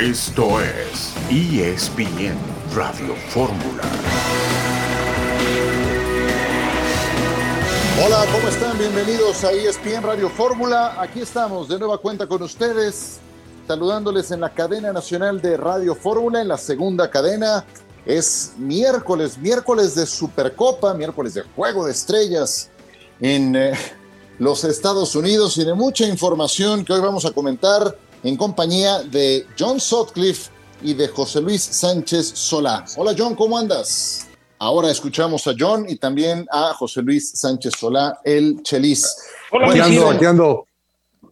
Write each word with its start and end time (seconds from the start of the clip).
Esto 0.00 0.60
es 0.60 1.12
ESPN 1.28 2.38
Radio 2.72 3.16
Fórmula. 3.30 3.82
Hola, 8.06 8.24
¿cómo 8.30 8.46
están? 8.46 8.78
Bienvenidos 8.78 9.42
a 9.42 9.50
ESPN 9.50 10.04
Radio 10.04 10.30
Fórmula. 10.30 11.02
Aquí 11.02 11.18
estamos 11.22 11.66
de 11.66 11.80
nueva 11.80 11.98
cuenta 11.98 12.28
con 12.28 12.44
ustedes, 12.44 13.18
saludándoles 13.66 14.30
en 14.30 14.40
la 14.40 14.54
cadena 14.54 14.92
nacional 14.92 15.42
de 15.42 15.56
Radio 15.56 15.96
Fórmula, 15.96 16.42
en 16.42 16.46
la 16.46 16.58
segunda 16.58 17.10
cadena. 17.10 17.64
Es 18.06 18.52
miércoles, 18.56 19.36
miércoles 19.36 19.96
de 19.96 20.06
Supercopa, 20.06 20.94
miércoles 20.94 21.34
de 21.34 21.42
Juego 21.42 21.84
de 21.84 21.90
Estrellas 21.90 22.70
en 23.18 23.56
eh, 23.56 23.72
los 24.38 24.62
Estados 24.62 25.16
Unidos 25.16 25.58
y 25.58 25.64
de 25.64 25.74
mucha 25.74 26.06
información 26.06 26.84
que 26.84 26.92
hoy 26.92 27.00
vamos 27.00 27.24
a 27.24 27.32
comentar 27.32 27.96
en 28.22 28.36
compañía 28.36 29.02
de 29.02 29.46
John 29.58 29.80
Sutcliffe 29.80 30.50
y 30.82 30.94
de 30.94 31.08
José 31.08 31.40
Luis 31.40 31.62
Sánchez 31.62 32.32
Solá. 32.34 32.84
Hola 32.96 33.14
John, 33.16 33.34
¿cómo 33.34 33.58
andas? 33.58 34.28
Ahora 34.58 34.90
escuchamos 34.90 35.46
a 35.46 35.54
John 35.56 35.86
y 35.88 35.96
también 35.96 36.46
a 36.50 36.74
José 36.74 37.02
Luis 37.02 37.30
Sánchez 37.30 37.74
Solá, 37.78 38.18
el 38.24 38.62
Chelis. 38.62 39.16
Hola, 39.52 39.68
aquí 39.68 39.80
ando, 39.80 40.10
aquí 40.10 40.24
ando. 40.24 40.66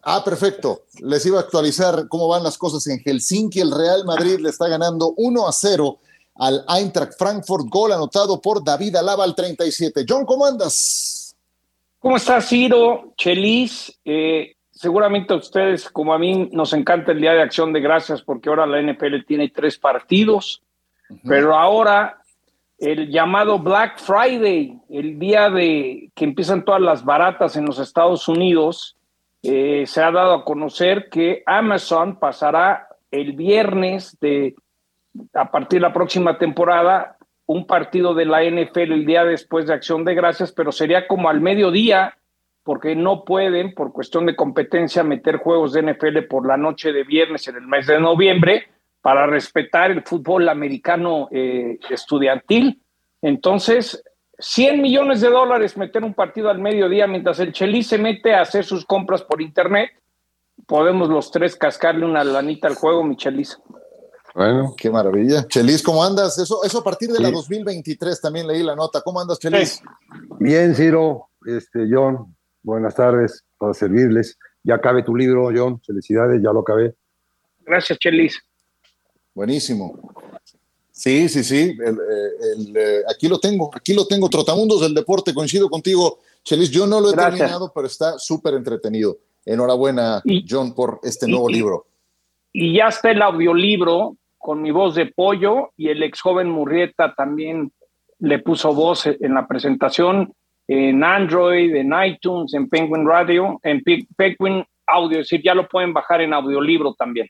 Ah, 0.03 0.23
perfecto. 0.23 0.83
Les 0.99 1.25
iba 1.25 1.37
a 1.37 1.41
actualizar 1.41 2.07
cómo 2.07 2.29
van 2.29 2.43
las 2.43 2.57
cosas 2.57 2.87
en 2.87 2.99
Helsinki. 3.03 3.59
El 3.59 3.71
Real 3.71 4.05
Madrid 4.05 4.39
le 4.39 4.49
está 4.49 4.69
ganando 4.69 5.13
1 5.17 5.47
a 5.47 5.51
0 5.51 5.97
al 6.35 6.63
Eintracht 6.69 7.17
Frankfurt. 7.17 7.65
Gol 7.67 7.91
anotado 7.91 8.41
por 8.41 8.63
David 8.63 8.95
Alaba 8.95 9.25
al 9.25 9.35
37. 9.35 10.05
John, 10.07 10.25
¿cómo 10.25 10.45
andas? 10.45 11.35
¿Cómo 11.99 12.15
estás, 12.15 12.47
Ciro? 12.47 13.13
Chelis, 13.17 13.91
eh, 14.05 14.55
seguramente 14.77 15.33
a 15.33 15.37
ustedes, 15.37 15.89
como 15.89 16.13
a 16.13 16.19
mí, 16.19 16.49
nos 16.51 16.71
encanta 16.73 17.11
el 17.11 17.19
Día 17.19 17.33
de 17.33 17.41
Acción 17.41 17.73
de 17.73 17.81
Gracias 17.81 18.21
porque 18.21 18.49
ahora 18.49 18.67
la 18.67 18.81
NFL 18.81 19.25
tiene 19.25 19.49
tres 19.49 19.77
partidos, 19.77 20.61
pero 21.23 21.55
ahora 21.55 22.21
el 22.77 23.09
llamado 23.09 23.57
Black 23.57 23.97
Friday, 23.97 24.79
el 24.89 25.17
día 25.17 25.49
de 25.49 26.11
que 26.13 26.25
empiezan 26.25 26.63
todas 26.63 26.81
las 26.81 27.03
baratas 27.03 27.57
en 27.57 27.65
los 27.65 27.79
Estados 27.79 28.27
Unidos, 28.27 28.97
eh, 29.41 29.85
se 29.87 30.03
ha 30.03 30.11
dado 30.11 30.33
a 30.33 30.45
conocer 30.45 31.09
que 31.09 31.41
Amazon 31.45 32.19
pasará 32.19 32.87
el 33.09 33.33
viernes 33.33 34.17
de 34.19 34.55
a 35.33 35.49
partir 35.49 35.79
de 35.79 35.87
la 35.87 35.93
próxima 35.93 36.37
temporada 36.37 37.17
un 37.47 37.65
partido 37.65 38.13
de 38.13 38.25
la 38.25 38.43
NFL 38.43 38.91
el 38.91 39.05
día 39.05 39.23
después 39.23 39.65
de 39.65 39.73
Acción 39.73 40.05
de 40.05 40.13
Gracias, 40.13 40.51
pero 40.51 40.71
sería 40.71 41.07
como 41.07 41.29
al 41.29 41.41
mediodía 41.41 42.16
porque 42.67 42.97
no 42.97 43.23
pueden, 43.23 43.73
por 43.73 43.93
cuestión 43.93 44.25
de 44.25 44.35
competencia, 44.35 45.01
meter 45.01 45.37
juegos 45.37 45.71
de 45.71 45.83
NFL 45.83 46.27
por 46.29 46.45
la 46.45 46.57
noche 46.57 46.91
de 46.91 47.05
viernes 47.05 47.47
en 47.47 47.55
el 47.55 47.65
mes 47.65 47.87
de 47.87 47.97
noviembre 47.97 48.67
para 49.01 49.25
respetar 49.25 49.89
el 49.89 50.03
fútbol 50.03 50.49
americano 50.49 51.29
eh, 51.31 51.79
estudiantil. 51.89 52.81
Entonces, 53.21 54.03
100 54.39 54.81
millones 54.81 55.21
de 55.21 55.29
dólares 55.29 55.77
meter 55.77 56.03
un 56.03 56.13
partido 56.13 56.49
al 56.49 56.59
mediodía 56.59 57.07
mientras 57.07 57.39
el 57.39 57.53
Chelis 57.53 57.87
se 57.87 57.97
mete 57.97 58.33
a 58.33 58.41
hacer 58.41 58.65
sus 58.65 58.83
compras 58.83 59.23
por 59.23 59.41
internet. 59.41 59.91
Podemos 60.65 61.07
los 61.07 61.31
tres 61.31 61.55
cascarle 61.55 62.03
una 62.03 62.25
lanita 62.25 62.67
al 62.67 62.75
juego, 62.75 63.01
mi 63.01 63.15
Chelis. 63.15 63.57
Bueno, 64.35 64.75
qué 64.77 64.89
maravilla. 64.89 65.47
Chelis, 65.47 65.81
¿cómo 65.81 66.03
andas? 66.03 66.37
Eso, 66.37 66.65
eso 66.65 66.79
a 66.79 66.83
partir 66.83 67.13
de 67.13 67.21
la 67.21 67.31
2023 67.31 68.19
también 68.19 68.45
leí 68.45 68.61
la 68.61 68.75
nota. 68.75 68.99
¿Cómo 68.99 69.21
andas, 69.21 69.39
Chelis? 69.39 69.81
Bien, 70.37 70.75
Ciro, 70.75 71.29
este, 71.45 71.87
John, 71.89 72.35
Buenas 72.63 72.95
tardes, 72.95 73.43
para 73.57 73.73
servirles. 73.73 74.37
Ya 74.63 74.75
acabe 74.75 75.03
tu 75.03 75.15
libro, 75.15 75.49
John. 75.55 75.81
Felicidades, 75.81 76.41
ya 76.41 76.51
lo 76.51 76.59
acabé. 76.59 76.93
Gracias, 77.65 77.97
Chelis. 77.99 78.41
Buenísimo. 79.33 80.13
Sí, 80.91 81.29
sí, 81.29 81.43
sí. 81.43 81.77
Eh, 81.79 83.01
aquí 83.09 83.27
lo 83.27 83.39
tengo, 83.39 83.69
aquí 83.73 83.93
lo 83.93 84.07
tengo. 84.07 84.29
Trotamundos 84.29 84.81
del 84.81 84.93
deporte, 84.93 85.33
coincido 85.33 85.69
contigo, 85.69 86.19
Chelis. 86.43 86.71
Yo 86.71 86.87
no 86.87 86.99
lo 86.99 87.11
he 87.11 87.15
terminado, 87.15 87.71
pero 87.73 87.87
está 87.87 88.17
súper 88.17 88.55
entretenido. 88.55 89.17
Enhorabuena, 89.45 90.21
John, 90.47 90.73
por 90.73 90.99
este 91.03 91.27
nuevo 91.27 91.47
libro. 91.49 91.85
Y 92.51 92.77
ya 92.77 92.87
está 92.87 93.11
el 93.11 93.21
audiolibro 93.21 94.17
con 94.37 94.61
mi 94.61 94.71
voz 94.71 94.95
de 94.95 95.05
pollo 95.05 95.71
y 95.77 95.89
el 95.89 96.01
ex 96.03 96.21
joven 96.21 96.49
Murrieta 96.49 97.13
también 97.15 97.71
le 98.19 98.39
puso 98.39 98.73
voz 98.73 99.05
en 99.05 99.33
la 99.33 99.47
presentación 99.47 100.33
en 100.67 101.03
Android, 101.03 101.75
en 101.75 101.93
iTunes, 102.05 102.53
en 102.53 102.69
Penguin 102.69 103.07
Radio, 103.07 103.59
en 103.63 103.81
Penguin 104.15 104.65
Audio, 104.85 105.19
es 105.19 105.29
decir, 105.29 105.41
ya 105.43 105.53
lo 105.53 105.67
pueden 105.67 105.93
bajar 105.93 106.21
en 106.21 106.33
audiolibro 106.33 106.93
también. 106.93 107.29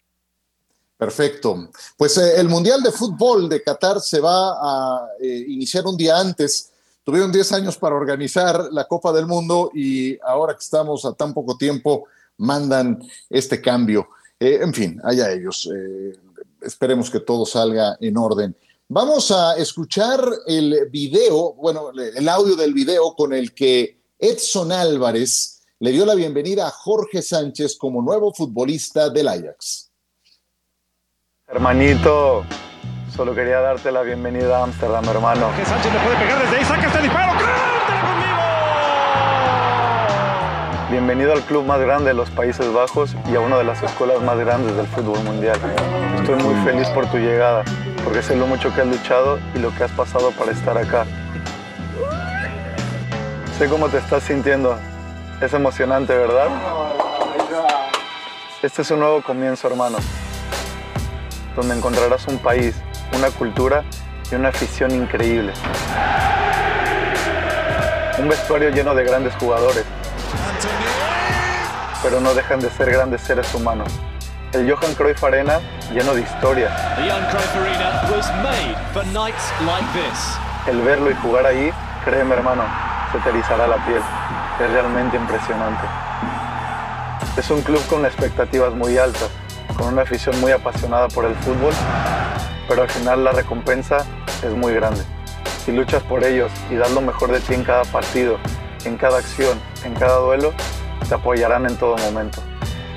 Perfecto. 0.97 1.69
Pues 1.95 2.17
eh, 2.17 2.39
el 2.39 2.49
Mundial 2.49 2.81
de 2.81 2.91
Fútbol 2.91 3.47
de 3.47 3.61
Qatar 3.61 3.99
se 3.99 4.19
va 4.19 4.53
a 4.53 5.07
eh, 5.21 5.45
iniciar 5.47 5.85
un 5.85 5.95
día 5.95 6.17
antes. 6.17 6.71
Tuvieron 7.03 7.31
10 7.31 7.51
años 7.53 7.77
para 7.77 7.95
organizar 7.95 8.69
la 8.71 8.85
Copa 8.85 9.13
del 9.13 9.27
Mundo 9.27 9.71
y 9.73 10.19
ahora 10.21 10.53
que 10.53 10.63
estamos 10.63 11.05
a 11.05 11.13
tan 11.13 11.33
poco 11.33 11.55
tiempo, 11.55 12.05
mandan 12.37 12.99
este 13.29 13.61
cambio. 13.61 14.09
Eh, 14.39 14.59
en 14.61 14.73
fin, 14.73 14.99
allá 15.03 15.31
ellos. 15.31 15.69
esperemos 16.61 17.09
que 17.11 17.19
todo 17.19 17.45
salga 17.45 17.95
en 18.01 18.17
orden. 18.17 18.55
Vamos 18.89 19.31
a 19.31 19.57
escuchar 19.57 20.21
el 20.45 20.87
video, 20.89 21.55
bueno, 21.55 21.91
el 21.93 22.29
audio 22.29 22.55
del 22.55 22.73
video 22.73 23.13
con 23.15 23.33
el 23.33 23.53
que 23.53 23.99
Edson 24.17 24.71
Álvarez 24.71 25.61
le 25.79 25.91
dio 25.91 26.05
la 26.05 26.15
bienvenida 26.15 26.67
a 26.67 26.71
Jorge 26.71 27.21
Sánchez 27.21 27.75
como 27.77 28.01
nuevo 28.01 28.33
futbolista 28.33 29.09
del 29.09 29.27
Ajax. 29.27 29.91
Hermanito, 31.49 32.45
solo 33.13 33.35
quería 33.35 33.59
darte 33.59 33.91
la 33.91 34.03
bienvenida 34.03 34.57
a 34.57 34.63
Ámsterdam, 34.63 35.03
hermano. 35.09 35.47
Jorge 35.47 35.65
Sánchez 35.65 35.91
le 35.91 35.99
puede 35.99 36.17
pegar 36.19 36.41
desde 36.43 36.55
ahí, 36.55 36.63
saca 36.63 36.87
este 36.87 37.01
disparo. 37.01 37.33
conmigo! 37.33 38.31
Bienvenido 40.89 41.33
al 41.33 41.41
club 41.41 41.65
más 41.65 41.81
grande 41.81 42.11
de 42.11 42.13
los 42.13 42.29
Países 42.29 42.71
Bajos 42.71 43.13
y 43.29 43.35
a 43.35 43.41
una 43.41 43.57
de 43.57 43.65
las 43.65 43.83
escuelas 43.83 44.21
más 44.23 44.37
grandes 44.37 44.77
del 44.77 44.87
fútbol 44.87 45.21
mundial. 45.25 45.59
Estoy 46.21 46.41
muy 46.41 46.55
feliz 46.63 46.87
por 46.91 47.05
tu 47.11 47.17
llegada 47.17 47.65
porque 48.07 48.23
sé 48.23 48.38
lo 48.38 48.47
mucho 48.47 48.73
que 48.73 48.79
has 48.79 48.88
luchado 48.88 49.38
y 49.53 49.59
lo 49.59 49.75
que 49.75 49.84
has 49.84 49.91
pasado 49.91 50.31
para 50.31 50.53
estar 50.53 50.78
acá. 50.78 51.06
Sé 53.57 53.68
cómo 53.68 53.90
te 53.90 53.97
estás 53.97 54.23
sintiendo. 54.23 54.79
Es 55.41 55.53
emocionante, 55.53 56.16
¿verdad? 56.16 56.47
Este 58.63 58.81
es 58.81 58.91
un 58.91 59.01
nuevo 59.01 59.22
comienzo, 59.22 59.67
hermano, 59.67 59.97
donde 61.53 61.75
encontrarás 61.75 62.25
un 62.28 62.38
país, 62.38 62.78
una 63.12 63.29
cultura 63.29 63.84
y 64.31 64.35
una 64.35 64.50
afición 64.50 64.91
increíble. 64.91 65.51
Un 68.19 68.29
vestuario 68.29 68.69
lleno 68.69 68.96
de 68.96 69.03
grandes 69.03 69.35
jugadores, 69.35 69.84
pero 72.01 72.22
no 72.22 72.34
dejan 72.34 72.62
de 72.62 72.69
ser 72.69 72.90
grandes 72.90 73.19
seres 73.19 73.53
humanos 73.53 73.91
el 74.53 74.72
Johan 74.72 74.94
Cruyff 74.96 75.24
Arena 75.24 75.59
lleno 75.94 76.13
de 76.13 76.22
historia. 76.22 76.69
El 80.68 80.81
verlo 80.81 81.12
y 81.12 81.13
jugar 81.16 81.46
ahí, 81.46 81.72
créeme 82.06 82.35
hermano, 82.35 82.63
se 83.12 83.19
te 83.19 83.30
erizará 83.30 83.68
la 83.68 83.78
piel. 83.85 84.02
Es 84.59 84.72
realmente 84.72 85.18
impresionante. 85.18 85.84
Es 87.38 87.50
un 87.52 87.62
club 87.62 87.85
con 87.88 88.06
expectativas 88.06 88.74
muy 88.74 88.97
altas, 88.97 89.30
con 89.78 89.94
una 89.94 90.02
afición 90.02 90.40
muy 90.41 90.52
apasionada 90.52 91.08
por 91.09 91.25
el 91.25 91.35
fútbol, 91.35 91.74
pero 92.68 92.81
al 92.81 92.90
final 92.90 93.24
la 93.24 93.31
recompensa 93.31 94.06
es 94.44 94.52
muy 94.52 94.74
grande. 94.74 95.03
Si 95.64 95.72
luchas 95.72 96.02
por 96.03 96.24
ellos 96.24 96.52
y 96.72 96.75
das 96.75 96.91
lo 96.91 97.02
mejor 97.02 97.31
de 97.31 97.40
ti 97.40 97.53
en 97.53 97.64
cada 97.64 97.84
partido, 97.84 98.38
en 98.85 98.97
cada 98.97 99.19
acción, 99.19 99.59
en 99.84 99.94
cada 99.94 100.18
duelo, 100.18 100.53
te 101.08 101.14
apoyarán 101.14 101.66
en 101.66 101.75
todo 101.78 101.97
momento. 101.97 102.41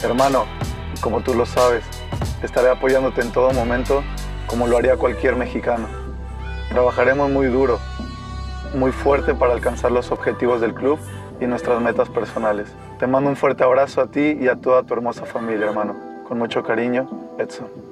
Hermano, 0.03 0.47
como 1.01 1.21
tú 1.21 1.35
lo 1.35 1.47
sabes, 1.47 1.85
estaré 2.43 2.71
apoyándote 2.71 3.23
en 3.23 3.33
todo 3.33 3.53
momento 3.53 4.03
como 4.47 4.67
lo 4.67 4.77
haría 4.77 4.97
cualquier 4.97 5.37
mexicano. 5.37 5.87
Trabajaremos 6.71 7.31
muy 7.31 7.47
duro, 7.47 7.79
muy 8.75 8.93
fuerte 8.93 9.35
para 9.35 9.53
alcanzar 9.53 9.93
los 9.93 10.11
objetivos 10.11 10.61
del 10.61 10.75
club 10.75 10.99
y 11.41 11.47
nuestras 11.47 11.81
metas 11.81 12.09
personales. 12.09 12.73
Te 12.99 13.07
mando 13.07 13.31
un 13.31 13.37
fuerte 13.37 13.65
abrazo 13.65 14.01
a 14.03 14.07
ti 14.07 14.37
y 14.41 14.49
a 14.49 14.57
toda 14.57 14.83
tu 14.83 14.95
hermosa 14.95 15.25
familia, 15.25 15.67
hermano. 15.67 15.97
Con 16.29 16.39
mucho 16.39 16.63
cariño, 16.63 17.09
Edson. 17.39 17.90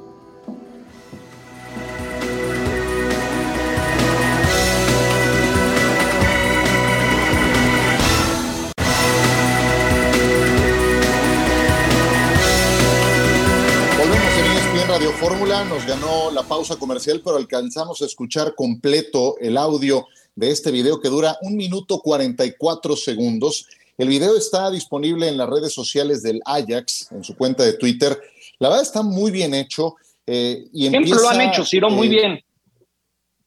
Fórmula 15.21 15.65
nos 15.65 15.85
ganó 15.85 16.31
la 16.31 16.45
pausa 16.45 16.77
comercial, 16.77 17.21
pero 17.25 17.39
alcanzamos 17.39 18.01
a 18.01 18.07
escuchar 18.07 18.55
completo 18.55 19.37
el 19.41 19.57
audio 19.57 20.07
de 20.37 20.53
este 20.53 20.71
video 20.71 21.01
que 21.01 21.09
dura 21.09 21.37
un 21.43 21.57
minuto 21.57 21.99
44 21.99 22.95
segundos. 22.95 23.67
El 23.97 24.07
video 24.09 24.37
está 24.37 24.71
disponible 24.71 25.27
en 25.27 25.37
las 25.37 25.51
redes 25.51 25.73
sociales 25.73 26.23
del 26.23 26.41
Ajax, 26.45 27.11
en 27.11 27.25
su 27.25 27.37
cuenta 27.37 27.65
de 27.65 27.73
Twitter. 27.73 28.17
La 28.61 28.69
verdad 28.69 28.85
está 28.85 29.03
muy 29.03 29.33
bien 29.33 29.55
hecho. 29.55 29.97
Eh, 30.25 30.69
y 30.73 30.89
Siempre 30.89 31.11
lo 31.11 31.29
han 31.29 31.41
hecho, 31.41 31.65
Ciro, 31.65 31.91
muy 31.91 32.07
bien. 32.07 32.39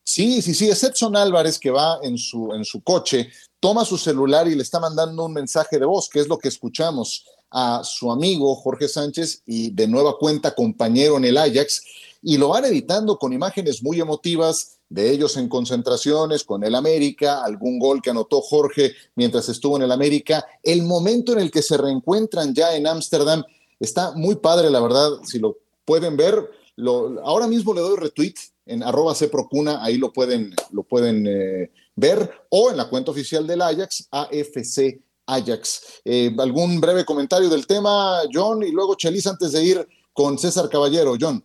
Sí, 0.03 0.41
sí, 0.41 0.53
sí, 0.53 0.67
es 0.67 0.83
Edson 0.83 1.15
Álvarez 1.15 1.57
que 1.57 1.71
va 1.71 1.99
en 2.03 2.17
su, 2.17 2.53
en 2.53 2.65
su 2.65 2.81
coche, 2.81 3.29
toma 3.61 3.85
su 3.85 3.97
celular 3.97 4.45
y 4.49 4.55
le 4.55 4.63
está 4.63 4.81
mandando 4.81 5.23
un 5.23 5.31
mensaje 5.31 5.79
de 5.79 5.85
voz, 5.85 6.09
que 6.09 6.19
es 6.19 6.27
lo 6.27 6.37
que 6.37 6.49
escuchamos 6.49 7.25
a 7.51 7.81
su 7.83 8.11
amigo 8.11 8.55
Jorge 8.55 8.87
Sánchez 8.87 9.43
y 9.45 9.71
de 9.71 9.87
nueva 9.87 10.17
cuenta 10.17 10.55
compañero 10.55 11.17
en 11.17 11.25
el 11.25 11.37
Ajax, 11.37 11.83
y 12.23 12.37
lo 12.37 12.49
van 12.49 12.65
editando 12.65 13.17
con 13.17 13.33
imágenes 13.33 13.83
muy 13.83 13.99
emotivas 13.99 14.77
de 14.89 15.09
ellos 15.09 15.37
en 15.37 15.47
concentraciones 15.47 16.43
con 16.43 16.63
el 16.63 16.75
América, 16.75 17.43
algún 17.43 17.79
gol 17.79 18.01
que 18.01 18.09
anotó 18.09 18.41
Jorge 18.41 18.93
mientras 19.15 19.49
estuvo 19.49 19.77
en 19.77 19.83
el 19.83 19.91
América, 19.91 20.45
el 20.63 20.83
momento 20.83 21.33
en 21.33 21.39
el 21.39 21.49
que 21.49 21.61
se 21.61 21.77
reencuentran 21.77 22.53
ya 22.53 22.75
en 22.75 22.87
Ámsterdam, 22.87 23.43
está 23.79 24.11
muy 24.15 24.35
padre, 24.35 24.69
la 24.69 24.81
verdad, 24.81 25.09
si 25.23 25.39
lo 25.39 25.57
pueden 25.85 26.17
ver, 26.17 26.49
lo, 26.75 27.21
ahora 27.25 27.47
mismo 27.47 27.73
le 27.73 27.81
doy 27.81 27.97
retweet 27.97 28.35
en 28.65 28.83
arroba 28.83 29.13
Procuna, 29.31 29.83
ahí 29.83 29.97
lo 29.97 30.13
pueden, 30.13 30.53
lo 30.71 30.83
pueden 30.83 31.25
eh, 31.27 31.71
ver, 31.95 32.29
o 32.49 32.69
en 32.69 32.77
la 32.77 32.89
cuenta 32.89 33.11
oficial 33.11 33.47
del 33.47 33.61
Ajax, 33.61 34.07
AFC 34.11 34.99
Ajax. 35.31 36.01
Eh, 36.03 36.31
¿Algún 36.37 36.81
breve 36.81 37.05
comentario 37.05 37.49
del 37.49 37.65
tema, 37.65 38.19
John? 38.31 38.63
Y 38.63 38.71
luego 38.71 38.95
Chelis 38.95 39.27
antes 39.27 39.53
de 39.53 39.63
ir 39.63 39.87
con 40.13 40.37
César 40.37 40.69
Caballero, 40.69 41.13
John. 41.19 41.43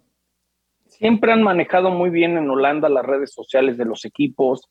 Siempre 0.87 1.33
han 1.33 1.43
manejado 1.43 1.91
muy 1.91 2.11
bien 2.11 2.37
en 2.37 2.51
Holanda 2.51 2.89
las 2.89 3.05
redes 3.05 3.33
sociales 3.33 3.77
de 3.77 3.85
los 3.85 4.05
equipos. 4.05 4.69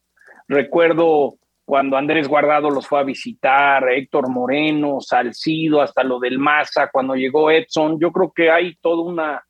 Recuerdo 0.47 1.37
cuando 1.63 1.97
Andrés 1.97 2.27
Guardado 2.27 2.69
los 2.69 2.87
fue 2.87 2.99
a 2.99 3.03
visitar, 3.03 3.87
Héctor 3.89 4.29
Moreno, 4.29 4.97
Salcido, 4.99 5.81
hasta 5.81 6.03
lo 6.03 6.19
del 6.19 6.37
Maza, 6.37 6.89
cuando 6.91 7.15
llegó 7.15 7.49
Edson. 7.49 7.99
Yo 7.99 8.11
creo 8.11 8.31
que 8.35 8.51
hay 8.51 8.75
toda 8.81 9.01
una 9.01 9.43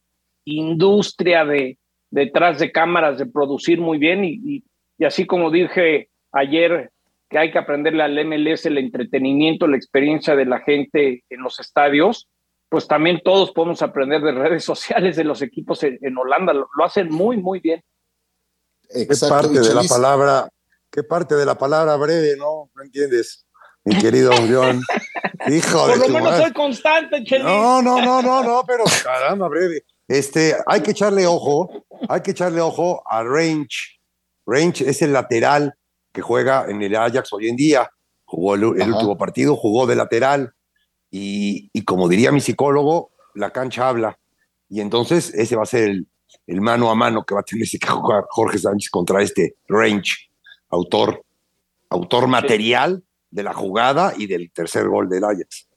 industria 0.45 1.43
de 1.43 1.77
detrás 2.11 2.59
de 2.59 2.71
cámaras 2.71 3.17
de 3.17 3.25
producir 3.25 3.81
muy 3.81 3.97
bien 3.97 4.23
y 4.23 4.63
así 5.03 5.25
como 5.25 5.51
dije 5.51 6.09
ayer 6.31 6.91
que 7.29 7.37
hay 7.37 7.51
que 7.51 7.57
aprenderle 7.57 8.03
al 8.03 8.25
MLS 8.25 8.65
el 8.65 8.77
entretenimiento, 8.77 9.67
la 9.67 9.77
experiencia 9.77 10.35
de 10.35 10.45
la 10.45 10.59
gente 10.59 11.23
en 11.29 11.41
los 11.41 11.59
estadios, 11.59 12.29
pues 12.69 12.87
también 12.87 13.21
todos 13.23 13.51
podemos 13.51 13.81
aprender 13.81 14.21
de 14.21 14.31
redes 14.31 14.63
sociales 14.65 15.15
de 15.15 15.23
los 15.23 15.41
equipos 15.41 15.83
en, 15.83 16.17
Holanda. 16.17 16.53
Lo, 16.53 16.67
hacen 16.83 17.09
muy, 17.09 17.37
muy 17.37 17.59
bien. 17.59 17.83
¿Qué 18.89 19.07
parte 19.27 19.59
de 19.59 19.73
la 19.73 19.83
palabra, 19.83 20.47
qué 20.91 21.03
parte 21.03 21.35
de 21.35 21.45
la 21.45 21.57
palabra 21.57 21.95
breve, 21.95 22.35
no? 22.37 22.69
¿No 22.75 22.83
entiendes? 22.83 23.45
Mi 23.83 23.97
querido 23.97 24.31
John. 24.49 24.81
Hijo 25.47 25.87
Por 25.87 25.97
lo 25.97 26.09
menos 26.09 26.37
soy 26.37 26.53
constante, 26.53 27.23
Chelis. 27.23 27.45
No, 27.45 27.81
no, 27.81 28.01
no, 28.01 28.21
no, 28.21 28.43
no, 28.43 28.63
pero 28.65 28.83
caramba, 29.03 29.47
breve. 29.47 29.83
Este, 30.07 30.55
hay 30.67 30.81
que 30.81 30.91
echarle 30.91 31.25
ojo, 31.25 31.85
hay 32.07 32.21
que 32.21 32.31
echarle 32.31 32.61
ojo 32.61 33.03
a 33.07 33.23
Range. 33.23 33.99
Range 34.45 34.87
es 34.87 35.01
el 35.01 35.13
lateral 35.13 35.75
que 36.15 36.21
juega 36.21 36.65
en 36.69 36.81
el 36.81 36.95
Ajax 36.95 37.33
hoy 37.33 37.49
en 37.49 37.57
día. 37.57 37.91
Jugó 38.23 38.55
el 38.55 38.63
último 38.63 39.17
partido, 39.17 39.55
jugó 39.55 39.85
de 39.85 39.95
lateral 39.95 40.53
y, 41.11 41.69
como 41.83 42.07
diría 42.07 42.31
mi 42.31 42.41
psicólogo, 42.41 43.11
la 43.35 43.51
cancha 43.51 43.87
habla. 43.87 44.17
Y 44.69 44.81
entonces 44.81 45.33
ese 45.35 45.55
va 45.55 45.63
a 45.63 45.67
ser 45.67 45.89
el, 46.47 46.61
mano 46.61 46.89
a 46.89 46.95
mano 46.95 47.23
que 47.23 47.35
va 47.35 47.41
a 47.41 47.43
tener 47.43 47.67
que 47.67 47.87
jugar 47.87 48.23
Jorge 48.29 48.57
Sánchez 48.57 48.89
contra 48.89 49.21
este 49.21 49.55
Range, 49.67 50.11
autor, 50.69 51.23
autor 51.89 52.27
material 52.27 53.03
de 53.29 53.43
la 53.43 53.53
jugada 53.53 54.13
y 54.17 54.25
del 54.25 54.51
tercer 54.51 54.87
gol 54.87 55.07
del 55.07 55.23
Ajax. 55.25 55.67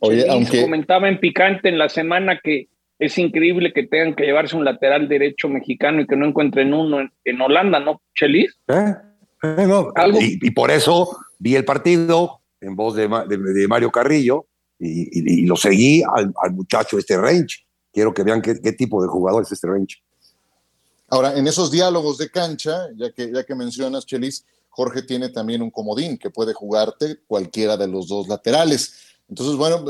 Oye, 0.00 0.26
aunque 0.30 0.62
comentaba 0.62 1.08
en 1.08 1.18
picante 1.18 1.68
en 1.68 1.78
la 1.78 1.88
semana 1.88 2.40
que 2.42 2.68
es 2.98 3.18
increíble 3.18 3.72
que 3.72 3.86
tengan 3.86 4.14
que 4.14 4.24
llevarse 4.24 4.56
un 4.56 4.64
lateral 4.64 5.08
derecho 5.08 5.48
mexicano 5.48 6.00
y 6.00 6.06
que 6.06 6.16
no 6.16 6.26
encuentren 6.26 6.72
uno 6.72 7.08
en, 7.24 7.40
Holanda, 7.40 7.80
¿no, 7.80 8.00
Chelis? 8.14 8.58
¿Eh? 8.68 8.94
Y, 9.42 10.50
por 10.50 10.70
eso 10.70 11.16
vi 11.38 11.56
el 11.56 11.64
partido, 11.64 12.40
en 12.60 12.74
voz 12.74 12.94
de, 12.94 13.08
Mario 13.08 13.90
Carrillo 13.90 14.46
y, 14.78 15.46
lo 15.46 15.56
seguí 15.56 16.02
al, 16.02 16.32
muchacho 16.52 16.98
este 16.98 17.16
range. 17.16 17.66
Quiero 17.92 18.12
que 18.12 18.22
vean 18.22 18.42
qué, 18.42 18.72
tipo 18.72 19.02
de 19.02 19.08
jugador 19.08 19.42
es 19.42 19.52
este 19.52 19.66
range. 19.66 20.02
Ahora, 21.08 21.36
en 21.38 21.46
esos 21.46 21.70
diálogos 21.70 22.18
de 22.18 22.30
cancha, 22.30 22.88
ya 22.96 23.10
que, 23.12 23.32
ya 23.32 23.44
que 23.44 23.54
mencionas, 23.54 24.04
Chelis, 24.04 24.44
Jorge 24.68 25.02
tiene 25.02 25.30
también 25.30 25.62
un 25.62 25.70
comodín 25.70 26.18
que 26.18 26.30
puede 26.30 26.52
jugarte 26.52 27.18
cualquiera 27.26 27.76
de 27.76 27.88
los 27.88 28.08
dos 28.08 28.28
laterales. 28.28 28.94
Entonces, 29.28 29.56
bueno, 29.56 29.84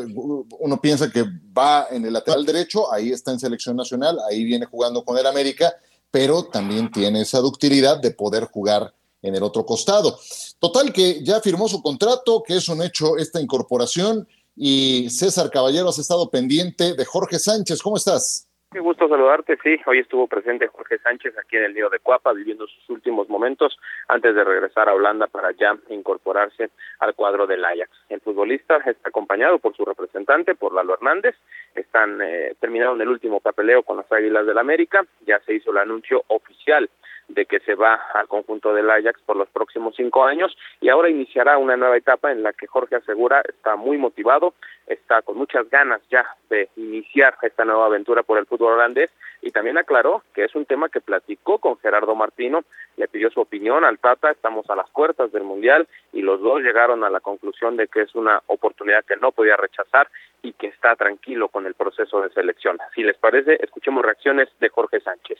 uno 0.58 0.80
piensa 0.80 1.10
que 1.10 1.24
va 1.56 1.86
en 1.90 2.04
el 2.04 2.12
lateral 2.12 2.44
derecho, 2.44 2.92
ahí 2.92 3.10
está 3.10 3.32
en 3.32 3.38
selección 3.38 3.76
nacional, 3.76 4.18
ahí 4.28 4.44
viene 4.44 4.66
jugando 4.66 5.04
con 5.04 5.18
el 5.18 5.26
América, 5.26 5.74
pero 6.10 6.44
también 6.44 6.90
tiene 6.90 7.20
esa 7.20 7.38
ductilidad 7.38 8.00
de 8.00 8.10
poder 8.12 8.44
jugar 8.44 8.94
en 9.22 9.34
el 9.34 9.42
otro 9.42 9.64
costado. 9.64 10.18
Total 10.58 10.92
que 10.92 11.22
ya 11.22 11.40
firmó 11.40 11.68
su 11.68 11.82
contrato, 11.82 12.42
que 12.46 12.56
es 12.56 12.68
un 12.68 12.82
hecho 12.82 13.16
esta 13.16 13.40
incorporación. 13.40 14.26
Y 14.56 15.08
César 15.10 15.50
Caballero, 15.50 15.88
has 15.88 15.98
estado 15.98 16.30
pendiente 16.30 16.94
de 16.94 17.04
Jorge 17.04 17.38
Sánchez. 17.38 17.80
¿Cómo 17.80 17.96
estás? 17.96 18.48
Qué 18.70 18.80
gusto 18.80 19.08
saludarte, 19.08 19.56
sí. 19.62 19.80
Hoy 19.86 20.00
estuvo 20.00 20.26
presente 20.26 20.66
Jorge 20.66 20.98
Sánchez 20.98 21.32
aquí 21.38 21.56
en 21.56 21.64
el 21.64 21.74
Nido 21.74 21.88
de 21.88 22.00
Cuapa, 22.00 22.34
viviendo 22.34 22.66
sus 22.66 22.90
últimos 22.90 23.26
momentos 23.30 23.78
antes 24.08 24.34
de 24.34 24.44
regresar 24.44 24.90
a 24.90 24.94
Holanda 24.94 25.26
para 25.26 25.52
ya 25.52 25.74
incorporarse 25.88 26.68
al 26.98 27.14
cuadro 27.14 27.46
del 27.46 27.64
Ajax. 27.64 27.90
El 28.10 28.20
futbolista 28.20 28.76
está 28.84 29.08
acompañado 29.08 29.58
por 29.58 29.74
su 29.74 29.86
representante, 29.86 30.54
por 30.54 30.74
Lalo 30.74 30.92
Hernández. 30.92 31.34
Están 31.74 32.20
eh, 32.20 32.56
terminaron 32.60 33.00
el 33.00 33.08
último 33.08 33.40
papeleo 33.40 33.84
con 33.84 33.96
las 33.96 34.12
Águilas 34.12 34.44
del 34.44 34.58
América. 34.58 35.02
Ya 35.26 35.40
se 35.46 35.54
hizo 35.54 35.70
el 35.70 35.78
anuncio 35.78 36.22
oficial 36.26 36.90
de 37.28 37.46
que 37.46 37.60
se 37.60 37.74
va 37.74 38.00
al 38.14 38.26
conjunto 38.26 38.72
del 38.72 38.90
Ajax 38.90 39.20
por 39.22 39.36
los 39.36 39.48
próximos 39.48 39.94
cinco 39.96 40.24
años 40.24 40.56
y 40.80 40.88
ahora 40.88 41.10
iniciará 41.10 41.58
una 41.58 41.76
nueva 41.76 41.96
etapa 41.96 42.32
en 42.32 42.42
la 42.42 42.52
que 42.52 42.66
Jorge 42.66 42.96
Asegura 42.96 43.42
está 43.46 43.76
muy 43.76 43.98
motivado, 43.98 44.54
está 44.86 45.22
con 45.22 45.36
muchas 45.36 45.68
ganas 45.68 46.00
ya 46.10 46.26
de 46.48 46.68
iniciar 46.76 47.36
esta 47.42 47.64
nueva 47.64 47.86
aventura 47.86 48.22
por 48.22 48.38
el 48.38 48.46
fútbol 48.46 48.74
holandés 48.74 49.10
y 49.42 49.50
también 49.50 49.78
aclaró 49.78 50.22
que 50.34 50.44
es 50.44 50.54
un 50.54 50.64
tema 50.64 50.88
que 50.88 51.00
platicó 51.00 51.58
con 51.58 51.78
Gerardo 51.78 52.14
Martino, 52.14 52.64
le 52.96 53.08
pidió 53.08 53.30
su 53.30 53.40
opinión 53.40 53.84
al 53.84 53.98
Tata, 53.98 54.30
estamos 54.30 54.68
a 54.70 54.74
las 54.74 54.88
puertas 54.90 55.30
del 55.30 55.44
Mundial 55.44 55.86
y 56.12 56.22
los 56.22 56.40
dos 56.40 56.62
llegaron 56.62 57.04
a 57.04 57.10
la 57.10 57.20
conclusión 57.20 57.76
de 57.76 57.88
que 57.88 58.02
es 58.02 58.14
una 58.14 58.42
oportunidad 58.46 59.04
que 59.04 59.16
no 59.16 59.32
podía 59.32 59.56
rechazar 59.56 60.08
y 60.42 60.52
que 60.54 60.68
está 60.68 60.96
tranquilo 60.96 61.48
con 61.48 61.66
el 61.66 61.74
proceso 61.74 62.20
de 62.22 62.30
selección. 62.30 62.78
Si 62.94 63.02
les 63.02 63.16
parece, 63.16 63.58
escuchemos 63.62 64.04
reacciones 64.04 64.48
de 64.60 64.68
Jorge 64.70 65.00
Sánchez. 65.00 65.38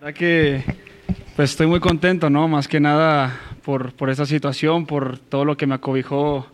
La 0.00 0.12
que 0.12 0.62
pues 1.38 1.50
estoy 1.50 1.68
muy 1.68 1.78
contento, 1.78 2.30
¿no? 2.30 2.48
Más 2.48 2.66
que 2.66 2.80
nada 2.80 3.38
por, 3.64 3.92
por 3.92 4.10
esta 4.10 4.26
situación, 4.26 4.86
por 4.86 5.20
todo 5.20 5.44
lo 5.44 5.56
que 5.56 5.68
me 5.68 5.76
acobijó 5.76 6.48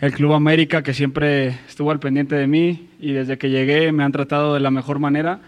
el 0.00 0.14
Club 0.14 0.32
América, 0.32 0.82
que 0.82 0.94
siempre 0.94 1.48
estuvo 1.68 1.90
al 1.90 2.00
pendiente 2.00 2.34
de 2.34 2.46
mí 2.46 2.88
y 2.98 3.12
desde 3.12 3.36
que 3.36 3.50
llegué 3.50 3.92
me 3.92 4.04
han 4.04 4.10
tratado 4.10 4.54
de 4.54 4.60
la 4.60 4.70
mejor 4.70 5.00
manera. 5.00 5.40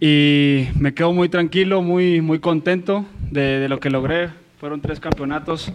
Y 0.00 0.66
me 0.80 0.94
quedo 0.94 1.12
muy 1.12 1.28
tranquilo, 1.28 1.80
muy, 1.80 2.20
muy 2.20 2.40
contento 2.40 3.06
de, 3.30 3.60
de 3.60 3.68
lo 3.68 3.78
que 3.78 3.88
logré. 3.88 4.30
Fueron 4.58 4.80
tres 4.80 4.98
campeonatos 4.98 5.72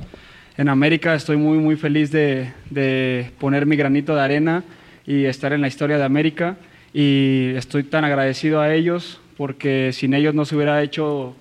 en 0.57 0.67
América. 0.67 1.15
Estoy 1.15 1.38
muy, 1.38 1.59
muy 1.59 1.77
feliz 1.77 2.12
de, 2.12 2.51
de 2.69 3.31
poner 3.39 3.65
mi 3.65 3.77
granito 3.77 4.15
de 4.15 4.21
arena 4.21 4.65
y 5.07 5.23
estar 5.23 5.53
en 5.53 5.62
la 5.62 5.69
historia 5.69 5.97
de 5.97 6.03
América. 6.03 6.57
Y 6.93 7.53
estoy 7.55 7.83
tan 7.83 8.03
agradecido 8.03 8.59
a 8.59 8.73
ellos 8.73 9.21
porque 9.38 9.91
sin 9.93 10.13
ellos 10.13 10.35
no 10.35 10.43
se 10.43 10.57
hubiera 10.57 10.83
hecho 10.83 11.38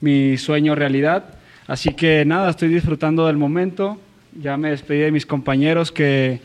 mi 0.00 0.36
sueño 0.36 0.74
realidad. 0.74 1.24
Así 1.66 1.94
que 1.94 2.24
nada, 2.24 2.50
estoy 2.50 2.68
disfrutando 2.68 3.26
del 3.26 3.36
momento. 3.36 4.00
Ya 4.40 4.56
me 4.56 4.70
despedí 4.70 5.00
de 5.00 5.12
mis 5.12 5.26
compañeros 5.26 5.92
que, 5.92 6.40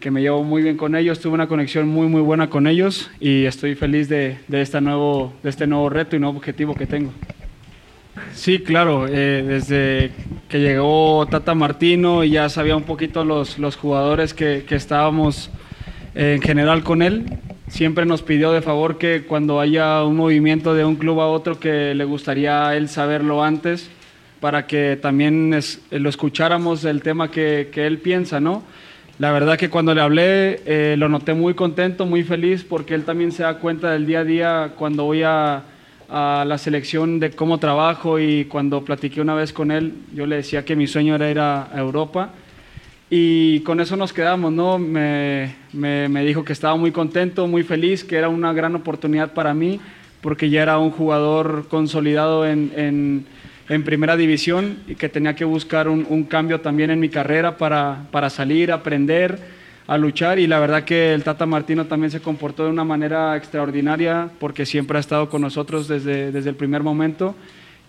que 0.00 0.10
me 0.10 0.20
llevo 0.22 0.42
muy 0.42 0.62
bien 0.62 0.76
con 0.76 0.94
ellos. 0.94 1.20
Tuve 1.20 1.34
una 1.34 1.46
conexión 1.46 1.88
muy, 1.88 2.08
muy 2.08 2.20
buena 2.20 2.50
con 2.50 2.66
ellos 2.66 3.10
y 3.20 3.44
estoy 3.44 3.74
feliz 3.74 4.08
de, 4.08 4.38
de, 4.48 4.62
este, 4.62 4.80
nuevo, 4.80 5.32
de 5.42 5.50
este 5.50 5.66
nuevo 5.66 5.88
reto 5.88 6.16
y 6.16 6.18
nuevo 6.18 6.36
objetivo 6.38 6.74
que 6.74 6.86
tengo. 6.86 7.12
Sí, 8.34 8.58
claro, 8.58 9.06
eh, 9.08 9.44
desde 9.46 10.10
que 10.48 10.58
llegó 10.58 11.26
Tata 11.26 11.54
Martino 11.54 12.24
y 12.24 12.30
ya 12.30 12.48
sabía 12.48 12.76
un 12.76 12.82
poquito 12.82 13.24
los, 13.24 13.58
los 13.58 13.76
jugadores 13.76 14.34
que, 14.34 14.64
que 14.68 14.74
estábamos 14.74 15.50
en 16.14 16.42
general 16.42 16.82
con 16.82 17.02
él, 17.02 17.26
siempre 17.70 18.04
nos 18.04 18.22
pidió 18.22 18.52
de 18.52 18.62
favor 18.62 18.98
que 18.98 19.22
cuando 19.22 19.60
haya 19.60 20.04
un 20.04 20.16
movimiento 20.16 20.74
de 20.74 20.84
un 20.84 20.96
club 20.96 21.20
a 21.20 21.28
otro 21.28 21.58
que 21.58 21.94
le 21.94 22.04
gustaría 22.04 22.76
él 22.76 22.88
saberlo 22.88 23.42
antes 23.42 23.88
para 24.40 24.66
que 24.66 24.98
también 25.00 25.54
lo 25.90 26.08
escucháramos 26.08 26.84
el 26.84 27.02
tema 27.02 27.30
que, 27.30 27.70
que, 27.72 27.86
él 27.86 27.98
piensa, 27.98 28.40
¿no? 28.40 28.64
La 29.18 29.32
verdad 29.32 29.56
que 29.56 29.70
cuando 29.70 29.94
le 29.94 30.00
hablé 30.00 30.62
eh, 30.64 30.96
lo 30.98 31.08
noté 31.08 31.34
muy 31.34 31.54
contento, 31.54 32.06
muy 32.06 32.24
feliz 32.24 32.64
porque 32.64 32.94
él 32.94 33.04
también 33.04 33.32
se 33.32 33.44
da 33.44 33.58
cuenta 33.58 33.92
del 33.92 34.06
día 34.06 34.20
a 34.20 34.24
día 34.24 34.72
cuando 34.76 35.04
voy 35.04 35.22
a, 35.22 35.62
a 36.08 36.44
la 36.46 36.58
selección 36.58 37.20
de 37.20 37.30
cómo 37.30 37.58
trabajo 37.58 38.18
y 38.18 38.46
cuando 38.46 38.84
platiqué 38.84 39.20
una 39.20 39.34
vez 39.34 39.52
con 39.52 39.70
él, 39.70 39.94
yo 40.12 40.26
le 40.26 40.36
decía 40.36 40.64
que 40.64 40.74
mi 40.74 40.86
sueño 40.86 41.14
era 41.14 41.30
ir 41.30 41.38
a 41.38 41.70
Europa 41.76 42.32
y 43.10 43.60
con 43.60 43.80
eso 43.80 43.96
nos 43.96 44.12
quedamos, 44.12 44.52
¿no? 44.52 44.78
Me, 44.78 45.56
me, 45.72 46.08
me, 46.08 46.24
dijo 46.24 46.44
que 46.44 46.52
estaba 46.52 46.76
muy 46.76 46.92
contento, 46.92 47.48
muy 47.48 47.64
feliz, 47.64 48.04
que 48.04 48.14
era 48.14 48.28
una 48.28 48.52
gran 48.52 48.76
oportunidad 48.76 49.34
para 49.34 49.52
mí, 49.52 49.80
porque 50.20 50.48
ya 50.48 50.62
era 50.62 50.78
un 50.78 50.92
jugador 50.92 51.66
consolidado 51.68 52.46
en, 52.46 53.26
primera 53.84 54.16
división 54.16 54.78
y 54.88 54.94
que 54.94 55.08
tenía 55.08 55.34
que 55.34 55.44
buscar 55.44 55.88
un, 55.88 56.24
cambio 56.24 56.60
también 56.60 56.90
en 56.90 57.00
mi 57.00 57.08
carrera 57.08 57.56
para, 57.56 58.06
para 58.12 58.30
salir, 58.30 58.70
aprender, 58.70 59.38
a 59.86 59.98
luchar 59.98 60.38
y 60.38 60.46
la 60.46 60.60
verdad 60.60 60.84
que 60.84 61.12
el 61.12 61.24
Tata 61.24 61.46
Martino 61.46 61.86
también 61.86 62.12
se 62.12 62.20
comportó 62.20 62.64
de 62.64 62.70
una 62.70 62.84
manera 62.84 63.36
extraordinaria 63.36 64.30
porque 64.38 64.64
siempre 64.64 64.98
ha 64.98 65.00
estado 65.00 65.28
con 65.28 65.42
nosotros 65.42 65.88
desde, 65.88 66.30
desde 66.30 66.50
el 66.50 66.54
primer 66.54 66.84
momento 66.84 67.34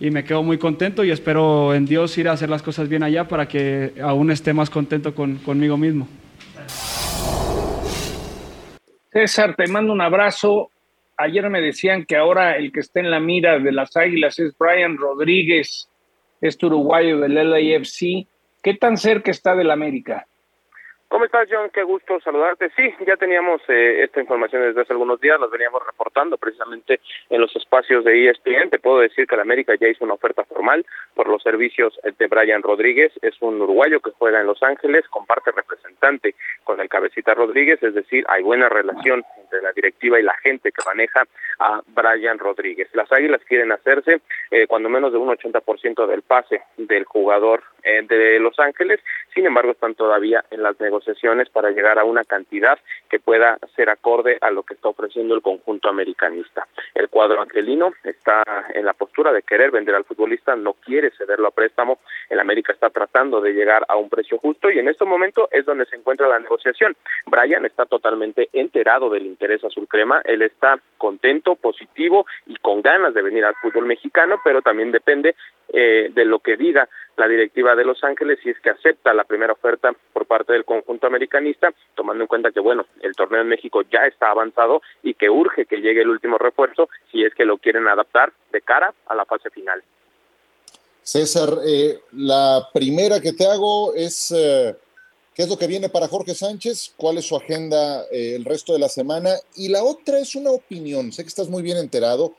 y 0.01 0.10
me 0.10 0.24
quedo 0.24 0.41
muy 0.41 0.58
contento 0.58 1.03
y 1.03 1.12
espero 1.12 1.75
en 1.75 1.86
Dios 1.86 2.17
ir 2.17 2.27
a 2.27 2.31
hacer 2.31 2.50
las 2.50 2.63
cosas 2.63 2.89
bien 2.89 3.03
allá 3.03 3.27
para 3.27 3.48
que 3.48 3.93
aún 4.01 4.31
esté 4.31 4.51
más 4.51 4.72
contento 4.72 5.13
con, 5.13 5.36
conmigo 5.36 5.77
mismo. 5.77 6.08
César, 9.12 9.55
te 9.55 9.67
mando 9.67 9.93
un 9.93 10.01
abrazo. 10.01 10.72
Ayer 11.17 11.48
me 11.51 11.62
decían 11.62 12.05
que 12.05 12.15
ahora 12.15 12.58
el 12.58 12.72
que 12.72 12.79
está 12.79 13.00
en 13.00 13.12
la 13.12 13.20
mira 13.20 13.60
de 13.60 13.72
las 13.72 13.96
Águilas 13.96 14.39
es 14.39 14.58
Brian 14.58 14.98
Rodríguez, 14.98 15.88
este 16.41 16.65
uruguayo 16.65 17.20
del 17.20 17.36
LAFC. 17.36 18.27
¿Qué 18.63 18.74
tan 18.74 18.98
cerca 18.98 19.29
está 19.29 19.55
del 19.55 19.70
América? 19.70 20.25
¿Cómo 21.12 21.25
estás, 21.25 21.50
John? 21.51 21.70
Qué 21.74 21.84
gusto 21.84 22.22
saludarte. 22.22 22.70
Sí, 22.70 22.96
ya 23.06 23.18
teníamos 23.18 23.62
eh, 23.68 24.01
esta 24.01 24.22
información 24.22 24.62
desde 24.62 24.80
hace 24.80 24.94
algunos 24.94 25.20
días, 25.20 25.38
las 25.41 25.51
veníamos 25.51 25.86
reportando 25.86 26.38
precisamente 26.38 27.01
en 27.30 27.41
los 27.41 27.53
espacios 27.53 28.06
de 28.06 28.30
ESPN. 28.30 28.70
Te 28.70 28.80
puedo 28.80 29.00
decir 29.00 29.27
que 29.27 29.36
la 29.36 29.41
América 29.41 29.75
ya 29.75 29.89
hizo 29.89 30.06
una 30.06 30.13
oferta 30.13 30.46
formal 30.46 30.86
por 31.13 31.27
los 31.27 31.44
servicios 31.44 32.00
de 32.18 32.27
Brian 32.27 32.63
Rodríguez. 32.63 33.12
Es 33.22 33.36
un 33.41 33.62
uruguayo 33.62 34.00
que 34.00 34.12
juega 34.12 34.39
en 34.39 34.48
Los 34.48 34.63
Ángeles, 34.63 35.06
comparte 35.10 35.51
representante 35.51 36.34
con 36.63 36.80
el 36.80 36.88
cabecita 36.88 37.34
Rodríguez, 37.34 37.84
es 37.84 37.94
decir, 37.94 38.24
hay 38.30 38.41
buena 38.41 38.70
relación 38.70 39.25
entre 39.44 39.62
la 39.62 39.74
directiva 39.74 40.18
y 40.18 40.24
la 40.24 40.38
gente 40.38 40.72
que 40.72 40.82
maneja 40.86 41.25
a 41.60 41.82
Brian 41.88 42.39
Rodríguez. 42.39 42.88
Las 42.94 43.12
Águilas 43.12 43.41
quieren 43.50 43.74
hacerse 43.74 44.22
eh, 44.50 44.65
cuando 44.65 44.88
menos 44.88 45.12
de 45.12 45.18
un 45.18 45.27
80% 45.27 46.08
del 46.08 46.22
pase 46.22 46.62
del 46.77 47.03
jugador 47.03 47.63
eh, 47.84 48.01
de 48.08 48.39
Los 48.39 48.58
Ángeles, 48.60 49.01
sin 49.34 49.46
embargo 49.46 49.72
están 49.72 49.96
todavía 49.96 50.46
en 50.51 50.63
las 50.63 50.80
negociaciones 50.80 51.00
sesiones 51.03 51.50
para 51.50 51.72
llegar 51.72 52.00
a 52.00 52.03
una 52.03 52.24
cantidad 52.24 52.79
que 53.10 53.20
pueda 53.20 53.58
ser 53.75 53.89
acorde 53.89 54.38
a 54.41 54.51
lo 54.51 54.63
que 54.63 54.74
está 54.74 54.89
ofreciendo 54.89 55.36
el 55.36 55.41
conjunto 55.41 55.89
americanista. 55.89 56.67
El 56.93 57.10
cuadro 57.10 57.41
angelino 57.41 57.93
está 58.03 58.43
en 58.74 58.86
la 58.86 58.93
postura 58.93 59.31
de 59.31 59.43
querer 59.43 59.72
vender 59.72 59.96
al 59.96 60.05
futbolista, 60.05 60.55
no 60.55 60.74
quiere 60.74 61.12
cederlo 61.12 61.48
a 61.48 61.51
préstamo. 61.51 62.00
El 62.29 62.39
América 62.39 62.74
está 62.74 62.89
tratando 62.89 63.41
de 63.41 63.53
llegar 63.53 63.86
a 63.88 63.96
un 63.98 64.10
precio 64.10 64.38
justo 64.38 64.70
y 64.70 64.79
en 64.79 64.88
este 64.88 65.05
momento 65.05 65.48
es 65.51 65.65
donde 65.65 65.86
se 65.86 65.96
encuentra 65.96 66.27
la 66.27 66.39
negociación. 66.39 66.96
Brian 67.25 67.65
está 67.65 67.86
totalmente 67.86 68.50
enterado 68.53 69.10
del 69.10 69.25
interés 69.25 69.63
azul 69.63 69.88
crema, 69.88 70.22
él 70.25 70.41
está 70.41 70.79
contento, 70.98 71.55
positivo 71.55 72.25
y 72.46 72.55
con 72.58 72.81
ganas 72.81 73.13
de 73.13 73.22
venir 73.22 73.46
al 73.46 73.55
fútbol 73.55 73.86
mexicano, 73.86 74.39
pero 74.43 74.62
también 74.62 74.91
depende 74.91 75.36
eh, 75.74 76.10
de 76.13 76.25
lo 76.25 76.39
que 76.39 76.58
diga 76.58 76.89
la 77.18 77.27
directiva 77.27 77.75
de 77.75 77.86
Los 77.86 78.03
Ángeles 78.03 78.39
si 78.41 78.50
es 78.50 78.60
que 78.60 78.70
acepta 78.70 79.13
la 79.13 79.24
primera 79.24 79.53
oferta 79.53 79.94
por 80.13 80.25
parte 80.25 80.53
del 80.53 80.65
conjunto 80.65 81.08
americanista, 81.08 81.74
tomando 81.96 82.24
en 82.24 82.27
cuenta 82.27 82.51
que, 82.51 82.60
bueno, 82.60 82.86
el 83.01 83.15
torneo 83.15 83.41
en 83.41 83.48
México 83.48 83.82
ya 83.91 84.06
está 84.06 84.30
avanzado 84.30 84.82
y 85.03 85.13
que 85.13 85.30
urge 85.30 85.65
que 85.65 85.77
llegue 85.77 86.01
el 86.01 86.10
último 86.10 86.38
refuerzo 86.38 86.89
si 87.12 87.24
es 87.24 87.34
que 87.36 87.46
lo 87.46 87.58
quieren 87.58 87.88
adaptar 87.88 88.32
de 88.51 88.62
cara 88.62 88.94
a 89.08 89.15
la 89.15 89.25
fase 89.25 89.50
final. 89.50 89.84
César, 91.03 91.50
eh, 91.65 92.00
la 92.13 92.70
primera 92.74 93.20
que 93.20 93.34
te 93.34 93.46
hago 93.46 93.94
es, 93.96 94.32
eh, 94.32 94.75
¿qué 95.34 95.44
es 95.44 95.50
lo 95.50 95.58
que 95.58 95.68
viene 95.68 95.89
para 95.89 96.08
Jorge 96.08 96.36
Sánchez? 96.36 96.94
¿Cuál 96.96 97.18
es 97.18 97.25
su 97.25 97.36
agenda 97.36 98.06
eh, 98.12 98.36
el 98.36 98.46
resto 98.46 98.74
de 98.74 98.80
la 98.80 98.89
semana? 98.89 99.32
Y 99.56 99.70
la 99.70 99.84
otra 99.84 100.20
es 100.20 100.36
una 100.36 100.51
opinión, 100.51 101.12
sé 101.12 101.24
que 101.24 101.30
estás 101.30 101.50
muy 101.50 101.63
bien 101.63 101.77
enterado 101.77 102.36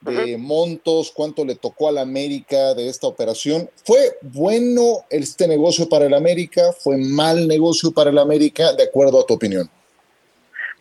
de 0.00 0.38
montos, 0.38 1.12
cuánto 1.14 1.44
le 1.44 1.54
tocó 1.54 1.88
a 1.88 1.92
la 1.92 2.02
América 2.02 2.74
de 2.74 2.88
esta 2.88 3.06
operación. 3.06 3.68
¿Fue 3.84 3.98
bueno 4.22 5.04
este 5.10 5.46
negocio 5.46 5.88
para 5.88 6.06
el 6.06 6.14
América? 6.14 6.72
¿Fue 6.72 6.96
mal 6.96 7.46
negocio 7.46 7.92
para 7.92 8.10
el 8.10 8.18
América, 8.18 8.72
de 8.72 8.84
acuerdo 8.84 9.20
a 9.20 9.26
tu 9.26 9.34
opinión? 9.34 9.68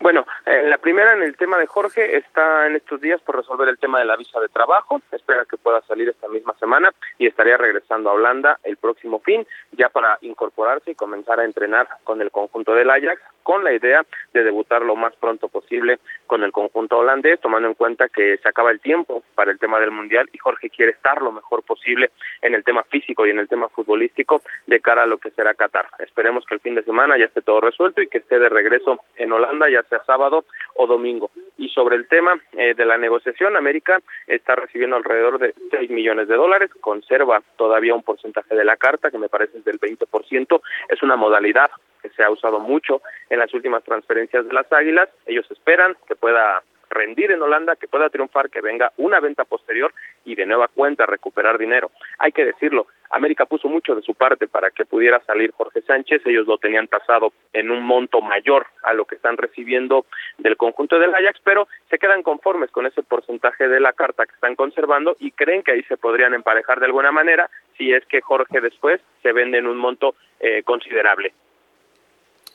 Bueno, 0.01 0.25
eh, 0.45 0.63
la 0.67 0.77
primera 0.77 1.13
en 1.13 1.23
el 1.23 1.35
tema 1.35 1.57
de 1.57 1.67
Jorge 1.67 2.15
está 2.15 2.67
en 2.67 2.77
estos 2.77 3.01
días 3.01 3.19
por 3.21 3.35
resolver 3.35 3.67
el 3.67 3.77
tema 3.77 3.99
de 3.99 4.05
la 4.05 4.15
visa 4.15 4.39
de 4.39 4.47
trabajo. 4.47 5.01
Espera 5.11 5.43
que 5.43 5.57
pueda 5.57 5.81
salir 5.81 6.07
esta 6.07 6.29
misma 6.29 6.55
semana 6.57 6.93
y 7.17 7.27
estaría 7.27 7.57
regresando 7.57 8.09
a 8.09 8.13
Holanda 8.13 8.59
el 8.63 8.77
próximo 8.77 9.19
fin, 9.19 9.45
ya 9.73 9.89
para 9.89 10.17
incorporarse 10.21 10.91
y 10.91 10.95
comenzar 10.95 11.41
a 11.41 11.45
entrenar 11.45 11.89
con 12.05 12.21
el 12.21 12.31
conjunto 12.31 12.73
del 12.73 12.89
Ajax, 12.89 13.21
con 13.49 13.63
la 13.63 13.73
idea 13.73 14.05
de 14.31 14.43
debutar 14.43 14.83
lo 14.83 14.95
más 14.95 15.15
pronto 15.15 15.47
posible 15.47 15.97
con 16.27 16.43
el 16.43 16.51
conjunto 16.51 16.99
holandés, 16.99 17.39
tomando 17.39 17.67
en 17.67 17.73
cuenta 17.73 18.07
que 18.07 18.37
se 18.37 18.47
acaba 18.47 18.69
el 18.69 18.79
tiempo 18.79 19.23
para 19.33 19.49
el 19.49 19.57
tema 19.57 19.79
del 19.79 19.89
Mundial 19.89 20.29
y 20.31 20.37
Jorge 20.37 20.69
quiere 20.69 20.91
estar 20.91 21.19
lo 21.19 21.31
mejor 21.31 21.63
posible 21.63 22.11
en 22.43 22.53
el 22.53 22.63
tema 22.63 22.83
físico 22.83 23.25
y 23.25 23.31
en 23.31 23.39
el 23.39 23.47
tema 23.47 23.67
futbolístico 23.69 24.43
de 24.67 24.79
cara 24.81 25.01
a 25.01 25.07
lo 25.07 25.17
que 25.17 25.31
será 25.31 25.55
Qatar. 25.55 25.87
Esperemos 25.97 26.45
que 26.45 26.53
el 26.53 26.61
fin 26.61 26.75
de 26.75 26.83
semana 26.83 27.17
ya 27.17 27.25
esté 27.25 27.41
todo 27.41 27.59
resuelto 27.59 28.03
y 28.03 28.07
que 28.07 28.19
esté 28.19 28.37
de 28.37 28.49
regreso 28.49 28.99
en 29.15 29.31
Holanda 29.31 29.67
ya 29.67 29.81
sea 29.81 30.03
sábado 30.03 30.45
o 30.75 30.85
domingo. 30.85 31.31
Y 31.57 31.69
sobre 31.69 31.95
el 31.95 32.07
tema 32.07 32.39
eh, 32.51 32.75
de 32.75 32.85
la 32.85 32.99
negociación, 32.99 33.57
América 33.57 33.99
está 34.27 34.57
recibiendo 34.57 34.95
alrededor 34.95 35.39
de 35.39 35.55
6 35.71 35.89
millones 35.89 36.27
de 36.27 36.35
dólares, 36.35 36.69
conserva 36.81 37.41
todavía 37.57 37.95
un 37.95 38.03
porcentaje 38.03 38.53
de 38.53 38.63
la 38.63 38.77
carta, 38.77 39.09
que 39.09 39.17
me 39.17 39.27
parece 39.27 39.57
es 39.57 39.65
del 39.65 39.79
20%, 39.79 40.61
es 40.89 41.01
una 41.01 41.15
modalidad 41.15 41.71
que 42.01 42.09
se 42.09 42.23
ha 42.23 42.29
usado 42.29 42.59
mucho 42.59 43.01
en 43.29 43.39
las 43.39 43.53
últimas 43.53 43.83
transferencias 43.83 44.45
de 44.47 44.53
las 44.53 44.71
Águilas, 44.71 45.09
ellos 45.25 45.49
esperan 45.51 45.95
que 46.07 46.15
pueda 46.15 46.63
rendir 46.89 47.31
en 47.31 47.41
Holanda, 47.41 47.75
que 47.75 47.87
pueda 47.87 48.09
triunfar, 48.09 48.49
que 48.49 48.61
venga 48.61 48.91
una 48.97 49.19
venta 49.19 49.45
posterior 49.45 49.93
y 50.25 50.35
de 50.35 50.45
nueva 50.45 50.67
cuenta 50.67 51.05
recuperar 51.05 51.57
dinero. 51.57 51.91
Hay 52.17 52.31
que 52.31 52.45
decirlo, 52.45 52.87
América 53.11 53.45
puso 53.45 53.67
mucho 53.69 53.95
de 53.95 54.01
su 54.01 54.13
parte 54.15 54.47
para 54.47 54.71
que 54.71 54.85
pudiera 54.85 55.19
salir 55.21 55.51
Jorge 55.51 55.81
Sánchez, 55.81 56.21
ellos 56.25 56.47
lo 56.47 56.57
tenían 56.57 56.87
tasado 56.87 57.33
en 57.53 57.71
un 57.71 57.83
monto 57.83 58.21
mayor 58.21 58.67
a 58.83 58.93
lo 58.93 59.05
que 59.05 59.15
están 59.15 59.37
recibiendo 59.37 60.05
del 60.37 60.57
conjunto 60.57 60.99
del 60.99 61.13
Ajax, 61.13 61.39
pero 61.43 61.67
se 61.89 61.97
quedan 61.97 62.23
conformes 62.23 62.71
con 62.71 62.85
ese 62.85 63.03
porcentaje 63.03 63.67
de 63.67 63.79
la 63.79 63.93
carta 63.93 64.25
que 64.25 64.33
están 64.33 64.55
conservando 64.55 65.15
y 65.19 65.31
creen 65.31 65.63
que 65.63 65.71
ahí 65.71 65.83
se 65.83 65.97
podrían 65.97 66.33
emparejar 66.33 66.79
de 66.79 66.85
alguna 66.85 67.11
manera 67.11 67.49
si 67.77 67.93
es 67.93 68.05
que 68.05 68.21
Jorge 68.21 68.61
después 68.61 69.01
se 69.23 69.31
vende 69.31 69.57
en 69.57 69.67
un 69.67 69.77
monto 69.77 70.15
eh, 70.39 70.63
considerable. 70.63 71.33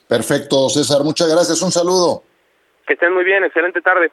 Perfecto, 0.07 0.69
César, 0.69 1.03
muchas 1.03 1.29
gracias, 1.29 1.61
un 1.61 1.71
saludo. 1.71 2.23
Que 2.87 2.93
estén 2.93 3.13
muy 3.13 3.23
bien, 3.23 3.43
excelente 3.43 3.81
tarde. 3.81 4.11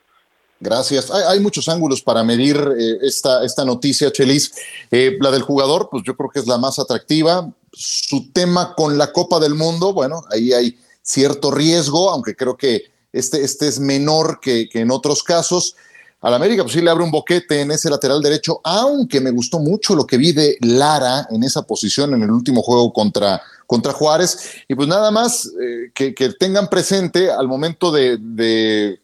Gracias. 0.63 1.11
Hay, 1.11 1.41
muchos 1.41 1.69
ángulos 1.69 2.03
para 2.03 2.23
medir 2.23 2.57
eh, 2.57 2.99
esta, 3.03 3.45
esta 3.45 3.65
noticia, 3.65 4.13
Chelis. 4.13 4.55
Eh, 4.93 5.19
la 5.21 5.33
del 5.33 5.43
jugador, 5.43 5.89
pues 5.91 6.05
yo 6.05 6.17
creo 6.17 6.31
que 6.31 6.39
es 6.39 6.47
la 6.47 6.57
más 6.57 6.79
atractiva. 6.79 7.51
Su 7.73 8.33
tema 8.33 8.75
con 8.77 8.97
la 8.97 9.11
Copa 9.11 9.41
del 9.41 9.55
Mundo, 9.55 9.93
bueno, 9.93 10.23
ahí 10.31 10.53
hay 10.53 10.79
cierto 11.03 11.51
riesgo, 11.51 12.11
aunque 12.11 12.37
creo 12.37 12.57
que 12.57 12.93
este, 13.13 13.43
este 13.43 13.67
es 13.67 13.81
menor 13.81 14.39
que, 14.41 14.69
en 14.73 14.93
otros 14.93 15.25
casos. 15.25 15.75
Al 16.23 16.35
América, 16.35 16.63
pues 16.63 16.75
sí 16.75 16.81
le 16.81 16.91
abre 16.91 17.05
un 17.05 17.11
boquete 17.11 17.61
en 17.61 17.73
ese 17.73 17.91
lateral 17.91 18.23
derecho, 18.23 18.61
aunque 18.65 19.21
me 19.21 19.31
gustó 19.31 19.59
mucho 19.59 19.95
lo 19.95 20.07
que 20.07 20.17
vi 20.17 20.33
de 20.33 20.57
Lara 20.61 21.27
en 21.31 21.43
esa 21.43 21.63
posición 21.63 22.15
en 22.15 22.23
el 22.23 22.31
último 22.31 22.63
juego 22.63 22.93
contra, 22.93 23.43
contra 23.67 23.93
Juárez. 23.93 24.63
Y 24.69 24.75
pues 24.75 24.89
nada 24.89 25.11
más 25.11 25.51
eh, 25.61 25.91
que, 25.95 26.13
tengan 26.39 26.69
presente 26.69 27.31
al 27.31 27.49
momento 27.49 27.91
de 27.91 28.99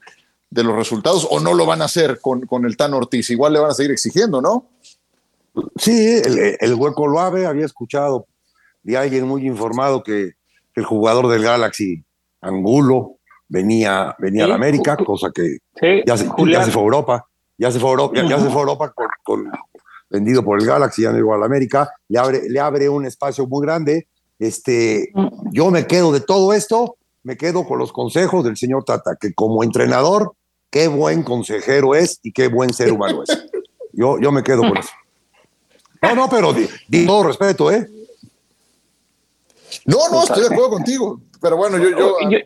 de 0.51 0.65
los 0.65 0.75
resultados 0.75 1.27
o 1.31 1.41
no 1.41 1.55
lo 1.55 1.67
van 1.67 1.83
a 1.83 1.87
hacer 1.87 2.21
con, 2.21 2.47
con 2.47 2.65
el 2.65 2.77
Tan 2.77 2.95
Ortiz? 2.95 3.31
Igual 3.31 3.53
le 3.53 3.59
van 3.59 3.71
a 3.71 3.75
seguir 3.75 3.93
exigiendo, 3.93 4.41
¿no? 4.41 4.67
Sí, 5.77 6.23
el, 6.61 6.75
hueco 6.75 7.07
lo 7.07 7.21
abre. 7.21 7.47
Había 7.47 7.67
escuchado 7.67 8.27
de 8.83 8.97
alguien 8.97 9.27
muy 9.27 9.47
informado 9.47 10.03
que, 10.03 10.37
el 10.75 10.85
jugador 10.85 11.27
del 11.27 11.43
Galaxy, 11.43 12.05
Angulo, 12.41 13.18
venía, 13.49 14.15
venía 14.19 14.45
a 14.45 14.49
la 14.49 14.55
América, 14.55 14.97
cosa 14.97 15.31
que 15.35 15.59
ya, 16.07 16.17
se, 16.17 16.27
fue 16.27 16.57
a 16.57 16.65
Europa. 16.65 17.27
Ya 17.57 17.73
se 17.73 17.81
fue 17.81 17.89
a 17.89 17.93
Europa, 17.93 18.23
ya, 18.23 18.39
se 18.39 18.51
fue 18.51 18.57
a 18.57 18.61
Europa 18.61 18.95
con, 19.25 19.51
vendido 20.11 20.45
por 20.45 20.61
el 20.61 20.67
Galaxy, 20.67 21.03
ya 21.03 21.11
no 21.11 21.17
llegó 21.17 21.35
a 21.35 21.39
la 21.39 21.47
América. 21.47 21.91
Le 22.09 22.19
abre, 22.19 22.49
le 22.49 22.61
abre 22.61 22.89
un 22.89 23.07
espacio 23.07 23.47
muy 23.47 23.65
grande. 23.65 24.07
Este, 24.39 25.13
yo 25.51 25.71
me 25.71 25.87
quedo 25.87 26.13
de 26.13 26.21
todo 26.21 26.53
esto, 26.53 26.97
me 27.25 27.37
quedo 27.37 27.65
con 27.67 27.79
los 27.79 27.93
consejos 27.93 28.45
del 28.45 28.57
señor 28.57 28.85
Tata, 28.85 29.17
que 29.21 29.35
como 29.35 29.65
entrenador 29.65 30.35
qué 30.71 30.87
buen 30.87 31.23
consejero 31.23 31.95
es 31.95 32.21
y 32.23 32.33
qué 32.33 32.49
buen 32.49 32.73
ser 32.73 32.93
humano 32.93 33.25
es. 33.25 33.47
Yo, 33.93 34.19
yo 34.21 34.31
me 34.31 34.43
quedo 34.43 34.61
con 34.61 34.77
eso. 34.77 34.91
No, 36.01 36.15
no, 36.15 36.29
pero 36.29 36.53
di, 36.53 37.07
todo 37.07 37.25
respeto, 37.25 37.73
¿eh? 37.73 37.89
No, 39.85 40.09
no, 40.11 40.23
estoy 40.23 40.43
de 40.43 40.47
acuerdo 40.47 40.71
contigo. 40.71 41.21
Pero 41.41 41.57
bueno, 41.57 41.79
yo. 41.79 41.91
yo, 42.31 42.39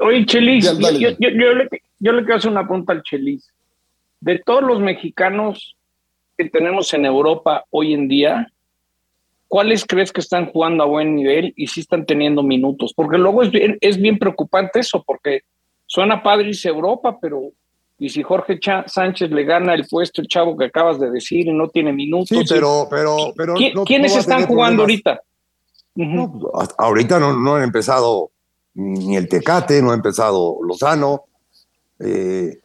oye, 0.00 0.26
Chelis, 0.26 0.78
yo, 0.78 1.10
yo, 1.18 1.54
le, 1.54 1.68
yo 1.98 2.12
le 2.12 2.22
quiero 2.22 2.36
hacer 2.36 2.50
una 2.50 2.66
pregunta 2.66 2.92
al 2.92 3.02
Chelis. 3.02 3.52
De 4.20 4.38
todos 4.38 4.62
los 4.62 4.80
mexicanos 4.80 5.76
que 6.36 6.48
tenemos 6.48 6.92
en 6.94 7.04
Europa 7.06 7.64
hoy 7.70 7.92
en 7.92 8.08
día, 8.08 8.50
¿cuáles 9.48 9.84
crees 9.84 10.12
que 10.12 10.20
están 10.20 10.46
jugando 10.46 10.82
a 10.82 10.86
buen 10.86 11.14
nivel 11.14 11.52
y 11.56 11.66
si 11.66 11.80
están 11.80 12.06
teniendo 12.06 12.42
minutos? 12.42 12.92
Porque 12.94 13.18
luego 13.18 13.42
es 13.42 13.50
bien, 13.50 13.76
es 13.80 14.00
bien 14.00 14.18
preocupante 14.18 14.80
eso, 14.80 15.02
porque 15.06 15.42
suena 15.86 16.22
padre 16.22 16.48
irse 16.48 16.68
Europa, 16.68 17.18
pero 17.20 17.52
Y 17.98 18.08
si 18.08 18.22
Jorge 18.22 18.58
Sánchez 18.86 19.30
le 19.30 19.44
gana 19.44 19.74
el 19.74 19.86
puesto, 19.86 20.22
el 20.22 20.28
chavo 20.28 20.56
que 20.56 20.64
acabas 20.64 20.98
de 20.98 21.10
decir, 21.10 21.46
y 21.46 21.52
no 21.52 21.68
tiene 21.68 21.92
minutos. 21.92 22.28
Sí, 22.28 22.44
pero, 22.48 22.86
pero, 22.88 23.34
pero 23.36 23.54
¿quiénes 23.84 24.16
están 24.16 24.46
jugando 24.46 24.82
ahorita? 24.82 25.20
Ahorita 26.78 27.18
no, 27.18 27.36
no 27.38 27.56
han 27.56 27.62
empezado 27.62 28.30
ni 28.74 29.16
el 29.16 29.28
Tecate, 29.28 29.82
no 29.82 29.90
ha 29.90 29.94
empezado 29.94 30.58
Lozano. 30.62 31.24
Eh, 31.98 32.58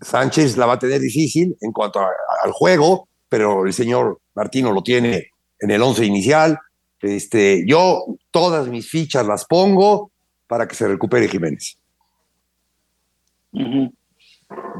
Sánchez 0.00 0.56
la 0.56 0.66
va 0.66 0.74
a 0.74 0.78
tener 0.78 1.00
difícil 1.00 1.56
en 1.60 1.72
cuanto 1.72 2.00
al 2.00 2.52
juego, 2.52 3.08
pero 3.28 3.66
el 3.66 3.72
señor 3.72 4.20
Martino 4.34 4.72
lo 4.72 4.82
tiene 4.82 5.30
en 5.58 5.70
el 5.70 5.82
once 5.82 6.04
inicial. 6.04 6.58
Este, 7.00 7.64
yo 7.66 8.04
todas 8.30 8.68
mis 8.68 8.88
fichas 8.88 9.26
las 9.26 9.44
pongo 9.44 10.10
para 10.46 10.66
que 10.68 10.74
se 10.74 10.86
recupere 10.86 11.28
Jiménez. 11.28 11.78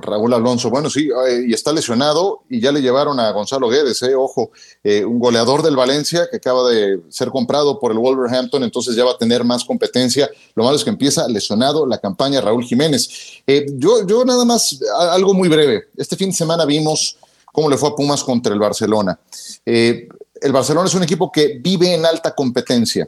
Raúl 0.01 0.33
Alonso, 0.33 0.71
bueno, 0.71 0.89
sí, 0.89 1.11
eh, 1.27 1.45
y 1.47 1.53
está 1.53 1.73
lesionado 1.73 2.43
y 2.49 2.61
ya 2.61 2.73
le 2.73 2.81
llevaron 2.81 3.21
a 3.21 3.31
Gonzalo 3.33 3.69
Guedes, 3.69 4.03
eh, 4.03 4.15
ojo, 4.15 4.51
eh, 4.83 5.05
un 5.05 5.19
goleador 5.19 5.63
del 5.63 5.77
Valencia 5.77 6.27
que 6.31 6.39
acaba 6.39 6.71
de 6.71 7.01
ser 7.11 7.29
comprado 7.29 7.79
por 7.79 7.93
el 7.93 7.99
Wolverhampton, 7.99 8.63
entonces 8.63 8.97
ya 8.97 9.05
va 9.05 9.13
a 9.13 9.19
tener 9.19 9.45
más 9.45 9.65
competencia. 9.65 10.31
Lo 10.55 10.65
malo 10.65 10.77
es 10.77 10.85
que 10.85 10.91
empieza 10.91 11.29
lesionado 11.29 11.87
la 11.87 11.99
campaña 11.99 12.41
Raúl 12.41 12.65
Jiménez. 12.65 13.43
Yo, 13.77 14.07
yo 14.07 14.25
nada 14.25 14.45
más, 14.47 14.79
algo 15.11 15.35
muy 15.35 15.49
breve. 15.49 15.89
Este 15.97 16.17
fin 16.17 16.31
de 16.31 16.37
semana 16.37 16.65
vimos 16.65 17.19
cómo 17.53 17.69
le 17.69 17.77
fue 17.77 17.91
a 17.91 17.95
Pumas 17.95 18.25
contra 18.25 18.55
el 18.55 18.61
Barcelona. 18.61 19.19
el 19.67 20.53
Barcelona 20.53 20.89
es 20.89 20.95
un 20.95 21.03
equipo 21.03 21.31
que 21.31 21.59
vive 21.63 21.93
en 21.93 22.07
alta 22.07 22.35
competencia 22.35 23.07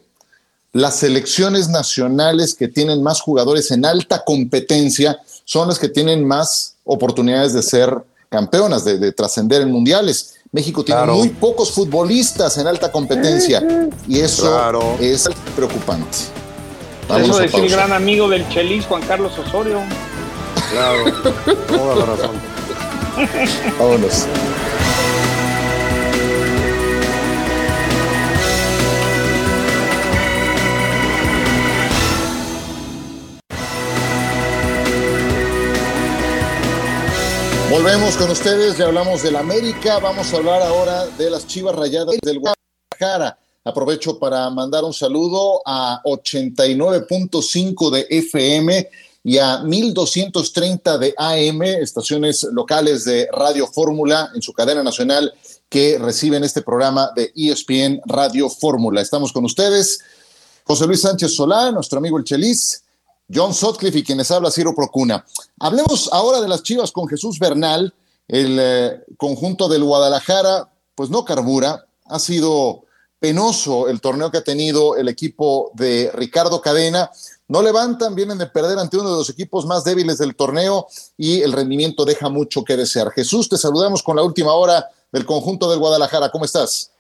las 0.73 0.97
selecciones 0.97 1.69
nacionales 1.69 2.55
que 2.55 2.69
tienen 2.69 3.03
más 3.03 3.21
jugadores 3.21 3.71
en 3.71 3.85
alta 3.85 4.23
competencia 4.25 5.21
son 5.51 5.67
las 5.67 5.81
que 5.81 5.89
tienen 5.89 6.25
más 6.25 6.77
oportunidades 6.85 7.53
de 7.53 7.63
ser 7.65 7.93
campeonas, 8.29 8.85
de, 8.85 9.11
trascender 9.11 9.63
en 9.63 9.73
mundiales. 9.73 10.37
México 10.53 10.85
tiene 10.85 11.05
muy 11.07 11.31
pocos 11.31 11.73
futbolistas 11.73 12.57
en 12.59 12.69
alta 12.69 12.93
competencia 12.93 13.61
y 14.07 14.21
eso 14.21 14.97
es 15.01 15.29
preocupante. 15.57 16.19
Vamos 17.09 17.31
eso 17.31 17.39
decir 17.41 17.69
gran 17.69 17.93
amigo 17.93 18.29
del 18.29 18.49
Chelis, 18.49 18.87
Juan 18.87 19.03
Carlos 19.03 19.37
Osorio. 19.41 19.81
Claro, 20.71 21.21
toda 21.67 21.97
la 21.97 22.07
razón. 22.07 22.37
Vámonos. 23.77 24.27
Volvemos 37.71 38.17
con 38.17 38.29
ustedes, 38.29 38.77
ya 38.79 38.87
hablamos 38.87 39.23
del 39.23 39.37
América, 39.37 40.01
vamos 40.01 40.35
a 40.35 40.39
hablar 40.39 40.61
ahora 40.61 41.07
de 41.07 41.31
las 41.31 41.47
Chivas 41.47 41.77
Rayadas 41.77 42.17
del 42.21 42.41
Guadalajara. 42.41 43.39
Aprovecho 43.65 44.19
para 44.19 44.51
mandar 44.51 44.83
un 44.83 44.93
saludo 44.93 45.63
a 45.65 46.03
89.5 46.05 47.91
de 47.91 48.07
FM 48.11 48.89
y 49.23 49.39
a 49.39 49.59
1230 49.59 50.99
de 50.99 51.15
AM, 51.17 51.63
estaciones 51.63 52.43
locales 52.51 53.05
de 53.05 53.29
Radio 53.33 53.69
Fórmula 53.69 54.31
en 54.35 54.43
su 54.43 54.53
cadena 54.53 54.83
nacional 54.83 55.33
que 55.69 55.97
reciben 55.97 56.43
este 56.43 56.63
programa 56.63 57.13
de 57.15 57.33
ESPN 57.37 58.01
Radio 58.05 58.51
Fórmula. 58.51 59.01
Estamos 59.01 59.33
con 59.33 59.45
ustedes, 59.45 60.01
José 60.65 60.89
Luis 60.89 61.03
Sánchez 61.03 61.37
Solá, 61.37 61.71
nuestro 61.71 62.01
amigo 62.01 62.19
el 62.19 62.25
Chelis, 62.25 62.83
John 63.33 63.55
Sotcliffe 63.55 63.99
y 63.99 64.05
quienes 64.05 64.31
habla 64.31 64.51
Ciro 64.51 64.75
Procuna. 64.75 65.25
Hablemos 65.61 66.11
ahora 66.13 66.41
de 66.41 66.49
las 66.49 66.63
Chivas 66.63 66.91
con 66.91 67.09
Jesús 67.09 67.39
Bernal, 67.39 67.95
el 68.27 68.59
eh, 68.61 69.01
conjunto 69.17 69.69
del 69.69 69.85
Guadalajara, 69.85 70.69
pues 70.95 71.11
no 71.11 71.25
carbura, 71.25 71.85
ha 72.07 72.19
sido 72.19 72.85
penoso 73.21 73.89
el 73.89 74.01
torneo 74.01 74.31
que 74.31 74.39
ha 74.39 74.45
tenido 74.45 74.97
el 74.97 75.09
equipo 75.09 75.71
de 75.75 76.11
Ricardo 76.15 76.61
Cadena. 76.61 77.11
No 77.49 77.63
levantan, 77.63 78.15
vienen 78.15 78.39
de 78.39 78.47
perder 78.47 78.79
ante 78.79 78.97
uno 78.97 79.11
de 79.11 79.17
los 79.17 79.31
equipos 79.31 79.67
más 79.67 79.85
débiles 79.85 80.19
del 80.19 80.35
torneo 80.35 80.87
y 81.17 81.43
el 81.43 81.53
rendimiento 81.53 82.05
deja 82.05 82.29
mucho 82.29 82.65
que 82.65 82.77
desear. 82.77 83.11
Jesús, 83.11 83.49
te 83.49 83.57
saludamos 83.57 84.03
con 84.03 84.17
la 84.17 84.23
última 84.23 84.55
hora 84.55 84.87
del 85.13 85.27
conjunto 85.27 85.71
del 85.71 85.79
Guadalajara. 85.79 86.31
¿Cómo 86.31 86.45
estás? 86.45 86.93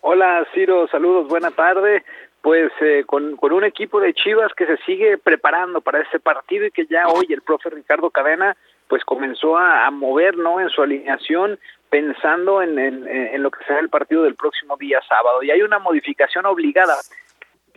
Hola, 0.00 0.46
Ciro, 0.54 0.86
saludos, 0.88 1.28
buena 1.28 1.50
tarde 1.50 2.02
pues 2.42 2.72
eh, 2.80 3.04
con, 3.06 3.36
con, 3.36 3.52
un 3.52 3.64
equipo 3.64 4.00
de 4.00 4.12
Chivas 4.14 4.52
que 4.54 4.66
se 4.66 4.76
sigue 4.78 5.16
preparando 5.16 5.80
para 5.80 6.00
ese 6.00 6.18
partido 6.18 6.66
y 6.66 6.72
que 6.72 6.86
ya 6.86 7.06
hoy 7.06 7.26
el 7.30 7.40
profe 7.40 7.70
Ricardo 7.70 8.10
Cadena 8.10 8.56
pues 8.88 9.04
comenzó 9.04 9.56
a, 9.56 9.90
mover 9.90 10.36
no 10.36 10.60
en 10.60 10.68
su 10.68 10.82
alineación 10.82 11.58
pensando 11.88 12.60
en, 12.60 12.78
en, 12.78 13.42
lo 13.42 13.50
que 13.50 13.64
será 13.64 13.78
el 13.78 13.88
partido 13.88 14.24
del 14.24 14.34
próximo 14.34 14.76
día 14.76 15.00
sábado. 15.08 15.42
Y 15.42 15.50
hay 15.50 15.62
una 15.62 15.78
modificación 15.78 16.44
obligada 16.46 16.94